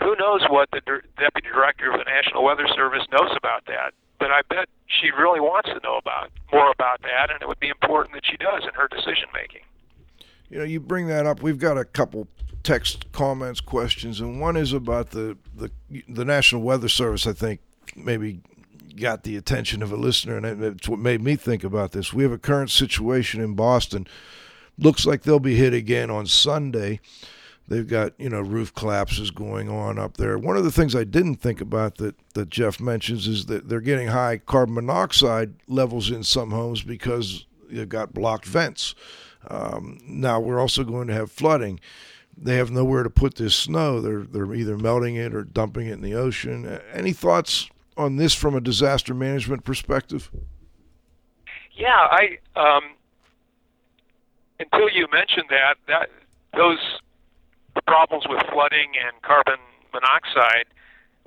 who 0.00 0.14
knows 0.16 0.42
what 0.48 0.70
the 0.72 0.80
deputy 0.80 1.48
director 1.48 1.90
of 1.90 1.98
the 1.98 2.04
National 2.04 2.44
Weather 2.44 2.68
Service 2.74 3.02
knows 3.10 3.34
about 3.36 3.64
that? 3.66 3.92
But 4.18 4.30
I 4.30 4.42
bet 4.48 4.68
she 4.86 5.10
really 5.10 5.40
wants 5.40 5.68
to 5.68 5.80
know 5.82 5.96
about 5.96 6.30
more 6.52 6.70
about 6.70 7.02
that, 7.02 7.30
and 7.30 7.42
it 7.42 7.48
would 7.48 7.60
be 7.60 7.68
important 7.68 8.14
that 8.14 8.24
she 8.24 8.36
does 8.36 8.62
in 8.64 8.74
her 8.74 8.88
decision 8.88 9.28
making. 9.34 9.62
You 10.48 10.58
know, 10.58 10.64
you 10.64 10.80
bring 10.80 11.08
that 11.08 11.26
up. 11.26 11.42
We've 11.42 11.58
got 11.58 11.76
a 11.76 11.84
couple 11.84 12.28
text 12.66 13.12
comments, 13.12 13.60
questions, 13.60 14.20
and 14.20 14.40
one 14.40 14.56
is 14.56 14.72
about 14.72 15.10
the 15.10 15.38
the 15.54 15.70
the 16.08 16.24
National 16.24 16.62
Weather 16.62 16.88
Service. 16.88 17.24
I 17.24 17.32
think 17.32 17.60
maybe 17.94 18.40
got 18.96 19.22
the 19.22 19.36
attention 19.36 19.82
of 19.82 19.92
a 19.92 19.96
listener, 19.96 20.36
and 20.36 20.64
it's 20.64 20.88
what 20.88 20.98
made 20.98 21.22
me 21.22 21.36
think 21.36 21.62
about 21.62 21.92
this. 21.92 22.12
We 22.12 22.24
have 22.24 22.32
a 22.32 22.38
current 22.38 22.70
situation 22.70 23.40
in 23.40 23.54
Boston. 23.54 24.08
Looks 24.78 25.06
like 25.06 25.22
they'll 25.22 25.38
be 25.38 25.54
hit 25.54 25.74
again 25.74 26.10
on 26.10 26.26
Sunday. 26.26 26.98
They've 27.68 27.86
got 27.86 28.18
you 28.18 28.30
know 28.30 28.40
roof 28.40 28.74
collapses 28.74 29.30
going 29.30 29.68
on 29.68 29.96
up 29.96 30.16
there. 30.16 30.36
One 30.36 30.56
of 30.56 30.64
the 30.64 30.72
things 30.72 30.96
I 30.96 31.04
didn't 31.04 31.36
think 31.36 31.60
about 31.60 31.98
that 31.98 32.16
that 32.34 32.50
Jeff 32.50 32.80
mentions 32.80 33.28
is 33.28 33.46
that 33.46 33.68
they're 33.68 33.80
getting 33.80 34.08
high 34.08 34.38
carbon 34.38 34.74
monoxide 34.74 35.54
levels 35.68 36.10
in 36.10 36.24
some 36.24 36.50
homes 36.50 36.82
because 36.82 37.46
they've 37.70 37.88
got 37.88 38.12
blocked 38.12 38.44
vents. 38.44 38.96
Um, 39.48 40.00
now 40.04 40.40
we're 40.40 40.58
also 40.58 40.82
going 40.82 41.06
to 41.06 41.14
have 41.14 41.30
flooding. 41.30 41.78
They 42.36 42.56
have 42.56 42.70
nowhere 42.70 43.02
to 43.02 43.10
put 43.10 43.36
this 43.36 43.54
snow. 43.54 44.00
They're 44.00 44.22
they're 44.22 44.54
either 44.54 44.76
melting 44.76 45.16
it 45.16 45.34
or 45.34 45.42
dumping 45.42 45.86
it 45.86 45.92
in 45.92 46.02
the 46.02 46.14
ocean. 46.14 46.80
Any 46.92 47.12
thoughts 47.12 47.70
on 47.96 48.16
this 48.16 48.34
from 48.34 48.54
a 48.54 48.60
disaster 48.60 49.14
management 49.14 49.64
perspective? 49.64 50.30
Yeah, 51.72 52.08
I 52.10 52.38
um, 52.54 52.82
until 54.60 54.90
you 54.90 55.06
mentioned 55.12 55.46
that 55.50 55.76
that 55.88 56.10
those 56.54 56.78
problems 57.86 58.24
with 58.28 58.42
flooding 58.52 58.92
and 58.96 59.20
carbon 59.22 59.60
monoxide 59.92 60.66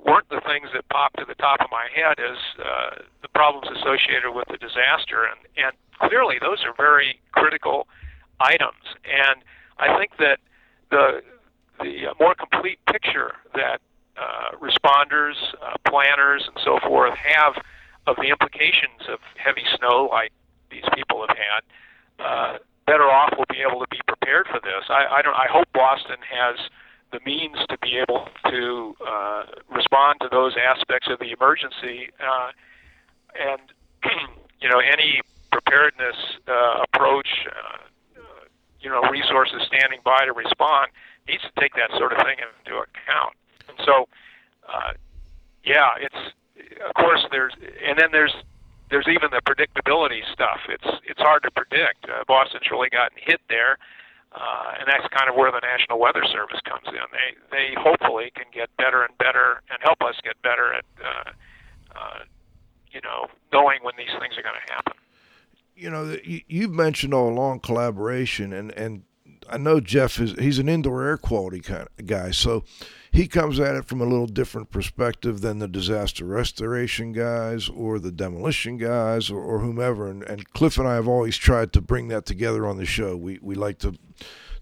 weren't 0.04 0.28
the 0.28 0.40
things 0.46 0.68
that 0.74 0.88
popped 0.88 1.18
to 1.18 1.24
the 1.24 1.34
top 1.34 1.60
of 1.60 1.70
my 1.70 1.86
head 1.94 2.18
as 2.18 2.38
uh, 2.58 3.02
the 3.22 3.28
problems 3.28 3.68
associated 3.78 4.32
with 4.32 4.48
the 4.48 4.58
disaster, 4.58 5.24
and 5.24 5.40
and 5.56 5.72
clearly 5.98 6.36
those 6.40 6.64
are 6.64 6.74
very 6.76 7.20
critical 7.32 7.86
items, 8.40 8.96
and 9.04 9.42
I 9.78 9.98
think 9.98 10.16
that 10.18 10.38
the 10.90 11.22
the 11.80 12.14
more 12.20 12.34
complete 12.34 12.78
picture 12.86 13.32
that 13.54 13.80
uh, 14.16 14.56
responders, 14.60 15.34
uh, 15.62 15.76
planners, 15.88 16.44
and 16.46 16.56
so 16.62 16.78
forth 16.86 17.14
have 17.16 17.54
of 18.06 18.16
the 18.16 18.28
implications 18.28 19.08
of 19.08 19.18
heavy 19.36 19.64
snow 19.78 20.08
like 20.10 20.32
these 20.70 20.84
people 20.94 21.24
have 21.26 21.36
had, 21.36 21.62
uh, 22.24 22.58
better 22.86 23.04
off 23.04 23.32
we'll 23.36 23.46
be 23.48 23.62
able 23.66 23.80
to 23.80 23.86
be 23.90 24.00
prepared 24.06 24.46
for 24.46 24.60
this. 24.60 24.84
I, 24.88 25.18
I 25.18 25.22
don't. 25.22 25.34
I 25.34 25.46
hope 25.50 25.68
Boston 25.72 26.18
has 26.28 26.56
the 27.12 27.20
means 27.24 27.56
to 27.68 27.78
be 27.82 27.98
able 27.98 28.28
to 28.50 28.94
uh, 29.06 29.42
respond 29.70 30.20
to 30.20 30.28
those 30.30 30.54
aspects 30.58 31.08
of 31.10 31.18
the 31.18 31.32
emergency, 31.32 32.10
uh, 32.20 32.50
and 33.38 33.62
you 34.60 34.68
know 34.68 34.80
any 34.80 35.20
preparedness 35.50 36.16
uh, 36.48 36.84
approach, 36.86 37.28
uh, 37.48 37.78
you 38.80 38.90
know 38.90 39.02
resources 39.10 39.62
standing 39.66 40.00
by 40.04 40.24
to 40.24 40.32
respond 40.32 40.90
needs 41.28 41.42
to 41.42 41.52
take 41.60 41.74
that 41.74 41.90
sort 41.98 42.12
of 42.12 42.18
thing 42.24 42.38
into 42.40 42.78
account. 42.78 43.34
And 43.68 43.78
so, 43.84 44.08
uh, 44.68 44.92
yeah, 45.64 45.90
it's 46.00 46.22
of 46.84 46.94
course 46.94 47.24
there's 47.30 47.54
and 47.58 47.98
then 47.98 48.10
there's 48.12 48.34
there's 48.90 49.06
even 49.06 49.30
the 49.30 49.40
predictability 49.46 50.20
stuff. 50.32 50.60
It's 50.68 50.90
it's 51.06 51.20
hard 51.20 51.42
to 51.44 51.50
predict. 51.50 52.04
Uh, 52.04 52.24
Boston's 52.26 52.66
really 52.70 52.90
gotten 52.90 53.16
hit 53.20 53.40
there, 53.48 53.78
uh, 54.34 54.78
and 54.78 54.88
that's 54.88 55.06
kind 55.14 55.30
of 55.30 55.36
where 55.36 55.52
the 55.52 55.62
National 55.62 55.98
Weather 55.98 56.24
Service 56.32 56.60
comes 56.66 56.88
in. 56.88 57.06
They 57.14 57.30
they 57.50 57.66
hopefully 57.78 58.32
can 58.34 58.46
get 58.52 58.68
better 58.76 59.04
and 59.04 59.16
better 59.18 59.62
and 59.70 59.78
help 59.82 60.02
us 60.02 60.18
get 60.24 60.40
better 60.42 60.74
at 60.74 60.84
uh, 60.98 61.30
uh, 61.94 62.20
you 62.90 63.00
know 63.00 63.30
knowing 63.52 63.78
when 63.82 63.94
these 63.96 64.12
things 64.18 64.34
are 64.36 64.42
going 64.42 64.58
to 64.58 64.72
happen. 64.72 64.96
You 65.80 65.88
know, 65.88 66.14
you've 66.24 66.72
mentioned 66.72 67.14
all 67.14 67.30
along 67.30 67.60
collaboration, 67.60 68.52
and 68.52 68.70
and 68.72 69.04
I 69.48 69.56
know 69.56 69.80
Jeff 69.80 70.20
is 70.20 70.32
he's 70.32 70.58
an 70.58 70.68
indoor 70.68 71.02
air 71.02 71.16
quality 71.16 71.60
kind 71.60 71.88
of 71.98 72.06
guy, 72.06 72.32
so 72.32 72.64
he 73.10 73.26
comes 73.26 73.58
at 73.58 73.74
it 73.74 73.86
from 73.86 74.02
a 74.02 74.04
little 74.04 74.26
different 74.26 74.70
perspective 74.70 75.40
than 75.40 75.58
the 75.58 75.66
disaster 75.66 76.26
restoration 76.26 77.12
guys 77.12 77.70
or 77.70 77.98
the 77.98 78.12
demolition 78.12 78.76
guys 78.76 79.30
or, 79.30 79.40
or 79.40 79.60
whomever. 79.60 80.08
And, 80.08 80.22
and 80.22 80.52
Cliff 80.52 80.78
and 80.78 80.86
I 80.86 80.94
have 80.94 81.08
always 81.08 81.36
tried 81.36 81.72
to 81.72 81.80
bring 81.80 82.08
that 82.08 82.26
together 82.26 82.66
on 82.66 82.76
the 82.76 82.84
show. 82.84 83.16
We 83.16 83.38
we 83.40 83.54
like 83.54 83.78
to 83.78 83.94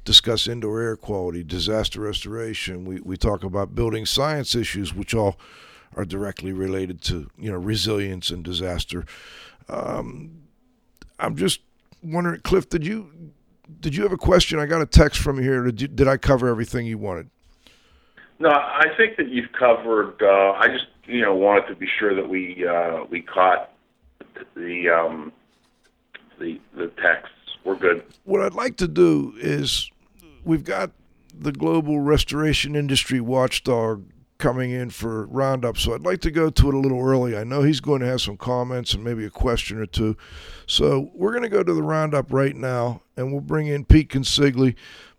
discuss 0.05 0.47
indoor 0.47 0.81
air 0.81 0.97
quality, 0.97 1.43
disaster 1.43 2.01
restoration. 2.01 2.85
We 2.85 3.01
we 3.01 3.17
talk 3.17 3.43
about 3.43 3.75
building 3.75 4.07
science 4.07 4.55
issues, 4.55 4.95
which 4.95 5.15
all 5.15 5.37
are 5.97 6.05
directly 6.05 6.53
related 6.53 7.03
to 7.03 7.29
you 7.37 7.51
know 7.51 7.59
resilience 7.59 8.31
and 8.31 8.45
disaster. 8.45 9.05
Um, 9.69 10.48
I'm 11.19 11.37
just 11.37 11.61
wondering, 12.03 12.41
Cliff, 12.41 12.69
did 12.69 12.87
you 12.87 13.11
did 13.81 13.95
you 13.95 14.03
have 14.03 14.13
a 14.13 14.19
question? 14.19 14.59
I 14.59 14.67
got 14.67 14.81
a 14.81 14.87
text 14.87 15.21
from 15.21 15.37
you 15.37 15.43
here. 15.43 15.65
Did, 15.65 15.81
you, 15.83 15.89
did 15.89 16.09
I 16.09 16.17
cover 16.17 16.49
everything 16.49 16.87
you 16.87 16.99
wanted? 16.99 17.29
No, 18.39 18.51
I 18.51 18.87
think 18.97 19.17
that 19.17 19.29
you've 19.29 19.53
covered. 19.53 20.23
Uh, 20.23 20.53
I 20.59 20.69
just 20.69 20.87
you 21.05 21.21
know 21.21 21.35
wanted 21.35 21.67
to 21.69 21.75
be 21.75 21.89
sure 21.99 22.15
that 22.15 22.29
we 22.29 22.67
uh, 22.67 23.05
we 23.11 23.23
caught 23.23 23.73
the 24.55 24.89
um, 24.89 25.33
the 26.39 26.61
the 26.77 26.89
texts. 27.03 27.35
We're 27.65 27.77
good. 27.77 28.05
What 28.25 28.41
I'd 28.41 28.55
like 28.55 28.77
to 28.77 28.89
do 28.89 29.35
is 29.39 29.91
we've 30.45 30.65
got 30.65 30.93
the 31.39 31.53
global 31.53 32.01
restoration 32.01 32.77
industry 32.77 33.21
watchdog 33.21 34.05
coming 34.39 34.71
in 34.71 34.91
for 34.91 35.27
roundup, 35.27 35.77
so 35.77 35.95
I'd 35.95 36.05
like 36.05 36.21
to 36.23 36.31
go 36.31 36.49
to 36.49 36.69
it 36.69 36.75
a 36.75 36.79
little 36.79 37.01
early. 37.01 37.37
I 37.37 37.45
know 37.45 37.63
he's 37.63 37.81
going 37.81 38.01
to 38.01 38.07
have 38.07 38.21
some 38.21 38.37
comments 38.37 38.95
and 38.95 39.03
maybe 39.03 39.25
a 39.25 39.31
question 39.31 39.79
or 39.79 39.87
two. 39.87 40.17
So 40.67 41.11
we're 41.13 41.33
going 41.33 41.43
to 41.43 41.49
go 41.49 41.63
to 41.63 41.75
the 41.75 41.83
roundup 41.83 42.33
right 42.33 42.55
now, 42.55 43.03
and 43.17 43.33
we'll 43.33 43.41
bring 43.41 43.67
in 43.67 43.85
Pete 43.85 44.09
Consigli. 44.11 44.77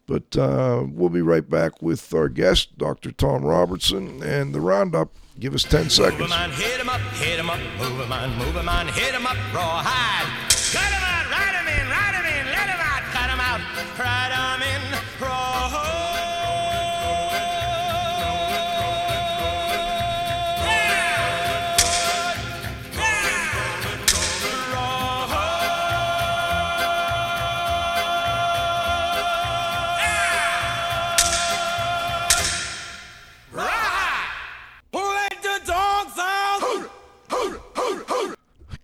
But 0.08 0.36
uh, 0.36 0.86
we'll 0.90 1.10
be 1.10 1.22
right 1.22 1.48
back 1.48 1.84
with 1.84 2.14
our 2.16 2.30
guest, 2.30 2.78
Dr. 2.80 3.12
Tom 3.12 3.44
Robertson, 3.44 4.24
and 4.24 4.56
the 4.56 4.62
roundup. 4.62 5.14
Give 5.40 5.54
us 5.54 5.64
10 5.64 5.90
seconds. 5.90 6.20
Move 6.20 6.32
on, 6.32 6.52
hit 6.52 6.82
him 6.82 6.90
up, 6.90 7.00
hit 7.22 7.40
him 7.40 7.50
up, 7.50 7.60
move 7.78 8.00
him 8.00 8.12
on, 8.12 8.38
move 8.38 8.56
him 8.56 8.68
on, 8.68 8.88
hit 8.88 9.14
him 9.14 9.26
up, 9.28 9.38
rawhide. 9.54 10.28
Cut 10.50 10.90
him 10.92 11.04
out, 11.06 11.30
ride 11.32 11.56
him 11.56 11.68
in, 11.70 11.86
ride 11.88 12.16
him 12.18 12.26
in, 12.26 12.46
let 12.52 12.68
him 12.68 12.82
out, 12.82 13.04
cut 13.14 13.30
him 13.30 13.40
out, 13.40 13.62
ride 13.98 14.34
him 14.34 14.62
in, 14.66 14.69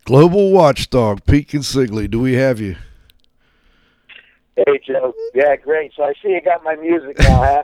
Global 0.06 0.52
Watchdog, 0.52 1.26
Pete 1.26 1.48
Consigli. 1.48 2.08
Do 2.08 2.20
we 2.20 2.34
have 2.34 2.60
you? 2.60 2.76
Hey 4.56 4.80
Joe, 4.86 5.14
yeah, 5.34 5.56
great. 5.56 5.94
So 5.98 6.04
I 6.04 6.14
see 6.22 6.30
you 6.30 6.42
got 6.42 6.64
my 6.64 6.76
music 6.76 7.18
now, 7.20 7.42
huh? 7.42 7.64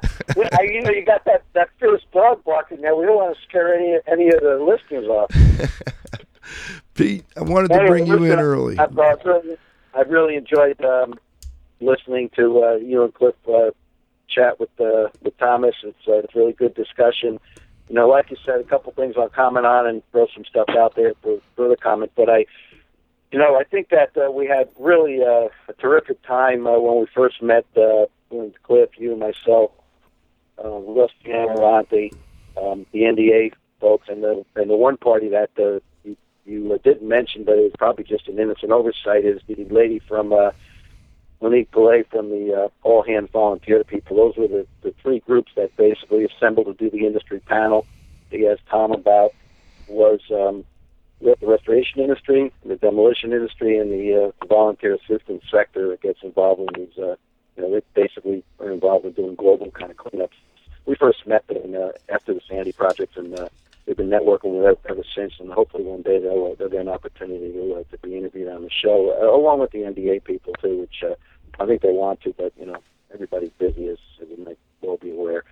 I, 0.60 0.64
you 0.64 0.82
know, 0.82 0.90
you 0.90 1.06
got 1.06 1.24
that 1.26 1.44
that 1.54 1.70
first 1.80 2.10
dog 2.12 2.44
barking 2.44 2.82
there. 2.82 2.96
We 2.96 3.06
don't 3.06 3.16
want 3.16 3.38
to 3.38 3.44
scare 3.44 3.76
any 3.76 3.98
any 4.08 4.28
of 4.30 4.42
the 4.42 4.58
listeners 4.58 5.08
off. 5.08 5.32
Pete, 6.96 7.26
I 7.38 7.44
wanted 7.44 7.70
to 7.70 7.86
bring 7.86 8.08
you 8.08 8.24
in 8.24 8.40
early. 8.40 8.78
I've, 8.80 8.98
uh, 8.98 9.16
I've 9.94 10.10
really 10.10 10.36
enjoyed 10.36 10.84
um, 10.84 11.20
listening 11.80 12.32
to 12.36 12.64
uh, 12.64 12.76
you 12.76 13.04
and 13.04 13.14
Cliff 13.14 13.36
uh, 13.48 13.70
chat 14.28 14.60
with 14.60 14.72
uh, 14.82 15.10
with 15.22 15.38
Thomas. 15.38 15.76
It's 15.84 16.08
uh, 16.08 16.14
it's 16.14 16.36
really 16.36 16.54
good 16.54 16.74
discussion 16.74 17.40
you 17.90 17.96
know, 17.96 18.08
like 18.08 18.32
you 18.32 18.38
said, 18.46 18.60
a 18.60 18.64
couple 18.64 18.92
things 18.94 19.16
I'll 19.18 19.30
comment 19.30 19.66
on 19.66 19.88
and 19.88 20.02
throw 20.12 20.28
some 20.34 20.46
stuff 20.46 20.70
out 20.70 20.96
there 20.96 21.14
for 21.22 21.40
further 21.56 21.76
comment. 21.76 22.12
But 22.16 22.30
I, 22.30 22.46
you 23.32 23.40
know, 23.40 23.56
I 23.56 23.64
think 23.64 23.90
that 23.90 24.12
uh, 24.18 24.32
we 24.32 24.48
had 24.48 24.70
really 24.80 25.22
uh, 25.22 25.50
a 25.68 25.74
terrific 25.80 26.22
time 26.24 26.68
uh, 26.68 26.80
when 26.80 27.00
we 27.00 27.08
first 27.14 27.42
met 27.42 27.66
uh, 27.76 28.06
Cliff, 28.64 28.90
you 28.98 29.12
and 29.12 29.20
myself, 29.20 29.72
uh, 30.64 30.70
Rusty 30.70 31.30
Amarante, 31.30 32.14
um, 32.62 32.86
the 32.92 33.00
NDA 33.02 33.54
folks, 33.80 34.08
and 34.08 34.24
the 34.24 34.46
and 34.56 34.70
the 34.70 34.76
one 34.76 34.98
party 34.98 35.30
that 35.30 35.50
uh, 35.60 35.80
you, 36.04 36.16
you 36.46 36.74
uh, 36.74 36.78
didn't 36.84 37.08
mention, 37.08 37.44
but 37.44 37.58
it 37.58 37.64
was 37.64 37.74
probably 37.78 38.06
just 38.06 38.28
an 38.28 38.40
innocent 38.40 38.72
oversight, 38.72 39.26
is 39.26 39.42
the 39.48 39.66
lady 39.66 40.00
from. 40.08 40.34
Uh, 40.34 40.52
Monique 41.42 41.72
Pillay 41.72 42.08
from 42.08 42.30
the 42.30 42.54
uh, 42.54 42.70
All 42.84 43.04
Hands 43.04 43.30
Volunteer 43.32 43.84
People. 43.84 44.18
Those 44.18 44.38
were 44.38 44.48
the, 44.48 44.68
the 44.84 44.94
three 45.02 45.20
groups 45.20 45.52
that 45.56 45.76
basically 45.76 46.26
assembled 46.26 46.68
to 46.68 46.74
do 46.74 46.90
the 46.90 47.06
industry 47.06 47.40
panel. 47.40 47.86
He 48.30 48.48
asked 48.48 48.66
Tom 48.70 48.92
about 48.92 49.34
was 49.88 50.22
um, 50.32 50.64
the 51.20 51.36
restoration 51.42 52.00
industry, 52.02 52.52
the 52.66 52.76
demolition 52.76 53.34
industry, 53.34 53.78
and 53.78 53.92
the 53.92 54.34
uh, 54.42 54.46
volunteer 54.46 54.96
assistance 54.96 55.44
sector 55.52 55.90
that 55.90 56.02
gets 56.02 56.20
involved 56.24 56.62
in 56.62 56.68
these. 56.86 56.98
Uh, 56.98 57.16
you 57.58 57.64
know, 57.64 57.72
they 57.72 57.82
basically 58.02 58.44
are 58.60 58.72
involved 58.72 59.06
in 59.06 59.12
doing 59.12 59.36
global 59.36 59.70
kind 59.72 59.92
of 59.92 59.98
cleanups. 59.98 60.30
We 60.86 60.96
first 60.96 61.28
met 61.28 61.46
them 61.48 61.76
uh, 61.76 61.90
after 62.10 62.34
the 62.34 62.42
Sandy 62.48 62.72
project, 62.72 63.18
and 63.18 63.38
uh, 63.38 63.50
been 64.02 64.10
networking 64.10 64.64
with 64.64 64.78
ever 64.90 65.04
since. 65.16 65.34
And 65.40 65.52
hopefully, 65.52 65.84
one 65.84 66.02
day 66.02 66.20
they'll, 66.20 66.52
uh, 66.52 66.56
they'll 66.58 66.70
get 66.70 66.82
an 66.82 66.90
opportunity 66.90 67.52
to, 67.52 67.76
uh, 67.76 67.84
to 67.92 67.98
be 68.00 68.18
interviewed 68.18 68.50
on 68.50 68.64
the 68.64 68.70
show, 68.70 69.16
uh, 69.22 69.36
along 69.36 69.60
with 69.60 69.72
the 69.72 69.80
NDA 69.80 70.24
people 70.24 70.54
too, 70.62 70.80
which. 70.82 71.04
Uh, 71.04 71.16
I 71.60 71.66
think 71.66 71.82
they 71.82 71.92
want 71.92 72.22
to, 72.22 72.34
but 72.38 72.54
you 72.58 72.66
know, 72.66 72.78
everybody's 73.14 73.52
busy 73.60 73.88
as, 73.88 73.98
as 74.22 74.30
it 74.30 74.44
might 74.44 74.58
well 74.82 74.98
be 74.98 75.12
aware. 75.12 75.44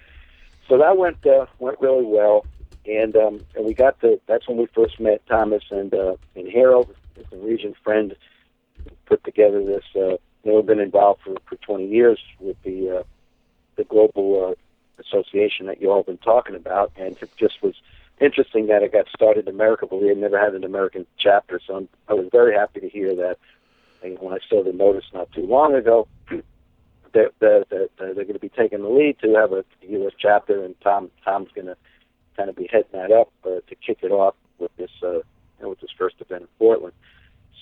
So 0.68 0.78
that 0.78 0.98
went 0.98 1.26
uh, 1.26 1.46
went 1.60 1.80
really 1.80 2.06
well, 2.06 2.46
and 2.86 3.16
um, 3.16 3.46
and 3.56 3.66
we 3.66 3.74
got 3.74 4.00
to. 4.02 4.20
That's 4.28 4.48
when 4.48 4.58
we 4.58 4.68
first 4.68 5.00
met 5.00 5.26
Thomas 5.28 5.64
and 5.72 5.94
uh, 5.94 6.16
and 6.36 6.48
Harald, 6.48 6.96
the 7.16 7.38
region 7.38 7.76
friend, 7.84 8.16
put 9.06 9.24
together 9.24 9.64
this. 9.64 9.84
Uh, 9.96 10.18
they 10.44 10.56
have 10.56 10.66
been 10.66 10.80
involved 10.80 11.22
for, 11.24 11.36
for 11.48 11.58
20 11.58 11.88
years 11.88 12.20
with 12.40 12.56
the 12.64 13.00
uh, 13.00 13.04
the 13.76 13.84
global 13.84 14.50
uh, 14.50 15.02
association 15.02 15.66
that 15.66 15.82
you 15.82 15.92
all 15.92 16.04
been 16.04 16.18
talking 16.18 16.56
about, 16.56 16.92
and 16.96 17.18
it 17.22 17.30
just 17.38 17.62
was 17.62 17.76
interesting 18.20 18.68
that 18.68 18.84
it 18.84 18.94
got 18.94 19.08
started 19.14 19.48
in 19.48 19.54
America, 19.54 19.86
but 19.90 20.02
we 20.02 20.08
had 20.08 20.18
never 20.18 20.40
had 20.40 20.54
an 20.54 20.64
American 20.64 21.06
chapter. 21.18 21.60
So 21.66 21.76
I'm, 21.76 21.90
I 22.08 22.14
was 22.14 22.28
very 22.32 22.54
happy 22.56 22.80
to 22.82 22.90
hear 22.90 23.16
that. 23.16 23.38
And 24.04 24.18
when 24.20 24.34
I 24.34 24.40
saw 24.50 24.64
the 24.64 24.72
notice 24.72 25.06
not 25.14 25.32
too 25.32 25.46
long 25.46 25.76
ago, 25.76 26.08
that, 27.14 27.32
that 27.40 27.66
uh, 27.72 27.88
they're 27.98 28.14
going 28.14 28.34
to 28.34 28.40
be 28.40 28.50
taking 28.50 28.82
the 28.82 28.90
lead 28.90 29.18
to 29.20 29.34
have 29.36 29.52
a 29.52 29.66
U.S. 29.90 30.14
chapter, 30.18 30.64
and 30.64 30.80
Tom 30.82 31.12
Tom's 31.24 31.50
going 31.54 31.68
to 31.68 31.76
kind 32.38 32.50
of 32.50 32.56
be 32.56 32.70
heading 32.72 32.90
that 32.94 33.12
up 33.12 33.32
uh, 33.46 33.60
to 33.68 33.76
kick 33.86 34.00
it 34.02 34.12
off 34.12 34.36
with 34.60 34.72
this 34.78 34.92
uh, 35.04 35.14
you 35.14 35.24
know, 35.62 35.70
with 35.70 35.82
this 35.82 35.92
first 35.98 36.16
event 36.20 36.44
in 36.44 36.48
Portland. 36.58 36.94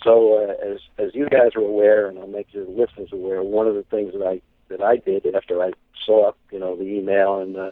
So 0.04 0.44
uh, 0.44 0.66
as 0.66 0.80
as 0.98 1.16
you 1.16 1.28
guys 1.28 1.56
are 1.56 1.62
aware, 1.62 2.08
and 2.08 2.20
I'll 2.20 2.28
make 2.28 2.54
your 2.54 2.66
listeners 2.66 3.10
aware, 3.12 3.42
one 3.42 3.68
of 3.68 3.76
the 3.76 3.84
things 3.84 4.14
that 4.14 4.26
I 4.26 4.42
that 4.70 4.82
I 4.82 4.98
did 4.98 5.26
after 5.34 5.62
I 5.64 5.72
saw 6.06 6.32
you 6.52 6.60
know 6.60 6.76
the 6.76 6.84
email 6.84 7.40
and 7.40 7.56
the 7.56 7.72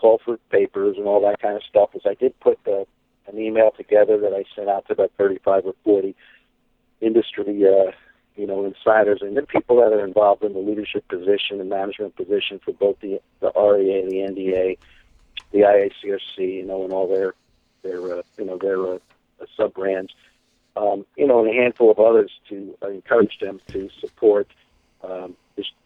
call 0.00 0.20
for 0.24 0.36
papers 0.50 0.96
and 0.96 1.06
all 1.06 1.20
that 1.22 1.40
kind 1.40 1.56
of 1.56 1.62
stuff 1.62 1.90
is 1.94 2.02
I 2.06 2.14
did 2.14 2.38
put 2.40 2.62
the, 2.64 2.86
an 3.26 3.38
email 3.38 3.70
together 3.76 4.18
that 4.18 4.32
I 4.32 4.44
sent 4.54 4.68
out 4.68 4.86
to 4.86 4.94
about 4.94 5.12
35 5.18 5.66
or 5.66 5.74
40 5.84 6.14
industry 7.00 7.44
uh, 7.66 7.92
you 8.36 8.46
know 8.46 8.64
insiders 8.64 9.20
and 9.22 9.36
then 9.36 9.46
people 9.46 9.76
that 9.76 9.92
are 9.92 10.04
involved 10.04 10.44
in 10.44 10.52
the 10.52 10.58
leadership 10.58 11.06
position 11.08 11.60
and 11.60 11.68
management 11.68 12.16
position 12.16 12.60
for 12.64 12.72
both 12.72 12.98
the 13.00 13.20
the 13.40 13.52
RIA, 13.56 14.08
the 14.08 14.16
NDA, 14.16 14.78
the 15.52 15.58
IICRC, 15.60 16.38
you 16.38 16.64
know, 16.64 16.84
and 16.84 16.92
all 16.92 17.08
their 17.08 17.34
their 17.82 18.18
uh, 18.18 18.22
you 18.38 18.44
know 18.44 18.58
their 18.58 18.94
uh, 18.94 18.98
sub 19.56 19.74
brands 19.74 20.12
um, 20.76 21.04
you 21.16 21.26
know, 21.26 21.40
and 21.40 21.50
a 21.50 21.52
handful 21.52 21.90
of 21.90 21.98
others 21.98 22.30
to 22.48 22.76
uh, 22.82 22.88
encourage 22.88 23.38
them 23.38 23.60
to 23.68 23.88
support 24.00 24.48
um, 25.02 25.36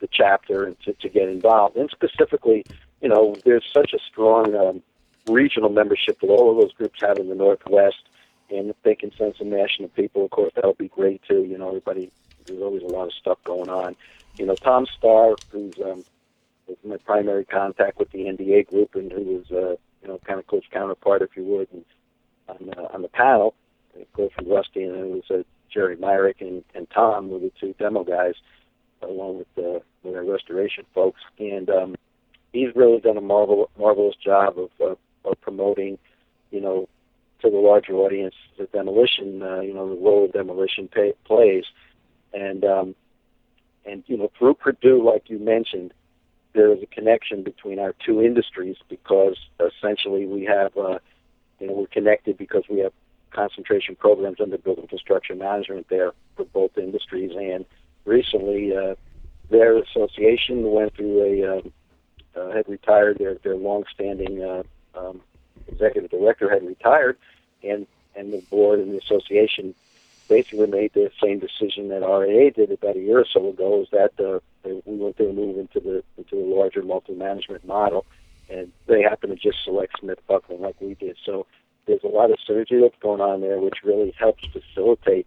the 0.00 0.08
chapter 0.10 0.64
and 0.64 0.78
to, 0.80 0.92
to 0.94 1.08
get 1.08 1.28
involved. 1.28 1.76
And 1.76 1.90
specifically, 1.90 2.64
you 3.04 3.10
know, 3.10 3.36
there's 3.44 3.66
such 3.70 3.92
a 3.92 3.98
strong 4.10 4.56
um, 4.56 4.82
regional 5.28 5.68
membership 5.68 6.18
that 6.20 6.26
all 6.26 6.50
of 6.50 6.56
those 6.56 6.72
groups 6.72 7.02
have 7.02 7.18
in 7.18 7.28
the 7.28 7.34
Northwest. 7.34 8.02
And 8.50 8.70
if 8.70 8.76
they 8.82 8.94
can 8.94 9.12
send 9.16 9.34
some 9.36 9.50
national 9.50 9.90
people, 9.90 10.24
of 10.24 10.30
course, 10.30 10.52
that'll 10.54 10.72
be 10.72 10.88
great 10.88 11.20
too. 11.28 11.44
You 11.44 11.58
know, 11.58 11.68
everybody, 11.68 12.10
there's 12.46 12.62
always 12.62 12.82
a 12.82 12.86
lot 12.86 13.04
of 13.04 13.12
stuff 13.12 13.38
going 13.44 13.68
on. 13.68 13.94
You 14.38 14.46
know, 14.46 14.54
Tom 14.54 14.86
Starr, 14.96 15.34
who's 15.50 15.74
um, 15.84 16.02
my 16.82 16.96
primary 16.96 17.44
contact 17.44 17.98
with 17.98 18.10
the 18.10 18.20
NDA 18.20 18.68
group 18.68 18.94
and 18.94 19.12
who 19.12 19.22
was, 19.22 19.50
uh, 19.52 19.76
you 20.00 20.08
know, 20.08 20.18
kind 20.24 20.40
of 20.40 20.46
close 20.46 20.64
counterpart, 20.70 21.20
if 21.20 21.36
you 21.36 21.44
would, 21.44 21.68
and 21.72 21.84
on, 22.48 22.70
uh, 22.78 22.88
on 22.94 23.02
the 23.02 23.08
panel, 23.08 23.54
go 24.16 24.30
from 24.34 24.48
Rusty, 24.48 24.82
and 24.82 24.96
it 24.96 25.10
was 25.10 25.30
uh, 25.30 25.42
Jerry 25.70 25.96
Myrick 25.96 26.40
and, 26.40 26.64
and 26.74 26.88
Tom 26.90 27.28
were 27.28 27.38
the 27.38 27.52
two 27.60 27.74
demo 27.78 28.02
guys, 28.02 28.34
along 29.02 29.38
with 29.38 29.54
the 29.56 29.82
our 30.06 30.24
restoration 30.24 30.84
folks. 30.94 31.20
And 31.38 31.68
um, 31.68 31.96
he's 32.54 32.74
really 32.74 33.00
done 33.00 33.16
a 33.16 33.20
marvel 33.20 33.70
marvelous 33.78 34.16
job 34.16 34.54
of, 34.58 34.96
of 35.24 35.40
promoting, 35.42 35.98
you 36.50 36.60
know, 36.60 36.88
to 37.42 37.50
the 37.50 37.56
larger 37.56 37.94
audience 37.94 38.34
the 38.56 38.64
demolition, 38.66 39.42
uh, 39.42 39.60
you 39.60 39.74
know, 39.74 39.88
the 39.88 40.00
role 40.00 40.28
demolition 40.32 40.88
pay, 40.88 41.12
plays, 41.24 41.64
and 42.32 42.64
um, 42.64 42.94
and 43.84 44.04
you 44.06 44.16
know 44.16 44.30
through 44.38 44.54
Purdue, 44.54 45.04
like 45.04 45.28
you 45.28 45.38
mentioned, 45.38 45.92
there 46.54 46.72
is 46.72 46.82
a 46.82 46.86
connection 46.86 47.42
between 47.42 47.78
our 47.78 47.94
two 48.06 48.22
industries 48.22 48.76
because 48.88 49.36
essentially 49.60 50.24
we 50.24 50.44
have. 50.44 50.76
Uh, 50.76 50.98
you 51.60 51.68
know, 51.68 51.74
we're 51.74 51.86
connected 51.86 52.36
because 52.36 52.64
we 52.68 52.80
have 52.80 52.92
concentration 53.30 53.96
programs 53.96 54.40
under 54.40 54.58
building 54.58 54.88
construction 54.88 55.38
management 55.38 55.86
there 55.88 56.12
for 56.36 56.44
both 56.46 56.76
industries. 56.76 57.30
And 57.36 57.64
recently, 58.04 58.76
uh, 58.76 58.96
their 59.50 59.78
association 59.78 60.70
went 60.70 60.94
through 60.96 61.22
a 61.22 61.58
um, 61.58 61.72
uh, 62.36 62.50
had 62.50 62.68
retired. 62.68 63.18
Their 63.18 63.34
their 63.36 63.56
longstanding 63.56 64.42
uh, 64.42 64.62
um, 64.94 65.20
executive 65.66 66.10
director 66.10 66.50
had 66.50 66.66
retired, 66.66 67.18
and 67.62 67.86
and 68.16 68.32
the 68.32 68.42
board 68.50 68.80
and 68.80 68.92
the 68.92 68.98
association 68.98 69.74
basically 70.28 70.66
made 70.66 70.92
the 70.94 71.10
same 71.22 71.38
decision 71.38 71.88
that 71.88 72.00
RIA 72.00 72.50
did 72.50 72.70
about 72.70 72.96
a 72.96 73.00
year 73.00 73.20
or 73.20 73.26
so 73.30 73.48
ago. 73.48 73.82
Is 73.82 73.88
that 73.92 74.12
uh, 74.18 74.40
they, 74.62 74.80
we 74.84 74.96
went 74.96 75.16
to 75.18 75.32
move 75.32 75.58
into 75.58 75.80
the 75.80 76.02
into 76.16 76.36
a 76.36 76.46
larger 76.54 76.82
multi 76.82 77.14
management 77.14 77.64
model, 77.66 78.06
and 78.48 78.72
they 78.86 79.02
happened 79.02 79.38
to 79.38 79.50
just 79.50 79.62
select 79.64 80.00
SmithBucklin 80.02 80.60
like 80.60 80.76
we 80.80 80.94
did. 80.94 81.16
So 81.24 81.46
there's 81.86 82.04
a 82.04 82.08
lot 82.08 82.30
of 82.30 82.38
synergy 82.48 82.80
that's 82.80 83.00
going 83.00 83.20
on 83.20 83.40
there, 83.40 83.58
which 83.58 83.78
really 83.84 84.14
helps 84.18 84.44
facilitate 84.46 85.26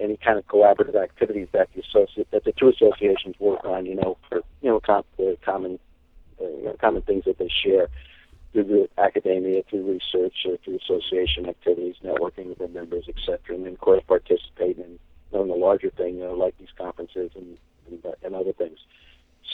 any 0.00 0.16
kind 0.16 0.38
of 0.38 0.46
collaborative 0.46 1.00
activities 1.00 1.48
that 1.52 1.68
the 1.74 1.82
associate 1.82 2.28
that 2.30 2.44
the 2.44 2.52
two 2.52 2.68
associations 2.68 3.36
work 3.38 3.64
on. 3.64 3.86
You 3.86 3.96
know, 3.96 4.16
for 4.28 4.42
you 4.60 4.70
know 4.70 4.80
com- 4.80 5.04
common 5.44 5.78
you 6.40 6.64
know, 6.64 6.76
common 6.80 7.02
things 7.02 7.24
that 7.24 7.38
they 7.38 7.48
share 7.48 7.88
through 8.52 8.88
academia, 8.98 9.62
through 9.68 9.92
research, 9.92 10.46
uh, 10.46 10.56
through 10.62 10.78
association 10.78 11.48
activities, 11.48 11.96
networking 12.04 12.48
with 12.48 12.58
their 12.58 12.68
members, 12.68 13.06
etc. 13.08 13.38
And 13.54 13.64
then, 13.64 13.72
of 13.72 13.80
course, 13.80 14.02
participating 14.06 14.84
in 14.84 14.98
know, 15.32 15.46
the 15.46 15.54
larger 15.54 15.90
thing, 15.90 16.16
you 16.16 16.24
know, 16.24 16.34
like 16.34 16.56
these 16.58 16.68
conferences 16.76 17.30
and 17.34 17.56
and, 17.90 18.04
uh, 18.04 18.12
and 18.22 18.34
other 18.34 18.52
things. 18.52 18.78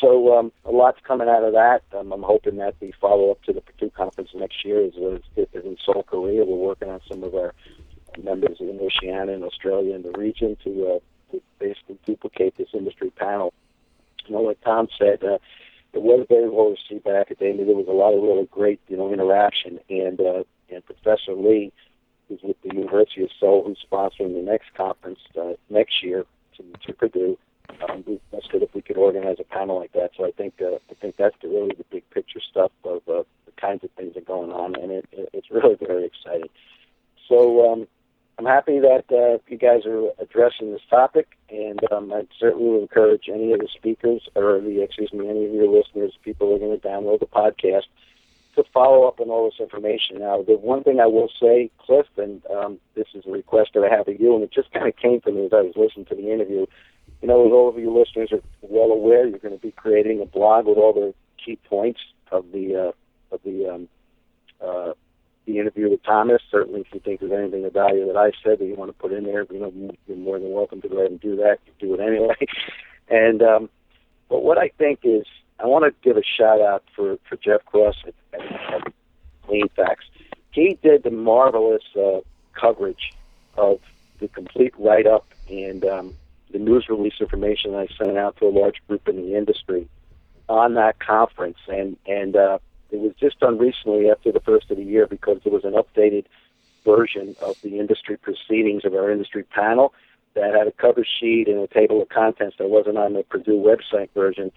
So 0.01 0.37
um, 0.37 0.53
a 0.65 0.71
lot's 0.71 1.01
coming 1.03 1.29
out 1.29 1.45
of 1.45 1.55
that. 1.55 1.83
Um, 1.97 2.13
I'm 2.13 2.23
hoping 2.23 2.57
that 2.57 2.79
the 2.79 2.93
follow 3.01 3.31
up 3.31 3.43
to 3.45 3.53
the 3.53 3.61
Purdue 3.61 3.91
conference 3.91 4.31
next 4.35 4.65
year 4.65 4.81
is, 4.81 4.95
is, 4.95 5.23
is 5.53 5.65
in 5.65 5.77
Seoul, 5.85 6.03
Korea. 6.03 6.45
We're 6.45 6.57
working 6.57 6.91
on 6.91 7.01
some 7.09 7.25
of 7.25 7.35
our 7.35 7.55
members 8.23 8.59
in 8.61 8.79
Oceania 8.81 9.35
and 9.35 9.45
Australia 9.45 9.95
in 9.95 10.03
the 10.03 10.13
region 10.13 10.57
to, 10.65 10.87
uh, 10.87 11.33
to 11.33 11.43
basically 11.59 11.99
duplicate 12.05 12.57
this 12.59 12.69
industry 12.75 13.11
panel. 13.11 13.53
You 14.27 14.35
know, 14.35 14.43
like 14.43 14.61
Tom 14.61 14.89
said, 14.99 15.25
uh, 15.25 15.39
it 15.93 16.03
was 16.03 16.27
very 16.29 16.49
well 16.49 16.71
received 16.71 17.05
by 17.05 17.13
academia. 17.13 17.65
There 17.65 17.75
was 17.75 17.89
a 17.89 17.93
lot 17.93 18.15
of 18.15 18.23
really 18.23 18.47
great, 18.51 18.81
you 18.89 18.97
know, 18.97 19.13
interaction. 19.13 19.81
And 19.89 20.21
uh, 20.21 20.45
and 20.71 20.85
Professor 20.85 21.33
Lee, 21.33 21.73
who's 22.29 22.41
with 22.43 22.61
the 22.63 22.75
University 22.75 23.23
of 23.23 23.31
Seoul, 23.41 23.65
who's 23.65 23.85
sponsoring 23.91 24.35
the 24.35 24.43
next 24.43 24.75
conference 24.75 25.21
uh, 25.41 25.55
next 25.71 26.03
year 26.03 26.25
to, 26.57 26.65
to 26.87 26.93
Purdue 26.93 27.39
um, 27.89 28.05
we 28.07 28.21
good 28.51 28.63
if 28.63 28.75
we 28.75 28.83
could 28.83 28.97
organize 28.97 29.37
a 29.39 29.45
panel 29.45 29.79
like 29.79 29.93
that. 29.93 30.11
So 30.17 30.25
I 30.25 30.31
think 30.31 30.55
uh, 30.61 30.77
I 30.91 30.95
think 31.01 31.17
that's 31.17 31.37
the, 31.43 31.49
really 31.49 31.75
the 31.77 31.85
big 31.91 32.09
picture 32.11 32.41
stuff 32.41 32.73
of 32.85 33.03
uh, 33.09 33.23
the 33.47 33.53
kinds 33.61 33.85
of 33.85 33.91
things 33.91 34.15
that 34.15 34.23
are 34.23 34.27
going 34.27 34.53
on, 34.53 34.75
and 34.75 34.91
it, 34.91 35.07
it, 35.13 35.29
it's 35.33 35.51
really 35.51 35.77
very 35.77 36.05
exciting. 36.07 36.49
So 37.29 37.73
um, 37.73 37.89
I'm 38.39 38.47
happy 38.47 38.79
that 38.79 39.05
uh, 39.11 39.39
you 39.49 39.59
guys 39.59 39.85
are 39.85 40.11
addressing 40.21 40.73
this 40.73 40.83
topic, 40.89 41.37
and 41.51 41.81
um, 41.93 42.13
I 42.13 42.23
certainly 42.39 42.81
encourage 42.81 43.29
any 43.29 43.53
of 43.53 43.59
the 43.59 43.69
speakers 43.75 44.29
or 44.37 44.61
the 44.61 44.81
excuse 44.83 45.13
me, 45.13 45.29
any 45.29 45.47
of 45.47 45.53
your 45.53 45.69
listeners, 45.69 46.17
people 46.23 46.49
who 46.49 46.55
are 46.55 46.59
going 46.59 46.81
to 46.81 46.87
download 46.87 47.21
the 47.21 47.27
podcast, 47.27 47.85
to 48.55 48.65
follow 48.73 49.07
up 49.07 49.21
on 49.21 49.29
all 49.29 49.45
this 49.51 49.61
information. 49.61 50.21
Now, 50.21 50.43
the 50.43 50.55
one 50.55 50.85
thing 50.85 51.01
I 51.01 51.07
will 51.07 51.31
say, 51.41 51.71
Cliff, 51.79 52.07
and 52.17 52.43
um, 52.47 52.79
this 52.95 53.07
is 53.15 53.25
a 53.27 53.31
request 53.31 53.71
that 53.75 53.85
I 53.85 53.95
have 53.95 54.09
of 54.09 54.21
you, 54.21 54.35
and 54.35 54.45
it 54.45 54.53
just 54.53 54.73
kind 54.73 54.87
of 54.89 54.97
came 54.97 55.21
to 55.23 55.33
me 55.33 55.47
as 55.47 55.53
I 55.53 55.63
was 55.63 55.75
listening 55.77 56.07
to 56.07 56.15
the 56.15 56.33
interview 56.33 56.67
you 57.21 57.29
know, 57.29 57.47
as 57.47 57.53
all 57.53 57.69
of 57.69 57.79
you 57.79 57.97
listeners 57.97 58.31
are 58.33 58.43
well 58.63 58.91
aware, 58.91 59.27
you're 59.27 59.39
going 59.39 59.55
to 59.55 59.61
be 59.61 59.73
creating 59.73 60.21
a 60.21 60.27
blog 60.27 60.67
with 60.67 60.79
all 60.79 60.93
the 60.93 61.15
key 61.45 61.59
points 61.69 62.01
of 62.31 62.51
the 62.53 62.77
uh, 62.77 63.35
of 63.35 63.41
the 63.45 63.69
um, 63.69 63.89
uh, 64.65 64.93
the 65.49 65.59
interview 65.59 65.91
with 65.91 66.03
Thomas. 66.03 66.43
Certainly, 66.51 66.83
if 66.83 66.87
you 66.93 67.01
think 67.01 67.21
there's 67.21 67.33
anything 67.33 67.65
of 67.65 67.73
value 67.73 68.07
that 68.07 68.17
I 68.17 68.33
said 68.45 68.59
that 68.59 68.67
you 68.67 68.75
want 68.75 68.91
to 68.91 68.99
put 68.99 69.13
in 69.13 69.25
there, 69.25 69.47
you 69.51 69.59
know, 69.59 69.73
you're 70.07 70.17
more 70.17 70.39
than 70.39 70.53
welcome 70.53 70.81
to 70.83 70.89
go 70.89 70.99
ahead 70.99 71.11
and 71.11 71.21
do 71.21 71.37
that. 71.37 71.59
You 71.67 71.89
do 71.89 71.95
it 71.95 72.01
anyway. 72.01 72.37
and 73.09 73.43
um, 73.43 73.71
but 74.29 74.45
what 74.45 74.59
I 74.59 74.69
think 74.79 75.01
is, 75.03 75.25
I 75.59 75.67
want 75.67 75.85
to 75.85 76.09
give 76.09 76.17
a 76.17 76.23
shout 76.23 76.61
out 76.61 76.85
for 76.95 77.19
for 77.29 77.37
Jeff 77.37 77.65
Cross 77.65 77.97
at, 78.07 78.15
at, 78.35 78.75
at 78.75 78.93
Cleanfax. 79.49 79.97
He 80.53 80.79
did 80.83 81.03
the 81.03 81.11
marvelous 81.11 81.83
uh, 81.97 82.21
coverage 82.53 83.13
of 83.57 83.81
the 84.21 84.29
complete 84.29 84.75
write 84.79 85.07
up 85.07 85.27
and 85.49 85.85
um, 85.85 86.15
the 86.53 86.59
news 86.59 86.89
release 86.89 87.15
information 87.21 87.75
I 87.75 87.87
sent 87.97 88.19
out 88.19 88.37
to 88.39 88.47
a 88.47 88.51
large 88.51 88.83
group 88.87 89.09
in 89.09 89.17
the 89.17 89.37
industry 89.37 89.89
on 90.49 90.75
that 90.75 90.99
conference, 90.99 91.59
and 91.69 91.97
and 92.07 92.37
uh, 92.37 92.59
it 92.91 93.01
was 93.01 93.13
just 93.19 93.41
done 93.41 93.59
recently 93.59 94.11
after 94.11 94.33
the 94.33 94.41
first 94.41 94.71
of 94.71 94.77
the 94.77 94.85
year 94.85 95.07
because 95.07 95.39
there 95.45 95.53
was 95.53 95.65
an 95.65 95.75
updated 95.75 96.25
version 96.85 97.37
of 97.43 97.61
the 97.63 97.79
industry 97.79 98.17
proceedings 98.17 98.85
of 98.85 98.95
our 98.95 99.11
industry 99.11 99.43
panel 99.43 99.93
that 100.35 100.55
had 100.55 100.67
a 100.67 100.73
cover 100.73 101.05
sheet 101.05 101.49
and 101.49 101.59
a 101.59 101.67
table 101.67 102.01
of 102.01 102.09
contents 102.09 102.57
that 102.59 102.69
wasn't 102.69 102.97
on 102.97 103.15
the 103.15 103.23
Purdue 103.23 103.59
website 103.59 104.11
version. 104.15 104.53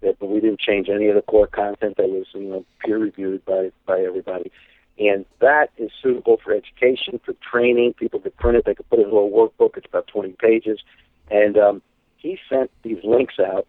That, 0.00 0.18
but 0.20 0.28
we 0.28 0.40
didn't 0.40 0.60
change 0.60 0.88
any 0.88 1.08
of 1.08 1.16
the 1.16 1.22
core 1.22 1.48
content 1.48 1.96
that 1.96 2.08
was 2.08 2.26
you 2.32 2.48
know 2.48 2.64
peer 2.84 2.98
reviewed 2.98 3.44
by 3.44 3.70
by 3.86 4.00
everybody. 4.00 4.52
And 4.98 5.24
that 5.40 5.70
is 5.76 5.90
suitable 6.02 6.38
for 6.42 6.52
education, 6.52 7.20
for 7.24 7.34
training. 7.34 7.94
People 7.94 8.18
could 8.20 8.36
print 8.36 8.58
it. 8.58 8.64
They 8.64 8.74
could 8.74 8.88
put 8.90 8.98
it 8.98 9.02
in 9.06 9.10
a 9.10 9.14
little 9.14 9.30
workbook. 9.30 9.76
It's 9.76 9.86
about 9.86 10.08
20 10.08 10.34
pages 10.40 10.80
and 11.30 11.56
um, 11.58 11.82
he 12.16 12.38
sent 12.48 12.70
these 12.82 12.98
links 13.04 13.34
out 13.38 13.66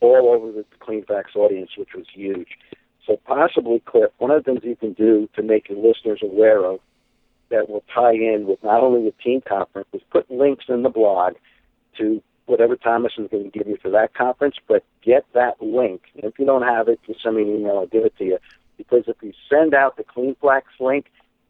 all 0.00 0.32
over 0.34 0.50
the 0.50 0.64
Cleanfax 0.80 1.36
audience, 1.36 1.70
which 1.76 1.94
was 1.94 2.06
huge. 2.12 2.48
So 3.10 3.18
possibly, 3.26 3.80
Cliff, 3.80 4.12
one 4.18 4.30
of 4.30 4.44
the 4.44 4.52
things 4.52 4.62
you 4.62 4.76
can 4.76 4.92
do 4.92 5.28
to 5.34 5.42
make 5.42 5.68
your 5.68 5.78
listeners 5.78 6.20
aware 6.22 6.64
of 6.64 6.78
that 7.48 7.68
will 7.68 7.82
tie 7.92 8.14
in 8.14 8.46
with 8.46 8.62
not 8.62 8.84
only 8.84 9.02
the 9.02 9.14
TIEMS 9.20 9.42
conference 9.48 9.88
is 9.92 10.00
put 10.12 10.30
links 10.30 10.66
in 10.68 10.84
the 10.84 10.90
blog 10.90 11.34
to 11.98 12.22
whatever 12.46 12.76
Thomas 12.76 13.14
is 13.18 13.28
going 13.28 13.50
to 13.50 13.58
give 13.58 13.66
you 13.66 13.76
for 13.82 13.90
that 13.90 14.14
conference, 14.14 14.54
but 14.68 14.84
get 15.02 15.26
that 15.34 15.60
link. 15.60 16.02
And 16.14 16.22
if 16.22 16.38
you 16.38 16.46
don't 16.46 16.62
have 16.62 16.86
it, 16.86 17.00
just 17.04 17.20
send 17.20 17.34
me 17.34 17.42
an 17.42 17.48
email. 17.48 17.78
I'll 17.78 17.86
give 17.86 18.04
it 18.04 18.16
to 18.18 18.24
you. 18.24 18.38
Because 18.76 19.02
if 19.08 19.16
you 19.22 19.32
send 19.48 19.74
out 19.74 19.96
the 19.96 20.04
Cleanfax 20.04 20.62
link, 20.78 21.06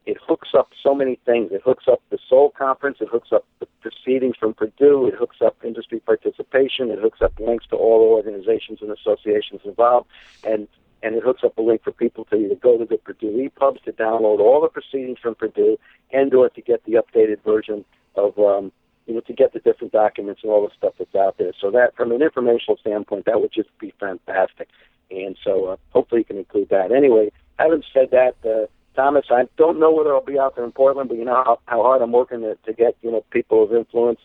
it 0.06 0.16
hooks 0.26 0.48
up 0.56 0.70
so 0.82 0.94
many 0.94 1.18
things. 1.26 1.52
It 1.52 1.61
hooks 1.62 1.84
up 1.86 2.00
the 2.08 2.18
Seoul 2.26 2.54
Conference. 2.56 2.96
It 3.02 3.08
hooks 3.08 3.32
up 3.32 3.44
the 3.58 3.66
proceedings 3.82 4.36
from 4.38 4.54
Purdue. 4.54 5.08
It 5.08 5.14
hooks 5.14 5.42
up 5.44 5.58
industry 5.62 6.00
participation. 6.00 6.88
It 6.88 7.00
hooks 7.00 7.20
up 7.20 7.38
links 7.38 7.66
to 7.66 7.76
all 7.76 7.98
the 7.98 8.06
organizations 8.06 8.78
and 8.80 8.90
associations 8.90 9.61
involved. 9.66 10.08
And 10.42 10.66
and 11.03 11.14
it 11.14 11.22
hooks 11.22 11.42
up 11.44 11.57
a 11.59 11.62
link 11.62 11.82
for 11.82 11.92
people 11.92 12.24
to 12.26 12.36
either 12.36 12.55
go 12.55 12.78
to 12.78 12.84
the 12.84 12.98
Purdue 12.98 13.48
EPUBs 13.48 13.82
to 13.84 13.92
download 13.92 14.38
all 14.40 14.61
the 14.61 14.68
proceedings 14.68 15.18
from 15.18 15.34
Purdue 15.34 15.78
and 16.12 16.32
or 16.34 16.48
to 16.51 16.61
get 16.61 16.84
the 16.84 16.92
updated 16.92 17.42
version 17.42 17.84
of 18.16 18.38
um, 18.38 18.72
you 19.07 19.14
know, 19.14 19.20
to 19.22 19.32
get 19.32 19.53
the 19.53 19.59
different 19.59 19.92
documents 19.92 20.42
and 20.44 20.53
all 20.53 20.62
the 20.62 20.74
stuff 20.76 20.94
that's 20.98 21.14
out 21.16 21.36
there. 21.36 21.53
So 21.61 21.70
that, 21.72 21.96
from 21.96 22.12
an 22.12 22.22
informational 22.22 22.76
standpoint, 22.76 23.24
that 23.24 23.40
would 23.40 23.53
just 23.53 23.76
be 23.80 23.92
fantastic. 23.98 24.68
And 25.11 25.36
so 25.42 25.66
uh, 25.66 25.76
hopefully 25.90 26.20
you 26.20 26.24
can 26.24 26.38
include 26.38 26.68
that. 26.68 26.92
Anyway, 26.92 27.32
having 27.59 27.82
said 27.92 28.11
that, 28.12 28.36
uh, 28.44 28.66
Thomas, 28.94 29.26
I 29.30 29.48
don't 29.57 29.80
know 29.80 29.92
whether 29.92 30.14
I'll 30.14 30.24
be 30.24 30.38
out 30.38 30.55
there 30.55 30.64
in 30.64 30.70
Portland, 30.70 31.09
but 31.09 31.18
you 31.18 31.24
know 31.24 31.42
how, 31.44 31.59
how 31.66 31.82
hard 31.82 32.03
I'm 32.03 32.12
working 32.12 32.42
to, 32.42 32.57
to 32.66 32.72
get 32.72 32.96
you 33.03 33.11
know 33.11 33.24
people 33.30 33.64
of 33.64 33.72
influence 33.72 34.20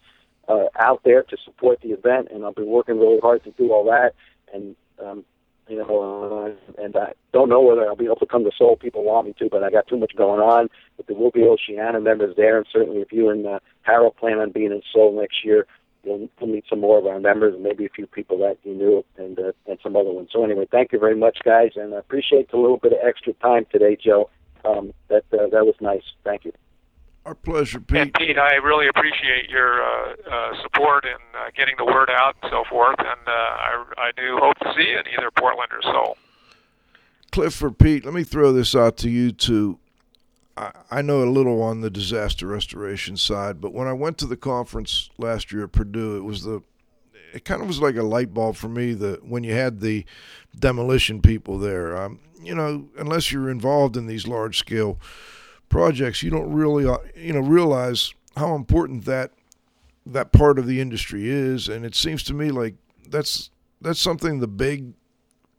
uh, 0.48 0.66
out 0.78 1.02
there 1.04 1.24
to 1.24 1.38
support 1.44 1.82
the 1.82 1.90
event, 1.90 2.28
and 2.32 2.44
I'll 2.44 2.54
be 2.54 2.64
working 2.64 3.00
really 3.00 3.20
hard 3.20 3.44
to 3.46 3.52
do 3.52 3.72
all 3.72 3.86
that. 3.86 4.14
And 4.54 4.76
um, 5.04 5.26
you 5.68 5.78
know, 5.78 6.56
uh, 6.78 6.82
and 6.84 6.96
I 6.96 7.14
don't 7.34 7.50
know 7.50 7.62
whether 7.62 7.86
I'll 7.88 7.96
be 7.96 8.06
able 8.06 8.18
to 8.18 8.26
come 8.26 8.44
to 8.44 8.52
Seoul. 8.58 8.76
People 8.76 9.04
want 9.04 9.28
me 9.28 9.34
to, 9.40 9.50
but 9.50 9.64
I 9.64 9.72
got 9.72 9.88
too 9.88 9.98
much 9.98 10.16
going 10.16 10.40
on. 10.40 10.70
But 10.98 11.08
there 11.08 11.18
will 11.18 11.32
be 11.32 11.44
Oceania 11.44 12.00
members 12.00 12.36
there, 12.36 12.58
and 12.58 12.68
certainly 12.72 13.02
if 13.02 13.12
you 13.12 13.30
and 13.30 13.46
uh, 13.46 13.60
Harald 13.82 14.16
plan 14.18 14.40
on 14.40 14.52
being 14.52 14.72
in 14.72 14.82
Seoul 14.94 15.20
next 15.20 15.44
year, 15.44 15.66
you'll, 16.04 16.30
you'll 16.40 16.50
meet 16.50 16.66
some 16.70 16.80
more 16.80 16.98
of 16.98 17.06
our 17.06 17.20
members 17.20 17.56
and 17.56 17.64
maybe 17.64 17.86
a 17.86 17.90
few 17.90 18.08
people 18.08 18.38
that 18.40 18.58
you 18.64 18.76
knew 18.76 19.04
and 19.18 19.40
uh, 19.40 19.52
and 19.68 19.80
some 19.82 19.96
other 19.96 20.12
ones. 20.12 20.30
So 20.32 20.44
anyway, 20.44 20.68
thank 20.72 20.92
you 20.92 21.00
very 21.00 21.16
much, 21.16 21.40
guys, 21.44 21.72
and 21.76 21.94
I 21.94 21.98
appreciate 21.98 22.52
the 22.52 22.58
little 22.58 22.78
bit 22.78 22.94
of 22.94 23.00
extra 23.04 23.34
time 23.34 23.66
today, 23.72 23.98
Joe. 24.02 24.30
Um, 24.64 24.94
that 25.10 25.24
uh, 25.34 25.48
that 25.52 25.66
was 25.66 25.76
nice. 25.82 26.04
Thank 26.24 26.46
you. 26.46 26.54
Our 27.26 27.34
pleasure, 27.34 27.80
Pete. 27.80 27.98
And 27.98 28.14
Pete, 28.14 28.38
I 28.38 28.54
really 28.56 28.88
appreciate 28.88 29.50
your 29.50 29.82
uh, 29.82 30.14
uh, 30.32 30.62
support 30.62 31.06
in 31.06 31.18
uh, 31.36 31.50
getting 31.58 31.74
the 31.78 31.86
word 31.86 32.10
out 32.12 32.36
and 32.44 32.52
so 32.52 32.64
forth. 32.70 33.00
And 33.00 33.28
uh, 33.28 33.32
I, 33.32 33.84
I 33.98 34.12
do 34.16 34.38
hope 34.40 34.60
to 34.60 34.74
see 34.78 34.90
you 34.90 35.00
in 35.00 35.04
either 35.18 35.32
Portland 35.32 35.72
or 35.72 35.82
Seoul. 35.82 36.18
Cliff 37.32 37.62
or 37.64 37.72
Pete, 37.72 38.06
let 38.06 38.14
me 38.14 38.24
throw 38.24 38.54
this 38.54 38.76
out 38.76 38.96
to 38.98 39.10
you 39.10 39.32
too. 39.32 39.80
I, 40.56 40.72
I 40.92 41.02
know 41.02 41.24
a 41.24 41.26
little 41.26 41.64
on 41.64 41.82
the 41.82 41.90
disaster 41.90 42.46
restoration 42.46 43.18
side, 43.18 43.60
but 43.60 43.74
when 43.74 43.88
I 43.88 43.94
went 43.94 44.20
to 44.20 44.28
the 44.28 44.38
conference 44.38 45.10
last 45.18 45.52
year 45.52 45.64
at 45.64 45.72
Purdue, 45.72 46.18
it 46.18 46.24
was 46.24 46.44
the 46.44 46.62
it 47.34 47.44
kind 47.44 47.62
of 47.62 47.68
was 47.68 47.82
like 47.82 47.98
a 47.98 48.04
light 48.04 48.34
bulb 48.34 48.56
for 48.56 48.70
me 48.70 48.94
that 48.94 49.26
when 49.26 49.44
you 49.44 49.54
had 49.54 49.82
the 49.82 50.06
demolition 50.58 51.22
people 51.22 51.58
there, 51.58 51.98
um, 51.98 52.20
you 52.42 52.56
know, 52.56 52.88
unless 52.98 53.32
you're 53.32 53.50
involved 53.50 53.98
in 53.98 54.08
these 54.08 54.26
large 54.26 54.58
scale 54.58 54.98
projects, 55.70 56.24
you 56.24 56.30
don't 56.30 56.52
really 56.52 56.86
uh, 56.86 56.98
you 57.16 57.34
know 57.34 57.40
realize 57.40 58.14
how 58.36 58.56
important 58.56 59.06
that 59.06 59.32
that 60.06 60.32
part 60.32 60.60
of 60.60 60.68
the 60.68 60.80
industry 60.80 61.28
is, 61.28 61.68
and 61.68 61.86
it 61.86 61.96
seems 61.96 62.24
to 62.24 62.34
me 62.34 62.52
like 62.52 62.76
that's 63.10 63.50
that's 63.82 64.00
something 64.00 64.40
the 64.40 64.48
big 64.48 64.94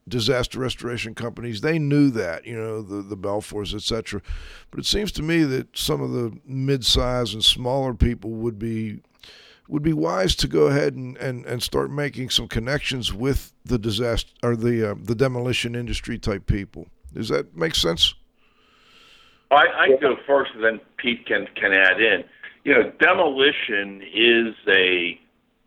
disaster 0.09 0.61
restoration 0.61 1.17
companies 1.17 1.61
they 1.61 1.81
knew 1.81 2.11
that 2.11 2.47
you 2.47 2.55
know 2.55 2.81
the 2.81 3.03
the 3.03 3.17
Belfors 3.17 3.75
etc. 3.75 4.23
But 4.71 4.81
it 4.81 4.87
seems 4.87 5.13
to 5.13 5.23
me 5.23 5.43
that 5.45 5.77
some 5.77 6.01
of 6.01 6.13
the 6.13 6.39
mid-size 6.45 7.35
and 7.35 7.45
smaller 7.45 7.95
people 7.95 8.31
would 8.31 8.59
be 8.59 9.01
would 9.69 9.83
be 9.83 9.93
wise 9.93 10.37
to 10.37 10.47
go 10.47 10.67
ahead 10.67 10.95
and, 10.95 11.17
and, 11.17 11.45
and 11.45 11.61
start 11.61 11.91
making 11.91 12.31
some 12.31 12.47
connections 12.47 13.13
with 13.13 13.53
the 13.65 13.79
disaster 13.79 14.31
or 14.43 14.55
the 14.55 14.93
uh, 14.93 14.95
the 15.03 15.15
demolition 15.15 15.75
industry 15.75 16.19
type 16.19 16.47
people. 16.47 16.87
Does 17.13 17.29
that 17.31 17.57
make 17.57 17.75
sense? 17.75 18.15
I, 19.51 19.89
can 19.89 19.99
go 20.01 20.17
first, 20.27 20.51
and 20.55 20.65
then 20.65 20.81
Pete 20.97 21.27
can 21.27 21.47
can 21.55 21.73
add 21.73 22.01
in. 22.01 22.25
You 22.65 22.75
know, 22.75 22.93
demolition 23.01 24.03
is 24.03 24.55
a 24.69 25.21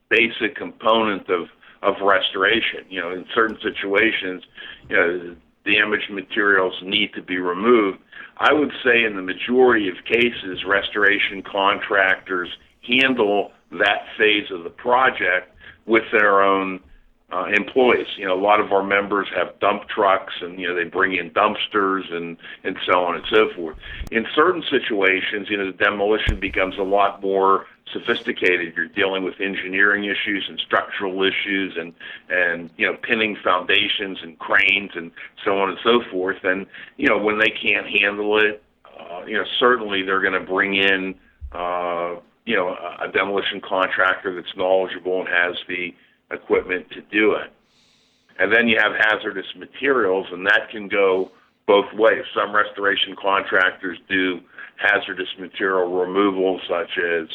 basic 0.10 0.56
component 0.56 1.30
of 1.30 1.48
of 1.82 1.96
restoration. 2.02 2.86
You 2.90 3.02
know, 3.02 3.12
in 3.12 3.26
certain 3.34 3.58
situations, 3.62 4.44
you 4.90 4.96
know, 4.96 5.36
damaged 5.66 6.12
materials 6.12 6.74
need 6.84 7.14
to 7.14 7.22
be 7.22 7.38
removed. 7.38 8.00
I 8.38 8.54
would 8.54 8.72
say 8.84 9.04
in 9.04 9.16
the 9.16 9.22
majority 9.22 9.90
of 9.90 9.96
cases, 10.06 10.64
restoration 10.66 11.42
contractors 11.42 12.50
handle 12.88 13.52
that 13.72 14.06
phase 14.18 14.50
of 14.52 14.64
the 14.64 14.70
project 14.70 15.56
with 15.86 16.04
their 16.12 16.42
own 16.42 16.80
uh, 17.32 17.46
employees. 17.54 18.08
You 18.18 18.26
know, 18.26 18.34
a 18.34 18.42
lot 18.42 18.60
of 18.60 18.72
our 18.72 18.84
members 18.84 19.28
have 19.36 19.60
dump 19.60 19.88
trucks, 19.88 20.34
and 20.42 20.60
you 20.60 20.68
know 20.68 20.76
they 20.76 20.86
bring 20.86 21.16
in 21.16 21.32
dumpsters 21.32 22.12
and 22.12 22.38
and 22.64 22.78
so 22.86 23.04
on 23.04 23.16
and 23.16 23.26
so 23.32 23.50
forth. 23.56 23.78
In 24.12 24.26
certain 24.34 24.64
situations, 24.70 25.50
you 25.50 25.58
know, 25.58 25.68
the 25.68 25.78
demolition 25.78 26.40
becomes 26.40 26.78
a 26.78 26.84
lot 26.84 27.22
more 27.22 27.66
sophisticated. 27.94 28.74
You're 28.76 28.88
dealing 28.88 29.24
with 29.24 29.40
engineering 29.40 30.06
issues 30.06 30.46
and 30.50 30.60
structural 30.60 31.24
issues, 31.24 31.78
and 31.78 31.94
and 32.30 32.70
you 32.78 32.88
know 32.88 32.98
pinning 33.02 33.38
foundations 33.44 34.20
and 34.24 34.38
cranes 34.40 34.92
and 34.96 35.12
so 35.46 35.60
on 35.60 35.70
and 35.70 35.80
so 35.84 36.02
forth. 36.12 36.44
And 36.44 36.66
you 36.98 37.08
know 37.08 37.18
when 37.18 37.38
they 37.38 37.52
can't 37.52 37.88
handle 37.88 38.40
it, 38.40 38.64
uh, 38.86 39.24
you 39.26 39.38
know 39.38 39.46
certainly 39.60 40.02
they're 40.04 40.22
going 40.22 40.40
to 40.40 40.48
bring 40.48 40.76
in. 40.76 41.16
Uh, 41.52 42.16
you 42.46 42.56
know, 42.56 42.76
a 43.00 43.08
demolition 43.08 43.62
contractor 43.62 44.34
that's 44.34 44.58
knowledgeable 44.58 45.20
and 45.20 45.30
has 45.30 45.56
the 45.68 45.94
equipment 46.32 46.90
to 46.92 47.02
do 47.02 47.34
it. 47.34 47.52
And 48.40 48.54
then 48.54 48.68
you 48.68 48.78
have 48.80 48.94
hazardous 48.96 49.48
materials, 49.56 50.28
and 50.32 50.46
that 50.46 50.70
can 50.72 50.88
go 50.88 51.32
both 51.68 51.92
ways. 51.94 52.24
Some 52.34 52.56
restoration 52.56 53.16
contractors 53.22 54.00
do 54.08 54.40
hazardous 54.78 55.28
material 55.38 55.92
removal, 55.94 56.60
such 56.68 56.98
as 56.98 57.28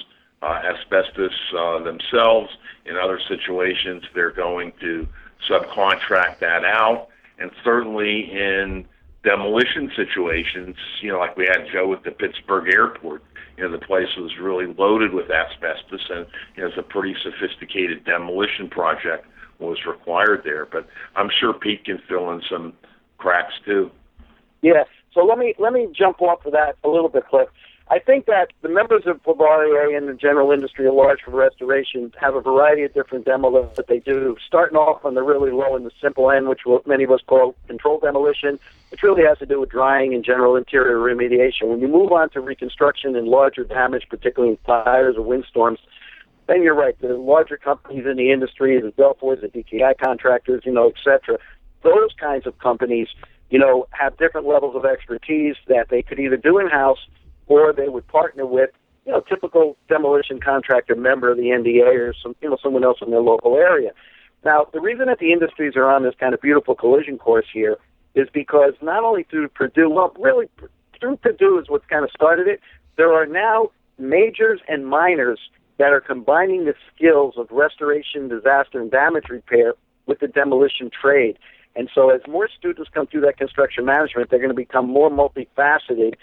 uh, 0.42 0.62
asbestos 0.64 1.32
uh, 1.56 1.82
themselves. 1.82 2.50
In 2.86 2.96
other 2.96 3.20
situations, 3.28 4.02
they're 4.14 4.32
going 4.32 4.72
to 4.80 5.06
subcontract 5.48 6.38
that 6.40 6.64
out. 6.64 7.08
And 7.38 7.50
certainly 7.62 8.30
in 8.32 8.86
demolition 9.24 9.90
situations, 9.96 10.76
you 11.00 11.12
know, 11.12 11.18
like 11.18 11.36
we 11.36 11.46
had 11.46 11.66
Joe 11.72 11.92
at 11.92 12.04
the 12.04 12.10
Pittsburgh 12.10 12.72
airport, 12.72 13.22
you 13.56 13.64
know, 13.64 13.70
the 13.70 13.84
place 13.84 14.08
was 14.16 14.32
really 14.40 14.66
loaded 14.78 15.12
with 15.12 15.30
asbestos, 15.30 16.08
and 16.10 16.26
you 16.56 16.62
know, 16.62 16.68
it's 16.68 16.78
a 16.78 16.82
pretty 16.82 17.14
sophisticated 17.22 18.04
demolition 18.04 18.68
project 18.68 19.26
was 19.58 19.78
required 19.86 20.42
there. 20.44 20.66
But 20.66 20.86
I'm 21.16 21.28
sure 21.40 21.52
Pete 21.52 21.84
can 21.84 22.00
fill 22.08 22.30
in 22.32 22.42
some 22.50 22.72
cracks 23.18 23.54
too. 23.64 23.90
Yeah. 24.62 24.84
So 25.12 25.24
let 25.24 25.38
me 25.38 25.54
let 25.58 25.72
me 25.72 25.88
jump 25.96 26.20
off 26.20 26.44
of 26.44 26.52
that 26.52 26.76
a 26.82 26.88
little 26.88 27.08
bit, 27.08 27.26
Cliff. 27.28 27.48
I 27.90 27.98
think 27.98 28.24
that 28.26 28.48
the 28.62 28.70
members 28.70 29.02
of 29.06 29.22
Bavarier 29.22 29.94
and 29.94 30.08
the 30.08 30.14
general 30.14 30.50
industry 30.52 30.86
at 30.86 30.94
large 30.94 31.20
for 31.22 31.32
restoration 31.32 32.12
have 32.18 32.34
a 32.34 32.40
variety 32.40 32.82
of 32.82 32.94
different 32.94 33.26
demos 33.26 33.76
that 33.76 33.88
they 33.88 33.98
do, 33.98 34.36
starting 34.46 34.76
off 34.76 35.04
on 35.04 35.14
the 35.14 35.22
really 35.22 35.50
low 35.50 35.76
and 35.76 35.84
the 35.84 35.90
simple 36.00 36.30
end, 36.30 36.48
which 36.48 36.60
many 36.86 37.04
of 37.04 37.10
us 37.10 37.20
call 37.26 37.54
controlled 37.66 38.00
demolition, 38.00 38.58
which 38.90 39.02
really 39.02 39.22
has 39.24 39.36
to 39.38 39.46
do 39.46 39.60
with 39.60 39.68
drying 39.68 40.14
and 40.14 40.24
general 40.24 40.56
interior 40.56 40.96
remediation. 40.96 41.68
When 41.68 41.80
you 41.80 41.88
move 41.88 42.10
on 42.10 42.30
to 42.30 42.40
reconstruction 42.40 43.16
and 43.16 43.28
larger 43.28 43.64
damage, 43.64 44.06
particularly 44.08 44.54
in 44.54 44.58
fires 44.64 45.16
or 45.18 45.22
windstorms, 45.22 45.78
then 46.46 46.62
you're 46.62 46.74
right. 46.74 46.98
The 46.98 47.18
larger 47.18 47.58
companies 47.58 48.06
in 48.06 48.16
the 48.16 48.32
industry, 48.32 48.80
the 48.80 48.92
Belfors, 48.92 49.42
the 49.42 49.48
DKI 49.48 49.98
contractors, 49.98 50.62
you 50.64 50.72
know, 50.72 50.88
et 50.88 50.96
cetera, 51.04 51.38
those 51.82 52.14
kinds 52.18 52.46
of 52.46 52.58
companies, 52.60 53.08
you 53.50 53.58
know, 53.58 53.86
have 53.90 54.16
different 54.16 54.46
levels 54.46 54.74
of 54.74 54.86
expertise 54.86 55.56
that 55.68 55.90
they 55.90 56.00
could 56.00 56.18
either 56.18 56.38
do 56.38 56.58
in-house– 56.58 56.98
or 57.46 57.72
they 57.72 57.88
would 57.88 58.06
partner 58.08 58.46
with 58.46 58.70
you 59.06 59.12
know 59.12 59.20
typical 59.20 59.76
demolition 59.88 60.40
contractor 60.40 60.94
member 60.94 61.30
of 61.30 61.36
the 61.36 61.44
NDA 61.44 62.08
or 62.08 62.14
some 62.22 62.34
you 62.40 62.50
know 62.50 62.56
someone 62.62 62.84
else 62.84 62.98
in 63.02 63.10
their 63.10 63.20
local 63.20 63.56
area. 63.56 63.90
Now 64.44 64.66
the 64.72 64.80
reason 64.80 65.06
that 65.06 65.18
the 65.18 65.32
industries 65.32 65.76
are 65.76 65.90
on 65.90 66.02
this 66.02 66.14
kind 66.18 66.34
of 66.34 66.40
beautiful 66.40 66.74
collision 66.74 67.18
course 67.18 67.46
here 67.52 67.76
is 68.14 68.28
because 68.32 68.74
not 68.80 69.02
only 69.04 69.24
through 69.24 69.48
Purdue, 69.48 69.90
well 69.90 70.14
really 70.18 70.48
through 70.98 71.16
Purdue 71.16 71.58
is 71.58 71.68
what's 71.68 71.86
kind 71.86 72.04
of 72.04 72.10
started 72.10 72.46
it. 72.48 72.60
There 72.96 73.12
are 73.12 73.26
now 73.26 73.70
majors 73.98 74.60
and 74.68 74.86
minors 74.86 75.40
that 75.78 75.92
are 75.92 76.00
combining 76.00 76.64
the 76.64 76.74
skills 76.94 77.34
of 77.36 77.48
restoration, 77.50 78.28
disaster, 78.28 78.80
and 78.80 78.90
damage 78.90 79.28
repair 79.28 79.74
with 80.06 80.20
the 80.20 80.28
demolition 80.28 80.90
trade. 80.90 81.38
And 81.76 81.90
so, 81.92 82.10
as 82.10 82.20
more 82.28 82.48
students 82.56 82.90
come 82.94 83.06
through 83.06 83.22
that 83.22 83.36
construction 83.36 83.84
management, 83.84 84.30
they're 84.30 84.38
going 84.38 84.50
to 84.50 84.54
become 84.54 84.88
more 84.88 85.10
multifaceted 85.10 86.14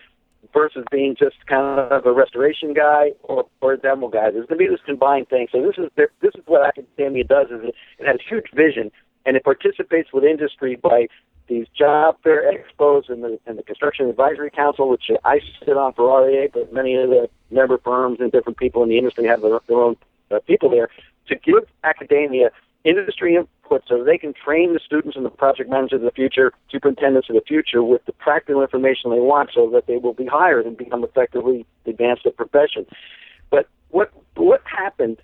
versus 0.53 0.83
being 0.91 1.15
just 1.17 1.35
kind 1.47 1.79
of 1.79 2.05
a 2.05 2.11
restoration 2.11 2.73
guy 2.73 3.11
or, 3.23 3.45
or 3.61 3.73
a 3.73 3.77
demo 3.77 4.07
guy. 4.07 4.31
There's 4.31 4.47
going 4.47 4.59
to 4.59 4.65
be 4.65 4.67
this 4.67 4.79
combined 4.85 5.29
thing. 5.29 5.47
So 5.51 5.61
this 5.61 5.77
is 5.77 5.89
this 5.95 6.31
is 6.35 6.41
what 6.45 6.65
academia 6.65 7.23
does. 7.23 7.47
Is 7.47 7.63
it, 7.63 7.75
it 7.99 8.07
has 8.07 8.17
huge 8.27 8.47
vision 8.53 8.91
and 9.25 9.37
it 9.37 9.43
participates 9.43 10.11
with 10.13 10.23
industry 10.23 10.75
by 10.75 11.07
these 11.47 11.67
job 11.77 12.15
fair 12.23 12.51
expos 12.51 13.09
and 13.09 13.23
the 13.23 13.39
and 13.45 13.57
the 13.57 13.63
construction 13.63 14.07
advisory 14.07 14.49
council, 14.51 14.89
which 14.89 15.09
I 15.25 15.39
sit 15.65 15.77
on 15.77 15.93
for 15.93 16.25
RIA, 16.25 16.49
but 16.53 16.73
many 16.73 16.95
of 16.95 17.09
the 17.09 17.29
member 17.49 17.77
firms 17.77 18.19
and 18.19 18.31
different 18.31 18.57
people 18.57 18.83
in 18.83 18.89
the 18.89 18.97
industry 18.97 19.25
have 19.27 19.41
their, 19.41 19.59
their 19.67 19.79
own 19.79 19.97
uh, 20.31 20.39
people 20.47 20.69
there 20.69 20.89
to 21.27 21.35
give 21.35 21.65
academia 21.83 22.51
industry 22.83 23.35
input 23.35 23.83
so 23.87 24.03
they 24.03 24.17
can 24.17 24.33
train 24.33 24.73
the 24.73 24.79
students 24.79 25.15
and 25.15 25.25
the 25.25 25.29
project 25.29 25.69
managers 25.69 25.97
of 25.97 26.01
the 26.01 26.11
future, 26.11 26.51
superintendents 26.69 27.29
of 27.29 27.35
the 27.35 27.41
future, 27.41 27.83
with 27.83 28.03
the 28.05 28.13
practical 28.13 28.61
information 28.61 29.11
they 29.11 29.19
want, 29.19 29.51
so 29.53 29.69
that 29.69 29.87
they 29.87 29.97
will 29.97 30.13
be 30.13 30.25
hired 30.25 30.65
and 30.65 30.77
become 30.77 31.03
effectively 31.03 31.65
advanced 31.85 32.23
the 32.23 32.31
profession. 32.31 32.85
But 33.49 33.67
what 33.89 34.11
what 34.35 34.61
happened 34.65 35.17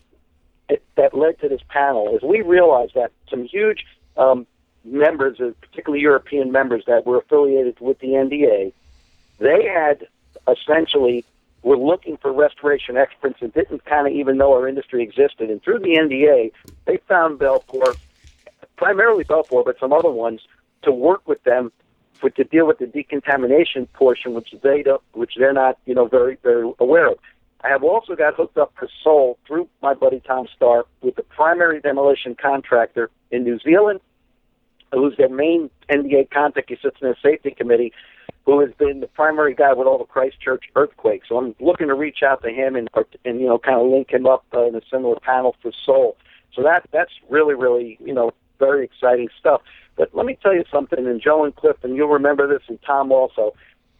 that 0.96 1.14
led 1.14 1.40
to 1.40 1.48
this 1.48 1.62
panel 1.70 2.16
is 2.16 2.22
we 2.22 2.42
realized 2.42 2.94
that 2.96 3.12
some 3.30 3.46
huge 3.46 3.86
um, 4.18 4.46
members, 4.84 5.40
uh, 5.40 5.52
particularly 5.62 6.02
European 6.02 6.52
members 6.52 6.84
that 6.88 7.06
were 7.06 7.18
affiliated 7.18 7.80
with 7.80 8.00
the 8.00 8.08
NDA, 8.08 8.74
they 9.40 9.64
had 9.64 10.08
essentially 10.48 11.26
were 11.64 11.78
looking 11.78 12.18
for 12.18 12.32
restoration 12.32 12.98
experts 12.98 13.38
and 13.42 13.54
didn't 13.54 13.86
kind 13.86 14.08
of 14.08 14.14
even 14.14 14.38
know 14.38 14.54
our 14.54 14.68
industry 14.68 15.04
existed. 15.04 15.50
And 15.50 15.62
through 15.62 15.80
the 15.80 15.98
NDA, 15.98 16.52
they 16.86 16.98
found 17.08 17.40
Belfor, 17.40 17.98
primarily 18.78 19.24
Belfor, 19.24 19.66
but 19.66 19.80
some 19.80 19.92
other 19.92 20.12
ones, 20.12 20.42
to 20.84 20.92
work 20.92 21.28
with 21.28 21.44
them 21.44 21.72
for 22.20 22.30
to 22.32 22.44
deal 22.44 22.66
with 22.68 22.80
the 22.80 22.88
decontamination 22.88 23.88
portion, 23.88 24.34
which 24.34 24.54
they 24.64 24.84
don't, 24.84 25.02
which 25.14 25.34
they're 25.38 25.54
not, 25.54 25.78
you 25.86 25.94
know, 25.94 26.08
very 26.08 26.38
very 26.44 26.72
aware 26.80 27.12
of. 27.12 27.18
I 27.62 27.70
have 27.70 27.84
also 27.84 28.16
got 28.16 28.36
hooked 28.36 28.58
up 28.58 28.74
for 28.78 28.88
Seoul 29.04 29.38
through 29.48 29.68
my 29.82 29.94
buddy 29.94 30.22
Tom 30.26 30.48
Starr 30.56 30.86
with 31.02 31.16
the 31.16 31.24
primary 31.24 31.82
demolition 31.82 32.36
contractor 32.36 33.10
in 33.32 33.44
New 33.44 33.60
Zealand, 33.60 34.00
who's 34.92 35.18
their 35.18 35.30
main 35.30 35.70
NDA 35.90 36.30
contact. 36.30 36.70
He 36.70 36.78
sits 36.82 36.98
in 37.02 37.08
their 37.08 37.18
safety 37.22 37.52
committee, 37.52 37.94
who 38.48 38.62
has 38.62 38.70
been 38.80 39.02
the 39.02 39.08
primary 39.08 39.54
guy 39.54 39.74
with 39.74 39.86
all 39.88 39.98
the 39.98 40.06
Christchurch 40.06 40.64
earthquakes. 40.78 41.28
So 41.28 41.38
I'm 41.38 41.54
looking 41.60 41.88
to 41.90 41.94
reach 41.94 42.24
out 42.24 42.42
to 42.44 42.50
him 42.50 42.78
and, 42.78 42.90
and 43.26 43.42
you 43.42 43.46
know, 43.46 43.60
kind 43.60 43.78
of 43.78 43.88
link 43.88 44.10
him 44.10 44.26
up 44.26 44.46
uh, 44.56 44.66
in 44.68 44.74
a 44.74 44.82
similar 44.90 45.18
panel 45.20 45.58
for 45.62 45.74
Seoul. 45.86 46.16
So 46.56 46.64
that 46.64 46.88
that's 46.94 47.12
really, 47.30 47.56
really, 47.56 47.98
you 48.00 48.14
know, 48.14 48.32
very 48.58 48.86
exciting 48.86 49.28
stuff. 49.38 49.62
But 49.98 50.16
let 50.16 50.26
me 50.26 50.38
tell 50.42 50.54
you 50.54 50.64
something, 50.72 51.06
and 51.06 51.22
Joe 51.22 51.44
and 51.44 51.54
Cliff, 51.58 51.76
and 51.84 51.98
you'll 51.98 52.08
remember 52.08 52.48
this, 52.48 52.64
and 52.70 52.80
Tom 52.84 53.12
also. 53.12 53.54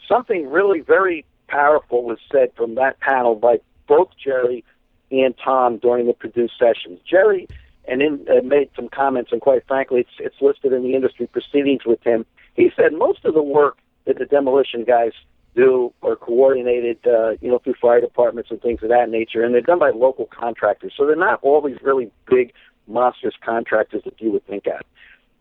Something 0.08 0.50
really 0.50 0.80
very 0.80 1.26
powerful 1.50 2.06
was 2.06 2.18
said 2.32 2.54
from 2.56 2.76
that 2.76 3.02
panel 3.02 3.36
by 3.36 3.60
both 3.86 4.12
Jerry 4.24 4.64
and 5.12 5.36
Tom 5.44 5.78
during 5.78 6.08
the 6.08 6.14
Purdue 6.14 6.48
sessions. 6.58 7.02
Jerry 7.06 7.50
and 7.86 8.02
in, 8.02 8.26
uh, 8.30 8.42
made 8.44 8.70
some 8.78 8.88
comments, 8.88 9.34
and 9.34 9.42
quite 9.42 9.68
frankly, 9.68 10.02
it's, 10.02 10.10
it's 10.20 10.42
listed 10.42 10.72
in 10.72 10.84
the 10.84 10.96
industry 10.96 11.28
proceedings 11.28 11.82
with 11.86 12.02
him. 12.04 12.26
He 12.56 12.72
said 12.78 12.94
most 12.94 13.26
of 13.26 13.34
the 13.34 13.44
work 13.44 13.78
that 14.08 14.18
the 14.18 14.26
demolition 14.26 14.84
guys 14.84 15.12
do 15.56 15.94
are 16.02 16.16
coordinated, 16.16 17.00
uh, 17.06 17.32
you 17.42 17.50
know, 17.50 17.60
through 17.60 17.76
fire 17.82 18.02
departments 18.02 18.50
and 18.50 18.62
things 18.62 18.82
of 18.84 18.90
that 18.90 19.10
nature, 19.10 19.44
and 19.44 19.54
they're 19.54 19.62
done 19.62 19.80
by 19.80 19.92
local 19.92 20.26
contractors. 20.26 20.94
So 20.96 21.06
they're 21.06 21.16
not 21.16 21.40
all 21.42 21.62
these 21.62 21.78
really 21.84 22.12
big, 22.30 22.54
monstrous 22.88 23.36
contractors 23.44 24.04
that 24.06 24.20
you 24.20 24.32
would 24.32 24.46
think 24.48 24.68
of. 24.68 24.82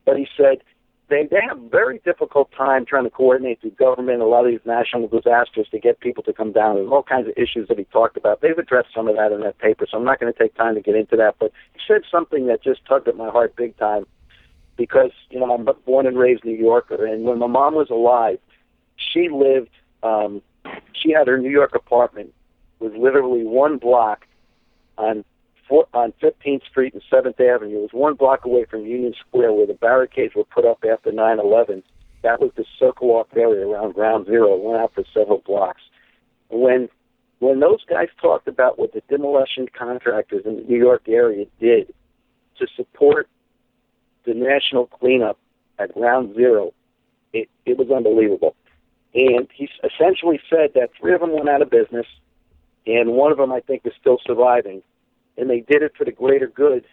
But 0.04 0.16
he 0.18 0.26
said 0.36 0.62
they 1.08 1.28
they 1.30 1.40
have 1.46 1.58
a 1.58 1.68
very 1.68 2.00
difficult 2.04 2.50
time 2.56 2.84
trying 2.84 3.04
to 3.04 3.10
coordinate 3.10 3.60
the 3.62 3.70
government, 3.70 4.22
a 4.22 4.26
lot 4.26 4.44
of 4.44 4.50
these 4.50 4.64
national 4.64 5.06
disasters 5.08 5.68
to 5.70 5.78
get 5.78 6.00
people 6.00 6.22
to 6.24 6.32
come 6.32 6.52
down. 6.52 6.76
There's 6.76 6.90
all 6.90 7.02
kinds 7.02 7.28
of 7.28 7.34
issues 7.36 7.68
that 7.68 7.78
he 7.78 7.84
talked 7.84 8.16
about. 8.16 8.40
They've 8.40 8.58
addressed 8.58 8.88
some 8.94 9.08
of 9.08 9.16
that 9.16 9.32
in 9.32 9.40
that 9.40 9.58
paper, 9.58 9.86
so 9.90 9.98
I'm 9.98 10.04
not 10.04 10.18
going 10.18 10.32
to 10.32 10.38
take 10.38 10.54
time 10.54 10.74
to 10.74 10.80
get 10.80 10.96
into 10.96 11.16
that. 11.16 11.36
But 11.38 11.52
he 11.74 11.80
said 11.86 12.02
something 12.10 12.46
that 12.46 12.62
just 12.62 12.84
tugged 12.86 13.06
at 13.06 13.16
my 13.16 13.30
heart 13.30 13.54
big 13.54 13.76
time 13.76 14.06
because 14.76 15.12
you 15.30 15.38
know 15.38 15.52
I'm 15.52 15.68
born 15.84 16.06
and 16.06 16.18
raised 16.18 16.44
New 16.44 16.56
Yorker, 16.56 17.04
and 17.04 17.24
when 17.24 17.38
my 17.38 17.46
mom 17.46 17.74
was 17.74 17.90
alive, 17.90 18.38
she 18.96 19.28
lived. 19.28 19.70
Um, 20.02 20.42
she 20.92 21.12
had 21.12 21.28
her 21.28 21.38
New 21.38 21.50
York 21.50 21.74
apartment 21.74 22.32
was 22.78 22.92
literally 22.96 23.44
one 23.44 23.78
block 23.78 24.26
on 24.98 25.24
on 25.92 26.12
15th 26.22 26.64
Street 26.64 26.94
and 26.94 27.02
7th 27.10 27.40
Avenue. 27.40 27.78
It 27.78 27.80
was 27.80 27.90
one 27.92 28.14
block 28.14 28.44
away 28.44 28.66
from 28.70 28.86
Union 28.86 29.14
Square 29.18 29.52
where 29.52 29.66
the 29.66 29.74
barricades 29.74 30.34
were 30.34 30.44
put 30.44 30.64
up 30.64 30.84
after 30.88 31.10
9/11. 31.10 31.82
That 32.22 32.40
was 32.40 32.52
the 32.56 32.64
circle 32.78 33.10
off 33.10 33.26
area 33.36 33.66
around 33.66 33.94
Ground 33.94 34.26
Zero. 34.26 34.54
It 34.54 34.62
went 34.62 34.80
out 34.80 34.94
for 34.94 35.04
several 35.12 35.38
blocks. 35.38 35.82
When 36.50 36.88
when 37.40 37.60
those 37.60 37.84
guys 37.84 38.08
talked 38.20 38.48
about 38.48 38.78
what 38.78 38.92
the 38.92 39.02
demolition 39.08 39.68
contractors 39.76 40.46
in 40.46 40.56
the 40.56 40.62
New 40.62 40.78
York 40.78 41.02
area 41.08 41.46
did 41.60 41.92
to 42.58 42.66
support 42.76 43.28
the 44.24 44.34
national 44.34 44.86
cleanup 44.86 45.38
at 45.78 45.92
Ground 45.92 46.34
Zero, 46.34 46.72
it, 47.32 47.48
it 47.66 47.76
was 47.76 47.90
unbelievable. 47.90 48.56
And 49.14 49.48
he 49.54 49.68
essentially 49.82 50.40
said 50.50 50.72
that 50.74 50.90
three 50.98 51.14
of 51.14 51.20
them 51.20 51.32
went 51.32 51.48
out 51.48 51.62
of 51.62 51.70
business, 51.70 52.06
and 52.86 53.12
one 53.12 53.32
of 53.32 53.38
them 53.38 53.52
I 53.52 53.60
think 53.60 53.82
is 53.84 53.92
still 53.98 54.18
surviving 54.26 54.82
and 55.36 55.50
they 55.50 55.60
did 55.60 55.82
it 55.82 55.92
for 55.96 56.04
the 56.04 56.12
greater 56.12 56.46
good. 56.46 56.84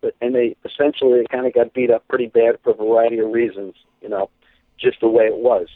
But 0.00 0.14
and 0.20 0.34
they 0.34 0.56
essentially 0.64 1.26
kind 1.30 1.46
of 1.46 1.54
got 1.54 1.74
beat 1.74 1.90
up 1.90 2.06
pretty 2.08 2.26
bad 2.26 2.58
for 2.62 2.70
a 2.70 2.74
variety 2.74 3.18
of 3.18 3.30
reasons, 3.30 3.74
you 4.00 4.08
know, 4.08 4.30
just 4.78 5.00
the 5.00 5.08
way 5.08 5.24
it 5.24 5.36
was. 5.36 5.66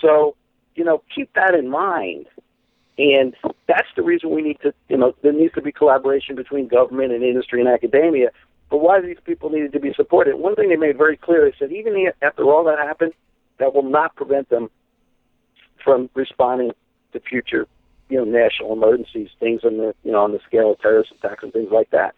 So, 0.00 0.34
you 0.74 0.84
know, 0.84 1.02
keep 1.14 1.32
that 1.34 1.54
in 1.54 1.68
mind. 1.68 2.26
And 2.96 3.34
that's 3.66 3.88
the 3.96 4.02
reason 4.02 4.30
we 4.30 4.40
need 4.40 4.60
to, 4.62 4.72
you 4.88 4.96
know, 4.96 5.14
there 5.22 5.32
needs 5.32 5.52
to 5.54 5.62
be 5.62 5.72
collaboration 5.72 6.36
between 6.36 6.68
government 6.68 7.12
and 7.12 7.22
industry 7.22 7.60
and 7.60 7.68
academia. 7.68 8.30
But 8.70 8.78
why 8.78 9.00
these 9.00 9.18
people 9.24 9.50
needed 9.50 9.72
to 9.72 9.80
be 9.80 9.92
supported? 9.94 10.36
One 10.36 10.54
thing 10.54 10.68
they 10.68 10.76
made 10.76 10.96
very 10.96 11.16
clear, 11.16 11.44
they 11.44 11.56
said 11.58 11.72
even 11.72 12.10
after 12.22 12.44
all 12.44 12.64
that 12.64 12.78
happened, 12.78 13.12
that 13.58 13.74
will 13.74 13.88
not 13.88 14.14
prevent 14.16 14.48
them 14.48 14.70
from 15.82 16.08
responding 16.14 16.72
to 17.12 17.20
future 17.20 17.66
you 18.08 18.18
know 18.18 18.24
national 18.24 18.72
emergencies, 18.72 19.28
things 19.40 19.62
on 19.64 19.78
the 19.78 19.94
you 20.04 20.12
know 20.12 20.22
on 20.22 20.32
the 20.32 20.40
scale 20.46 20.72
of 20.72 20.80
terrorist 20.80 21.12
attacks 21.18 21.42
and 21.42 21.52
things 21.52 21.70
like 21.70 21.90
that. 21.90 22.14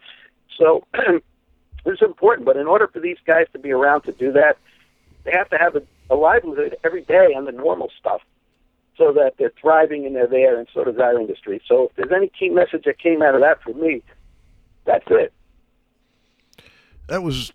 So 0.57 0.85
it's 1.85 2.01
important, 2.01 2.45
but 2.45 2.57
in 2.57 2.67
order 2.67 2.87
for 2.87 2.99
these 2.99 3.17
guys 3.25 3.45
to 3.53 3.59
be 3.59 3.71
around 3.71 4.01
to 4.01 4.11
do 4.11 4.31
that, 4.33 4.57
they 5.23 5.31
have 5.31 5.49
to 5.49 5.57
have 5.57 5.75
a, 5.75 5.81
a 6.09 6.15
livelihood 6.15 6.75
every 6.83 7.01
day 7.01 7.33
on 7.35 7.45
the 7.45 7.51
normal 7.51 7.89
stuff, 7.99 8.21
so 8.97 9.13
that 9.13 9.33
they're 9.37 9.53
thriving 9.59 10.05
and 10.05 10.15
they're 10.15 10.27
there, 10.27 10.59
and 10.59 10.67
so 10.73 10.83
does 10.83 10.97
our 10.97 11.19
industry. 11.19 11.61
So 11.67 11.85
if 11.85 11.95
there's 11.95 12.11
any 12.15 12.29
key 12.37 12.49
message 12.49 12.83
that 12.85 12.99
came 12.99 13.21
out 13.21 13.35
of 13.35 13.41
that 13.41 13.61
for 13.63 13.73
me, 13.73 14.03
that's 14.85 15.05
it. 15.09 15.33
That 17.07 17.23
was 17.23 17.53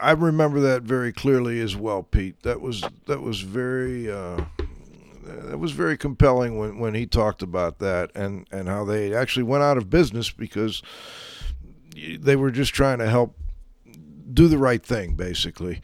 I, 0.00 0.12
remember 0.12 0.60
that 0.60 0.82
very 0.82 1.12
clearly 1.12 1.60
as 1.60 1.74
well, 1.74 2.02
Pete. 2.02 2.42
That 2.42 2.60
was 2.60 2.84
that 3.06 3.20
was 3.20 3.40
very 3.40 4.10
uh, 4.10 4.44
it 5.50 5.58
was 5.58 5.72
very 5.72 5.96
compelling 5.96 6.56
when, 6.56 6.78
when 6.78 6.94
he 6.94 7.06
talked 7.06 7.42
about 7.42 7.78
that 7.80 8.10
and, 8.14 8.46
and 8.50 8.68
how 8.68 8.84
they 8.84 9.14
actually 9.14 9.42
went 9.42 9.62
out 9.62 9.76
of 9.76 9.90
business 9.90 10.30
because 10.30 10.82
they 12.18 12.36
were 12.36 12.50
just 12.50 12.74
trying 12.74 12.98
to 12.98 13.08
help 13.08 13.36
do 14.32 14.48
the 14.48 14.58
right 14.58 14.84
thing 14.84 15.14
basically 15.14 15.80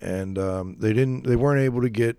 and 0.00 0.38
um, 0.38 0.76
they 0.78 0.92
didn't 0.92 1.24
they 1.24 1.36
weren't 1.36 1.60
able 1.60 1.80
to 1.80 1.88
get 1.88 2.18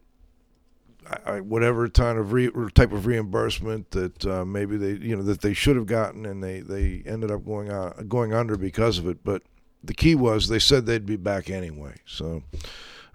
whatever 1.42 1.90
kind 1.90 2.18
of 2.18 2.32
re, 2.32 2.50
type 2.74 2.94
of 2.94 3.06
reimbursement 3.06 3.92
that 3.92 4.26
uh, 4.26 4.46
maybe 4.46 4.78
they 4.78 4.94
you 5.06 5.16
know 5.16 5.24
that 5.24 5.42
they 5.42 5.54
should 5.54 5.76
have 5.76 5.86
gotten 5.86 6.26
and 6.26 6.44
they, 6.44 6.62
they 6.62 7.04
ended 7.06 7.30
up 7.30 7.46
going 7.46 7.70
out, 7.70 8.08
going 8.08 8.34
under 8.34 8.56
because 8.56 8.98
of 8.98 9.08
it 9.08 9.24
but 9.24 9.44
the 9.84 9.94
key 9.94 10.16
was 10.16 10.48
they 10.48 10.60
said 10.60 10.86
they'd 10.86 11.06
be 11.06 11.18
back 11.18 11.50
anyway 11.50 11.96
so 12.06 12.44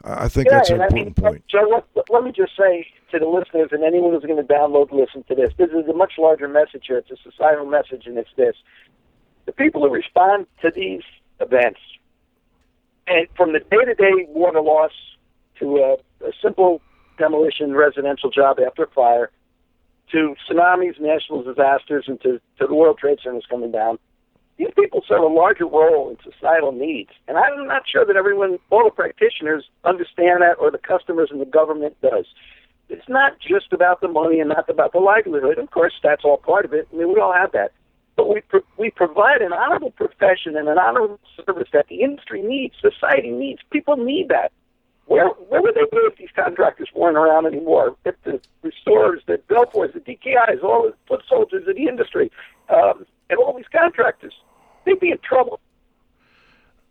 I 0.04 0.28
think 0.28 0.46
yeah, 0.46 0.58
that's 0.58 0.70
an 0.70 0.80
important 0.80 0.94
I 0.94 0.94
mean, 0.94 1.14
point. 1.14 1.44
Joe, 1.48 1.82
let, 1.96 2.08
let 2.08 2.22
me 2.22 2.30
just 2.30 2.52
say 2.56 2.86
to 3.10 3.18
the 3.18 3.26
listeners 3.26 3.70
and 3.72 3.82
anyone 3.82 4.12
who's 4.12 4.22
going 4.22 4.36
to 4.36 4.52
download 4.52 4.92
listen 4.92 5.24
to 5.24 5.34
this, 5.34 5.50
this 5.56 5.70
is 5.70 5.88
a 5.88 5.92
much 5.92 6.12
larger 6.18 6.48
message 6.48 6.84
here. 6.86 6.98
It's 6.98 7.10
a 7.10 7.16
societal 7.22 7.66
message, 7.66 8.06
and 8.06 8.16
it's 8.16 8.30
this. 8.36 8.54
The 9.46 9.52
people 9.52 9.82
who 9.82 9.92
respond 9.92 10.46
to 10.62 10.70
these 10.74 11.02
events, 11.40 11.80
and 13.06 13.26
from 13.36 13.52
the 13.52 13.60
day-to-day 13.60 14.26
water 14.28 14.60
loss 14.60 14.92
to 15.58 15.78
a, 15.78 16.26
a 16.26 16.32
simple 16.40 16.80
demolition 17.18 17.74
residential 17.74 18.30
job 18.30 18.58
after 18.64 18.84
a 18.84 18.90
fire, 18.90 19.30
to 20.12 20.36
tsunamis, 20.48 21.00
national 21.00 21.42
disasters, 21.42 22.04
and 22.06 22.20
to, 22.20 22.40
to 22.58 22.66
the 22.66 22.74
World 22.74 22.98
Trade 22.98 23.18
Centers 23.22 23.46
coming 23.50 23.72
down, 23.72 23.98
these 24.58 24.68
people 24.76 25.02
serve 25.06 25.22
a 25.22 25.26
larger 25.26 25.66
role 25.66 26.10
in 26.10 26.32
societal 26.32 26.72
needs. 26.72 27.10
And 27.28 27.38
I'm 27.38 27.66
not 27.66 27.82
sure 27.88 28.04
that 28.04 28.16
everyone, 28.16 28.58
all 28.70 28.84
the 28.84 28.90
practitioners, 28.90 29.64
understand 29.84 30.42
that 30.42 30.56
or 30.58 30.70
the 30.70 30.78
customers 30.78 31.28
and 31.30 31.40
the 31.40 31.46
government 31.46 31.96
does. 32.02 32.26
It's 32.88 33.08
not 33.08 33.38
just 33.38 33.72
about 33.72 34.00
the 34.00 34.08
money 34.08 34.40
and 34.40 34.48
not 34.48 34.68
about 34.68 34.92
the 34.92 34.98
livelihood. 34.98 35.58
Of 35.58 35.70
course, 35.70 35.92
that's 36.02 36.24
all 36.24 36.38
part 36.38 36.64
of 36.64 36.72
it. 36.72 36.88
I 36.92 36.96
mean, 36.96 37.12
we 37.12 37.20
all 37.20 37.32
have 37.32 37.52
that. 37.52 37.72
But 38.16 38.34
we, 38.34 38.40
pro- 38.40 38.66
we 38.76 38.90
provide 38.90 39.42
an 39.42 39.52
honorable 39.52 39.92
profession 39.92 40.56
and 40.56 40.68
an 40.68 40.78
honorable 40.78 41.20
service 41.46 41.68
that 41.72 41.86
the 41.86 42.00
industry 42.02 42.42
needs, 42.42 42.74
society 42.80 43.30
needs. 43.30 43.60
People 43.70 43.96
need 43.96 44.28
that. 44.28 44.50
Where, 45.06 45.28
where 45.28 45.62
would 45.62 45.74
they 45.74 45.84
be 45.90 45.98
if 45.98 46.16
these 46.16 46.28
contractors 46.34 46.88
weren't 46.94 47.16
around 47.16 47.46
anymore? 47.46 47.96
If 48.04 48.16
the 48.24 48.40
restorers, 48.62 49.22
the 49.26 49.40
Belfors, 49.48 49.92
the 49.94 50.00
DKIs, 50.00 50.64
all 50.64 50.82
the 50.82 50.94
foot 51.06 51.22
soldiers 51.28 51.66
of 51.68 51.76
the 51.76 51.86
industry, 51.86 52.30
um, 52.68 53.06
and 53.30 53.38
all 53.38 53.54
these 53.56 53.68
contractors 53.70 54.34
they'd 54.88 55.00
be 55.00 55.10
in 55.10 55.18
trouble. 55.18 55.60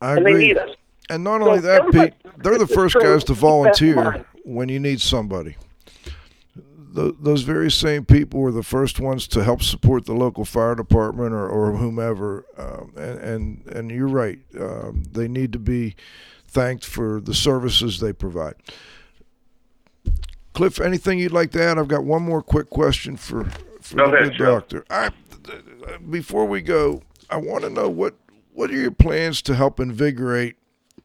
I 0.01 0.11
and 0.11 0.19
agree. 0.19 0.33
they 0.33 0.47
need 0.47 0.57
us. 0.57 0.69
And 1.09 1.23
not 1.23 1.41
only 1.41 1.59
So 1.59 1.67
that, 1.67 1.91
Pete, 1.91 2.13
they're 2.43 2.57
the 2.57 2.67
first 2.67 2.95
guys 2.95 3.23
to 3.25 3.27
Keep 3.27 3.27
that 3.27 3.31
in 3.31 3.35
volunteer 3.35 4.25
when 4.43 4.69
you 4.69 4.79
need 4.79 5.01
somebody. 5.01 5.55
Th 6.95 7.13
those 7.19 7.43
very 7.43 7.69
same 7.69 8.05
people 8.05 8.39
were 8.39 8.51
the 8.51 8.63
first 8.63 8.99
ones 8.99 9.27
to 9.27 9.43
help 9.43 9.61
support 9.61 10.05
the 10.05 10.13
local 10.13 10.45
fire 10.45 10.73
department 10.75 11.33
or, 11.33 11.47
or 11.47 11.73
whomever. 11.77 12.45
Um, 12.57 12.91
and, 12.97 13.19
and 13.19 13.67
and 13.67 13.91
you're 13.91 14.07
right, 14.07 14.39
um, 14.59 15.03
they 15.11 15.27
need 15.27 15.53
to 15.53 15.59
be 15.59 15.95
thanked 16.47 16.85
for 16.85 17.21
the 17.21 17.33
services 17.33 17.99
they 17.99 18.13
provide. 18.13 18.55
Cliff, 20.53 20.79
anything 20.81 21.19
you'd 21.19 21.31
like 21.31 21.51
to 21.51 21.61
add? 21.63 21.77
I've 21.77 21.87
got 21.87 22.03
one 22.03 22.23
more 22.23 22.41
quick 22.41 22.69
question 22.69 23.15
for 23.15 23.43
for 23.81 23.95
Go 23.97 24.11
the 24.11 24.17
ahead, 24.17 24.37
good 24.37 24.45
doctor. 24.45 24.85
I, 24.89 25.11
before 26.09 26.45
we 26.45 26.61
go, 26.61 27.01
I 27.29 27.37
want 27.37 27.63
to 27.63 27.69
know 27.69 27.89
what 27.89 28.15
what 28.53 28.71
are 28.71 28.75
your 28.75 28.91
plans 28.91 29.41
to 29.43 29.55
help 29.55 29.79
invigorate 29.79 30.55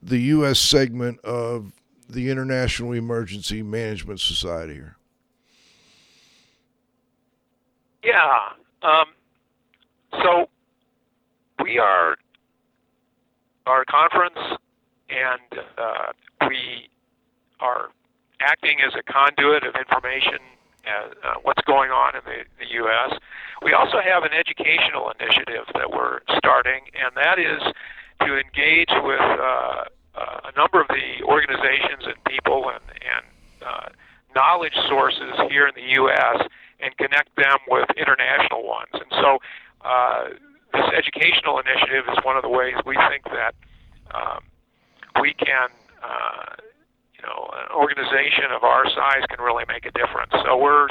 the 0.03 0.18
U.S. 0.18 0.59
segment 0.59 1.20
of 1.20 1.73
the 2.09 2.31
International 2.31 2.93
Emergency 2.93 3.62
Management 3.62 4.20
Society 4.20 4.75
here? 4.75 4.97
Yeah. 8.03 8.39
Um, 8.83 9.07
so 10.23 10.49
we 11.62 11.79
are 11.79 12.16
our 13.66 13.85
conference, 13.85 14.39
and 15.09 15.62
uh, 15.79 16.12
we 16.49 16.89
are 17.61 17.91
acting 18.41 18.79
as 18.85 18.93
a 18.99 19.03
conduit 19.12 19.64
of 19.64 19.75
information 19.77 20.39
uh, 20.87 21.35
what's 21.43 21.62
going 21.62 21.91
on 21.91 22.16
in 22.16 22.22
the, 22.24 22.45
the 22.59 22.72
U.S. 22.83 23.18
We 23.62 23.72
also 23.72 23.99
have 24.01 24.24
an 24.24 24.33
educational 24.33 25.12
initiative 25.18 25.66
that 25.74 25.91
we're 25.91 26.20
starting, 26.37 26.83
and 26.95 27.14
that 27.16 27.39
is 27.39 27.62
to 28.26 28.39
engage 28.39 28.91
with 29.03 29.20
uh, 29.20 29.85
uh, 30.14 30.51
a 30.51 30.53
number 30.57 30.80
of 30.80 30.89
the 30.89 31.24
organizations 31.24 32.05
and 32.05 32.14
people 32.24 32.70
and, 32.70 32.83
and 33.01 33.24
uh, 33.66 33.89
knowledge 34.35 34.74
sources 34.89 35.35
here 35.49 35.66
in 35.66 35.74
the 35.74 35.89
U.S. 36.03 36.47
and 36.80 36.97
connect 36.97 37.35
them 37.37 37.59
with 37.68 37.89
international 37.97 38.66
ones. 38.66 38.91
And 38.93 39.11
so, 39.11 39.39
uh, 39.85 40.28
this 40.72 40.87
educational 40.97 41.59
initiative 41.59 42.05
is 42.11 42.18
one 42.24 42.37
of 42.37 42.43
the 42.43 42.49
ways 42.49 42.74
we 42.87 42.97
think 43.11 43.24
that 43.24 43.55
um, 44.14 44.41
we 45.20 45.35
can, 45.35 45.68
uh, 46.03 46.57
know, 47.23 47.51
an 47.55 47.75
organization 47.75 48.51
of 48.55 48.62
our 48.62 48.85
size 48.91 49.25
can 49.29 49.41
really 49.41 49.64
make 49.68 49.87
a 49.87 49.93
difference. 49.93 50.33
So 50.45 50.57
we're 50.57 50.89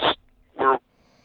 we're 0.57 0.79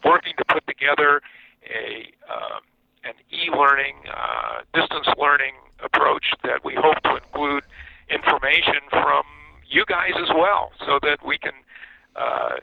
working 0.04 0.34
to 0.38 0.44
put 0.44 0.66
together 0.66 1.20
a 1.66 2.10
um, 2.30 2.62
an 3.04 3.14
e-learning, 3.30 3.94
uh, 4.10 4.66
distance 4.74 5.06
learning 5.18 5.54
approach 5.82 6.26
that 6.42 6.64
we 6.64 6.74
hope 6.74 6.98
to 7.04 7.16
include 7.16 7.62
information 8.10 8.82
from 8.90 9.22
you 9.68 9.84
guys 9.86 10.14
as 10.18 10.30
well, 10.34 10.70
so 10.86 10.98
that 11.02 11.18
we 11.24 11.38
can. 11.38 11.54
Uh, 12.14 12.56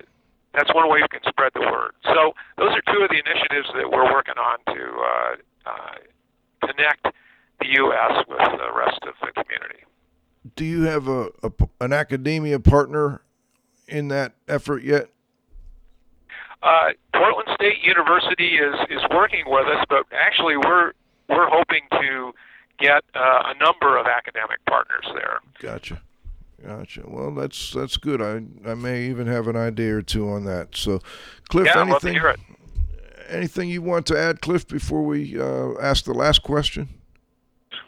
that's 0.54 0.74
one 0.74 0.90
way 0.90 1.00
we 1.02 1.08
can 1.08 1.22
spread 1.28 1.52
the 1.56 1.62
word. 1.62 1.94
So 2.04 2.34
those 2.58 2.70
are 2.78 2.84
two 2.94 3.02
of 3.02 3.10
the 3.10 3.18
initiatives 3.18 3.70
that 3.74 3.90
we're 3.90 4.12
working 4.12 4.38
on 4.38 4.60
to 4.70 4.82
uh, 5.02 5.36
uh, 5.66 5.98
connect 6.62 7.08
the 7.60 7.68
U.S. 7.82 8.24
with 8.30 8.38
the 8.38 8.70
rest 8.76 9.02
of 9.02 9.16
the 9.22 9.32
community. 9.34 9.84
Do 10.56 10.66
you 10.66 10.84
have 10.84 11.08
a, 11.08 11.30
a 11.42 11.52
an 11.80 11.94
academia 11.94 12.60
partner 12.60 13.22
in 13.88 14.10
that 14.10 14.34
effort 14.48 14.84
yet? 14.84 15.10
Uh, 16.62 16.90
Portland 17.14 17.50
State 17.56 17.84
University 17.84 18.56
is 18.58 18.76
is 18.90 19.02
working 19.12 19.44
with 19.48 19.68
us, 19.68 19.84
but 19.90 20.06
actually 20.12 20.58
we're 20.58 20.94
we're 21.30 21.50
hoping 21.50 21.84
to 21.92 22.34
get 22.80 23.04
uh, 23.16 23.44
a 23.46 23.54
number 23.64 23.98
of 23.98 24.08
academic 24.08 24.64
partners 24.66 25.06
there. 25.14 25.40
Gotcha. 25.60 26.02
Gotcha. 26.66 27.04
Well, 27.06 27.32
that's 27.32 27.74
that's 27.74 27.98
good. 27.98 28.22
I 28.22 28.42
I 28.70 28.76
may 28.76 29.06
even 29.10 29.28
have 29.28 29.48
an 29.48 29.58
idea 29.58 29.96
or 29.96 30.02
two 30.02 30.30
on 30.30 30.46
that. 30.46 30.76
So, 30.76 31.00
Cliff, 31.50 31.66
Yeah, 31.66 31.82
I'd 31.82 31.90
love 31.90 32.02
to 32.02 32.10
anything 32.10 32.56
anything 33.28 33.70
you 33.70 33.82
want 33.82 34.06
to 34.08 34.18
add, 34.18 34.42
Cliff, 34.42 34.68
before 34.68 35.04
we 35.04 35.40
uh, 35.40 35.74
ask 35.82 36.06
the 36.06 36.14
last 36.14 36.44
question? 36.44 36.90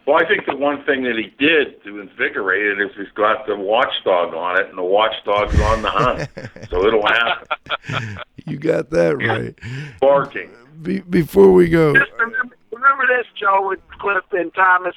Well, 0.06 0.18
I 0.18 0.28
think 0.28 0.46
the 0.46 0.56
one 0.56 0.84
thing 0.86 1.04
that 1.04 1.16
he 1.18 1.34
did 1.44 1.84
to 1.84 2.00
invigorate 2.00 2.66
it 2.66 2.80
is 2.80 2.92
he's 2.96 3.12
got 3.16 3.48
the 3.48 3.56
watchdog 3.56 4.36
on 4.36 4.60
it, 4.60 4.70
and 4.70 4.78
the 4.78 4.84
watchdog's 4.84 5.60
on 5.60 5.82
the 5.82 5.90
hunt, 5.90 6.30
so 6.70 6.86
it'll 6.86 7.06
happen. 7.06 8.20
You 8.46 8.58
got 8.58 8.92
that 8.92 9.18
right. 9.18 9.58
Barking. 10.00 10.52
Be, 10.84 11.00
before 11.00 11.52
we 11.52 11.70
go, 11.70 11.96
Just 11.96 12.12
remember, 12.20 12.56
remember 12.72 13.08
this, 13.08 13.26
Joe, 13.40 13.68
with 13.68 13.80
Cliff 14.00 14.24
and 14.32 14.54
Thomas. 14.54 14.94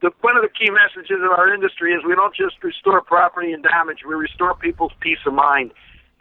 The, 0.00 0.10
one 0.22 0.36
of 0.36 0.42
the 0.42 0.48
key 0.48 0.70
messages 0.70 1.18
of 1.22 1.30
our 1.36 1.52
industry 1.52 1.92
is 1.92 2.02
we 2.06 2.14
don't 2.14 2.34
just 2.34 2.62
restore 2.62 3.02
property 3.02 3.52
and 3.52 3.62
damage, 3.62 3.98
we 4.08 4.14
restore 4.14 4.54
people's 4.54 4.92
peace 5.00 5.18
of 5.26 5.34
mind. 5.34 5.72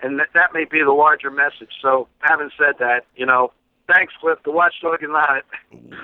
And 0.01 0.19
that, 0.19 0.27
that 0.33 0.53
may 0.53 0.65
be 0.65 0.83
the 0.83 0.91
larger 0.91 1.31
message. 1.31 1.71
So, 1.81 2.07
having 2.19 2.49
said 2.57 2.75
that, 2.79 3.05
you 3.15 3.25
know, 3.25 3.51
thanks, 3.87 4.13
Cliff. 4.19 4.39
The 4.43 4.51
watchdog 4.51 5.03
is 5.03 5.09
on 5.09 5.37
it. 5.37 5.45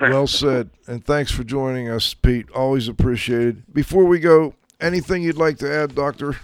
well 0.00 0.26
said, 0.26 0.70
and 0.86 1.04
thanks 1.04 1.30
for 1.30 1.44
joining 1.44 1.88
us, 1.88 2.14
Pete. 2.14 2.50
Always 2.52 2.88
appreciated. 2.88 3.62
Before 3.72 4.04
we 4.04 4.18
go, 4.18 4.54
anything 4.80 5.22
you'd 5.22 5.36
like 5.36 5.58
to 5.58 5.72
add, 5.72 5.94
Doctor? 5.94 6.36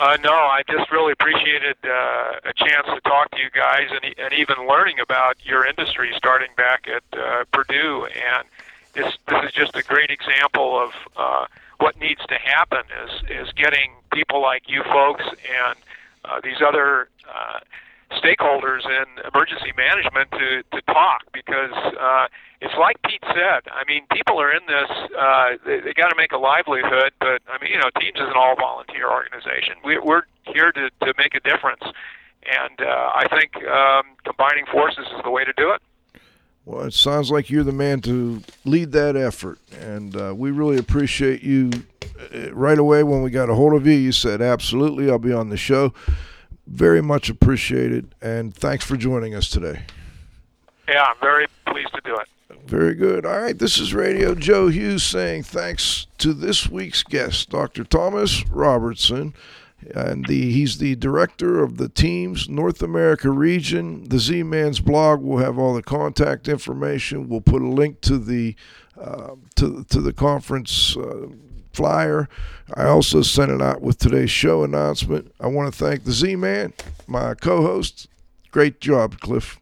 Uh, 0.00 0.16
no, 0.24 0.32
I 0.32 0.62
just 0.68 0.90
really 0.90 1.12
appreciated 1.12 1.76
uh, 1.84 2.32
a 2.44 2.52
chance 2.56 2.86
to 2.86 3.00
talk 3.02 3.30
to 3.32 3.38
you 3.38 3.50
guys 3.50 3.86
and, 3.90 4.04
e- 4.04 4.14
and 4.18 4.32
even 4.32 4.66
learning 4.66 4.98
about 4.98 5.36
your 5.44 5.64
industry 5.64 6.10
starting 6.16 6.48
back 6.56 6.88
at 6.88 7.04
uh, 7.16 7.44
Purdue. 7.52 8.06
And 8.06 8.48
this 8.94 9.14
this 9.28 9.44
is 9.44 9.52
just 9.52 9.76
a 9.76 9.82
great 9.82 10.10
example 10.10 10.76
of 10.76 10.90
uh, 11.16 11.46
what 11.78 12.00
needs 12.00 12.20
to 12.26 12.34
happen 12.34 12.82
is 13.04 13.46
is 13.46 13.52
getting 13.52 13.92
people 14.12 14.42
like 14.42 14.64
you 14.66 14.82
folks 14.84 15.24
and 15.24 15.78
uh, 16.24 16.40
these 16.42 16.60
other 16.66 17.08
uh, 17.32 17.60
stakeholders 18.20 18.84
in 18.84 19.04
emergency 19.32 19.72
management 19.76 20.30
to, 20.32 20.62
to 20.74 20.82
talk 20.82 21.22
because 21.32 21.72
uh, 21.98 22.26
it's 22.60 22.74
like 22.78 22.96
Pete 23.02 23.22
said. 23.28 23.62
I 23.72 23.84
mean, 23.86 24.06
people 24.12 24.40
are 24.40 24.52
in 24.52 24.62
this, 24.66 24.90
uh, 25.18 25.48
they, 25.64 25.80
they 25.80 25.92
got 25.94 26.08
to 26.08 26.16
make 26.16 26.32
a 26.32 26.38
livelihood, 26.38 27.12
but 27.20 27.42
I 27.48 27.62
mean, 27.62 27.72
you 27.72 27.78
know, 27.78 27.90
TIEMS 27.96 28.16
is 28.16 28.28
an 28.28 28.36
all 28.36 28.56
volunteer 28.56 29.10
organization. 29.10 29.76
We, 29.84 29.98
we're 29.98 30.22
here 30.46 30.72
to, 30.72 30.90
to 31.06 31.14
make 31.18 31.34
a 31.34 31.40
difference. 31.40 31.82
And 31.82 32.80
uh, 32.80 33.10
I 33.14 33.26
think 33.30 33.56
um, 33.66 34.16
combining 34.24 34.66
forces 34.66 35.06
is 35.06 35.22
the 35.22 35.30
way 35.30 35.44
to 35.44 35.52
do 35.56 35.70
it. 35.70 35.82
Well, 36.64 36.86
it 36.86 36.94
sounds 36.94 37.30
like 37.30 37.50
you're 37.50 37.64
the 37.64 37.72
man 37.72 38.00
to 38.02 38.42
lead 38.64 38.92
that 38.92 39.16
effort, 39.16 39.58
and 39.80 40.16
uh, 40.16 40.32
we 40.36 40.50
really 40.52 40.78
appreciate 40.78 41.42
you. 41.42 41.70
Uh, 41.72 42.52
Right 42.52 42.78
away, 42.78 43.02
when 43.02 43.22
we 43.22 43.30
got 43.30 43.50
a 43.50 43.54
hold 43.54 43.74
of 43.74 43.84
you, 43.84 43.94
you 43.94 44.12
said, 44.12 44.40
Absolutely, 44.40 45.10
I'll 45.10 45.18
be 45.18 45.32
on 45.32 45.48
the 45.48 45.56
show. 45.56 45.92
Very 46.66 47.02
much 47.02 47.28
appreciated, 47.28 48.14
and 48.22 48.54
thanks 48.54 48.84
for 48.84 48.96
joining 48.96 49.34
us 49.34 49.48
today. 49.48 49.82
Yeah, 50.88 51.02
I'm 51.04 51.16
very 51.20 51.46
pleased 51.66 51.92
to 51.94 52.00
do 52.04 52.16
it. 52.16 52.28
Very 52.66 52.94
good. 52.94 53.26
All 53.26 53.40
right, 53.40 53.58
this 53.58 53.78
is 53.78 53.94
Radio 53.94 54.34
Joe 54.34 54.68
Hughes 54.68 55.02
saying 55.02 55.42
thanks 55.42 56.06
to 56.18 56.32
this 56.32 56.68
week's 56.68 57.02
guest, 57.02 57.50
Dr. 57.50 57.84
Thomas 57.84 58.48
Robertson. 58.48 59.34
And 59.96 60.26
the, 60.26 60.52
he's 60.52 60.78
the 60.78 60.94
director 60.94 61.60
of 61.60 61.76
the 61.76 61.88
TIEMS 61.88 62.48
North 62.48 62.82
America 62.82 63.30
region. 63.30 64.04
The 64.04 64.20
Z 64.20 64.44
Man's 64.44 64.78
blog 64.78 65.20
will 65.20 65.38
have 65.38 65.58
all 65.58 65.74
the 65.74 65.82
contact 65.82 66.46
information. 66.46 67.28
We'll 67.28 67.40
put 67.40 67.62
a 67.62 67.68
link 67.68 68.00
to 68.02 68.18
the 68.18 68.54
uh, 69.00 69.34
to 69.56 69.84
to 69.84 70.00
the 70.00 70.12
conference 70.12 70.96
uh, 70.96 71.26
flyer. 71.74 72.28
I 72.74 72.84
also 72.84 73.22
sent 73.22 73.50
it 73.50 73.60
out 73.60 73.82
with 73.82 73.98
today's 73.98 74.30
show 74.30 74.64
announcement. 74.64 75.34
I 75.40 75.46
want 75.48 75.72
to 75.72 75.78
thank 75.78 76.04
the 76.04 76.12
Z 76.12 76.36
Man, 76.36 76.72
my 77.06 77.34
co-host. 77.34 78.08
Great 78.50 78.80
job, 78.80 79.20
Cliff. 79.20 79.58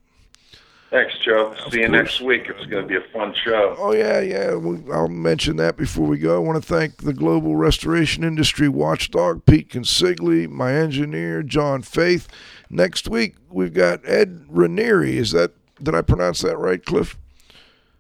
Thanks, 0.91 1.17
Joe. 1.25 1.55
See 1.71 1.83
you 1.83 1.87
course. 1.87 1.91
next 1.93 2.21
week. 2.21 2.49
It's 2.49 2.67
going 2.67 2.83
to 2.83 2.89
be 2.89 2.97
a 2.97 3.13
fun 3.13 3.33
show. 3.45 3.77
Oh 3.79 3.93
yeah, 3.93 4.21
yeah. 4.21 4.59
I'll 4.93 5.07
mention 5.07 5.57
that 5.57 5.77
before 5.77 6.07
we 6.07 6.19
go. 6.19 6.35
I 6.35 6.39
want 6.41 6.61
to 6.61 6.69
thank 6.69 6.99
the 6.99 7.13
global 7.13 7.55
restoration 7.55 8.25
industry 8.25 8.69
watchdog 8.69 9.47
Pete 9.47 9.71
Consigli, 9.71 10.49
my 10.49 10.73
engineer 10.75 11.45
John 11.45 11.83
Faith. 11.83 12.27
Next 12.69 13.09
week 13.09 13.37
we've 13.49 13.73
got 13.73 14.01
Ed 14.05 14.47
Ranieri. 14.49 15.17
Is 15.17 15.31
that 15.31 15.53
did 15.81 15.95
I 15.95 16.03
pronounce 16.03 16.41
that 16.41 16.59
right, 16.59 16.85
Cliff? 16.85 17.17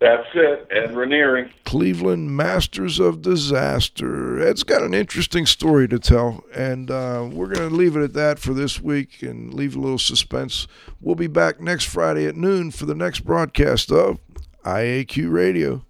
That's 0.00 0.26
it. 0.32 0.66
Ed 0.70 0.96
Ranieri. 0.96 1.52
Cleveland 1.66 2.34
Masters 2.34 2.98
of 2.98 3.20
Disaster. 3.20 4.40
Ed's 4.40 4.62
got 4.62 4.82
an 4.82 4.94
interesting 4.94 5.44
story 5.44 5.86
to 5.88 5.98
tell, 5.98 6.42
and 6.54 6.90
uh, 6.90 7.28
we're 7.30 7.48
going 7.48 7.68
to 7.68 7.74
leave 7.76 7.96
it 7.96 8.02
at 8.02 8.14
that 8.14 8.38
for 8.38 8.54
this 8.54 8.80
week 8.80 9.22
and 9.22 9.52
leave 9.52 9.76
a 9.76 9.78
little 9.78 9.98
suspense. 9.98 10.66
We'll 11.02 11.16
be 11.16 11.26
back 11.26 11.60
next 11.60 11.84
Friday 11.84 12.24
at 12.24 12.34
noon 12.34 12.70
for 12.70 12.86
the 12.86 12.94
next 12.94 13.20
broadcast 13.20 13.92
of 13.92 14.20
IAQ 14.64 15.30
Radio. 15.30 15.84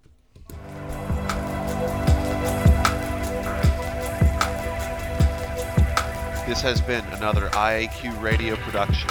This 6.45 6.61
has 6.61 6.81
been 6.81 7.05
another 7.13 7.47
IAQ 7.51 8.21
radio 8.21 8.57
production. 8.57 9.09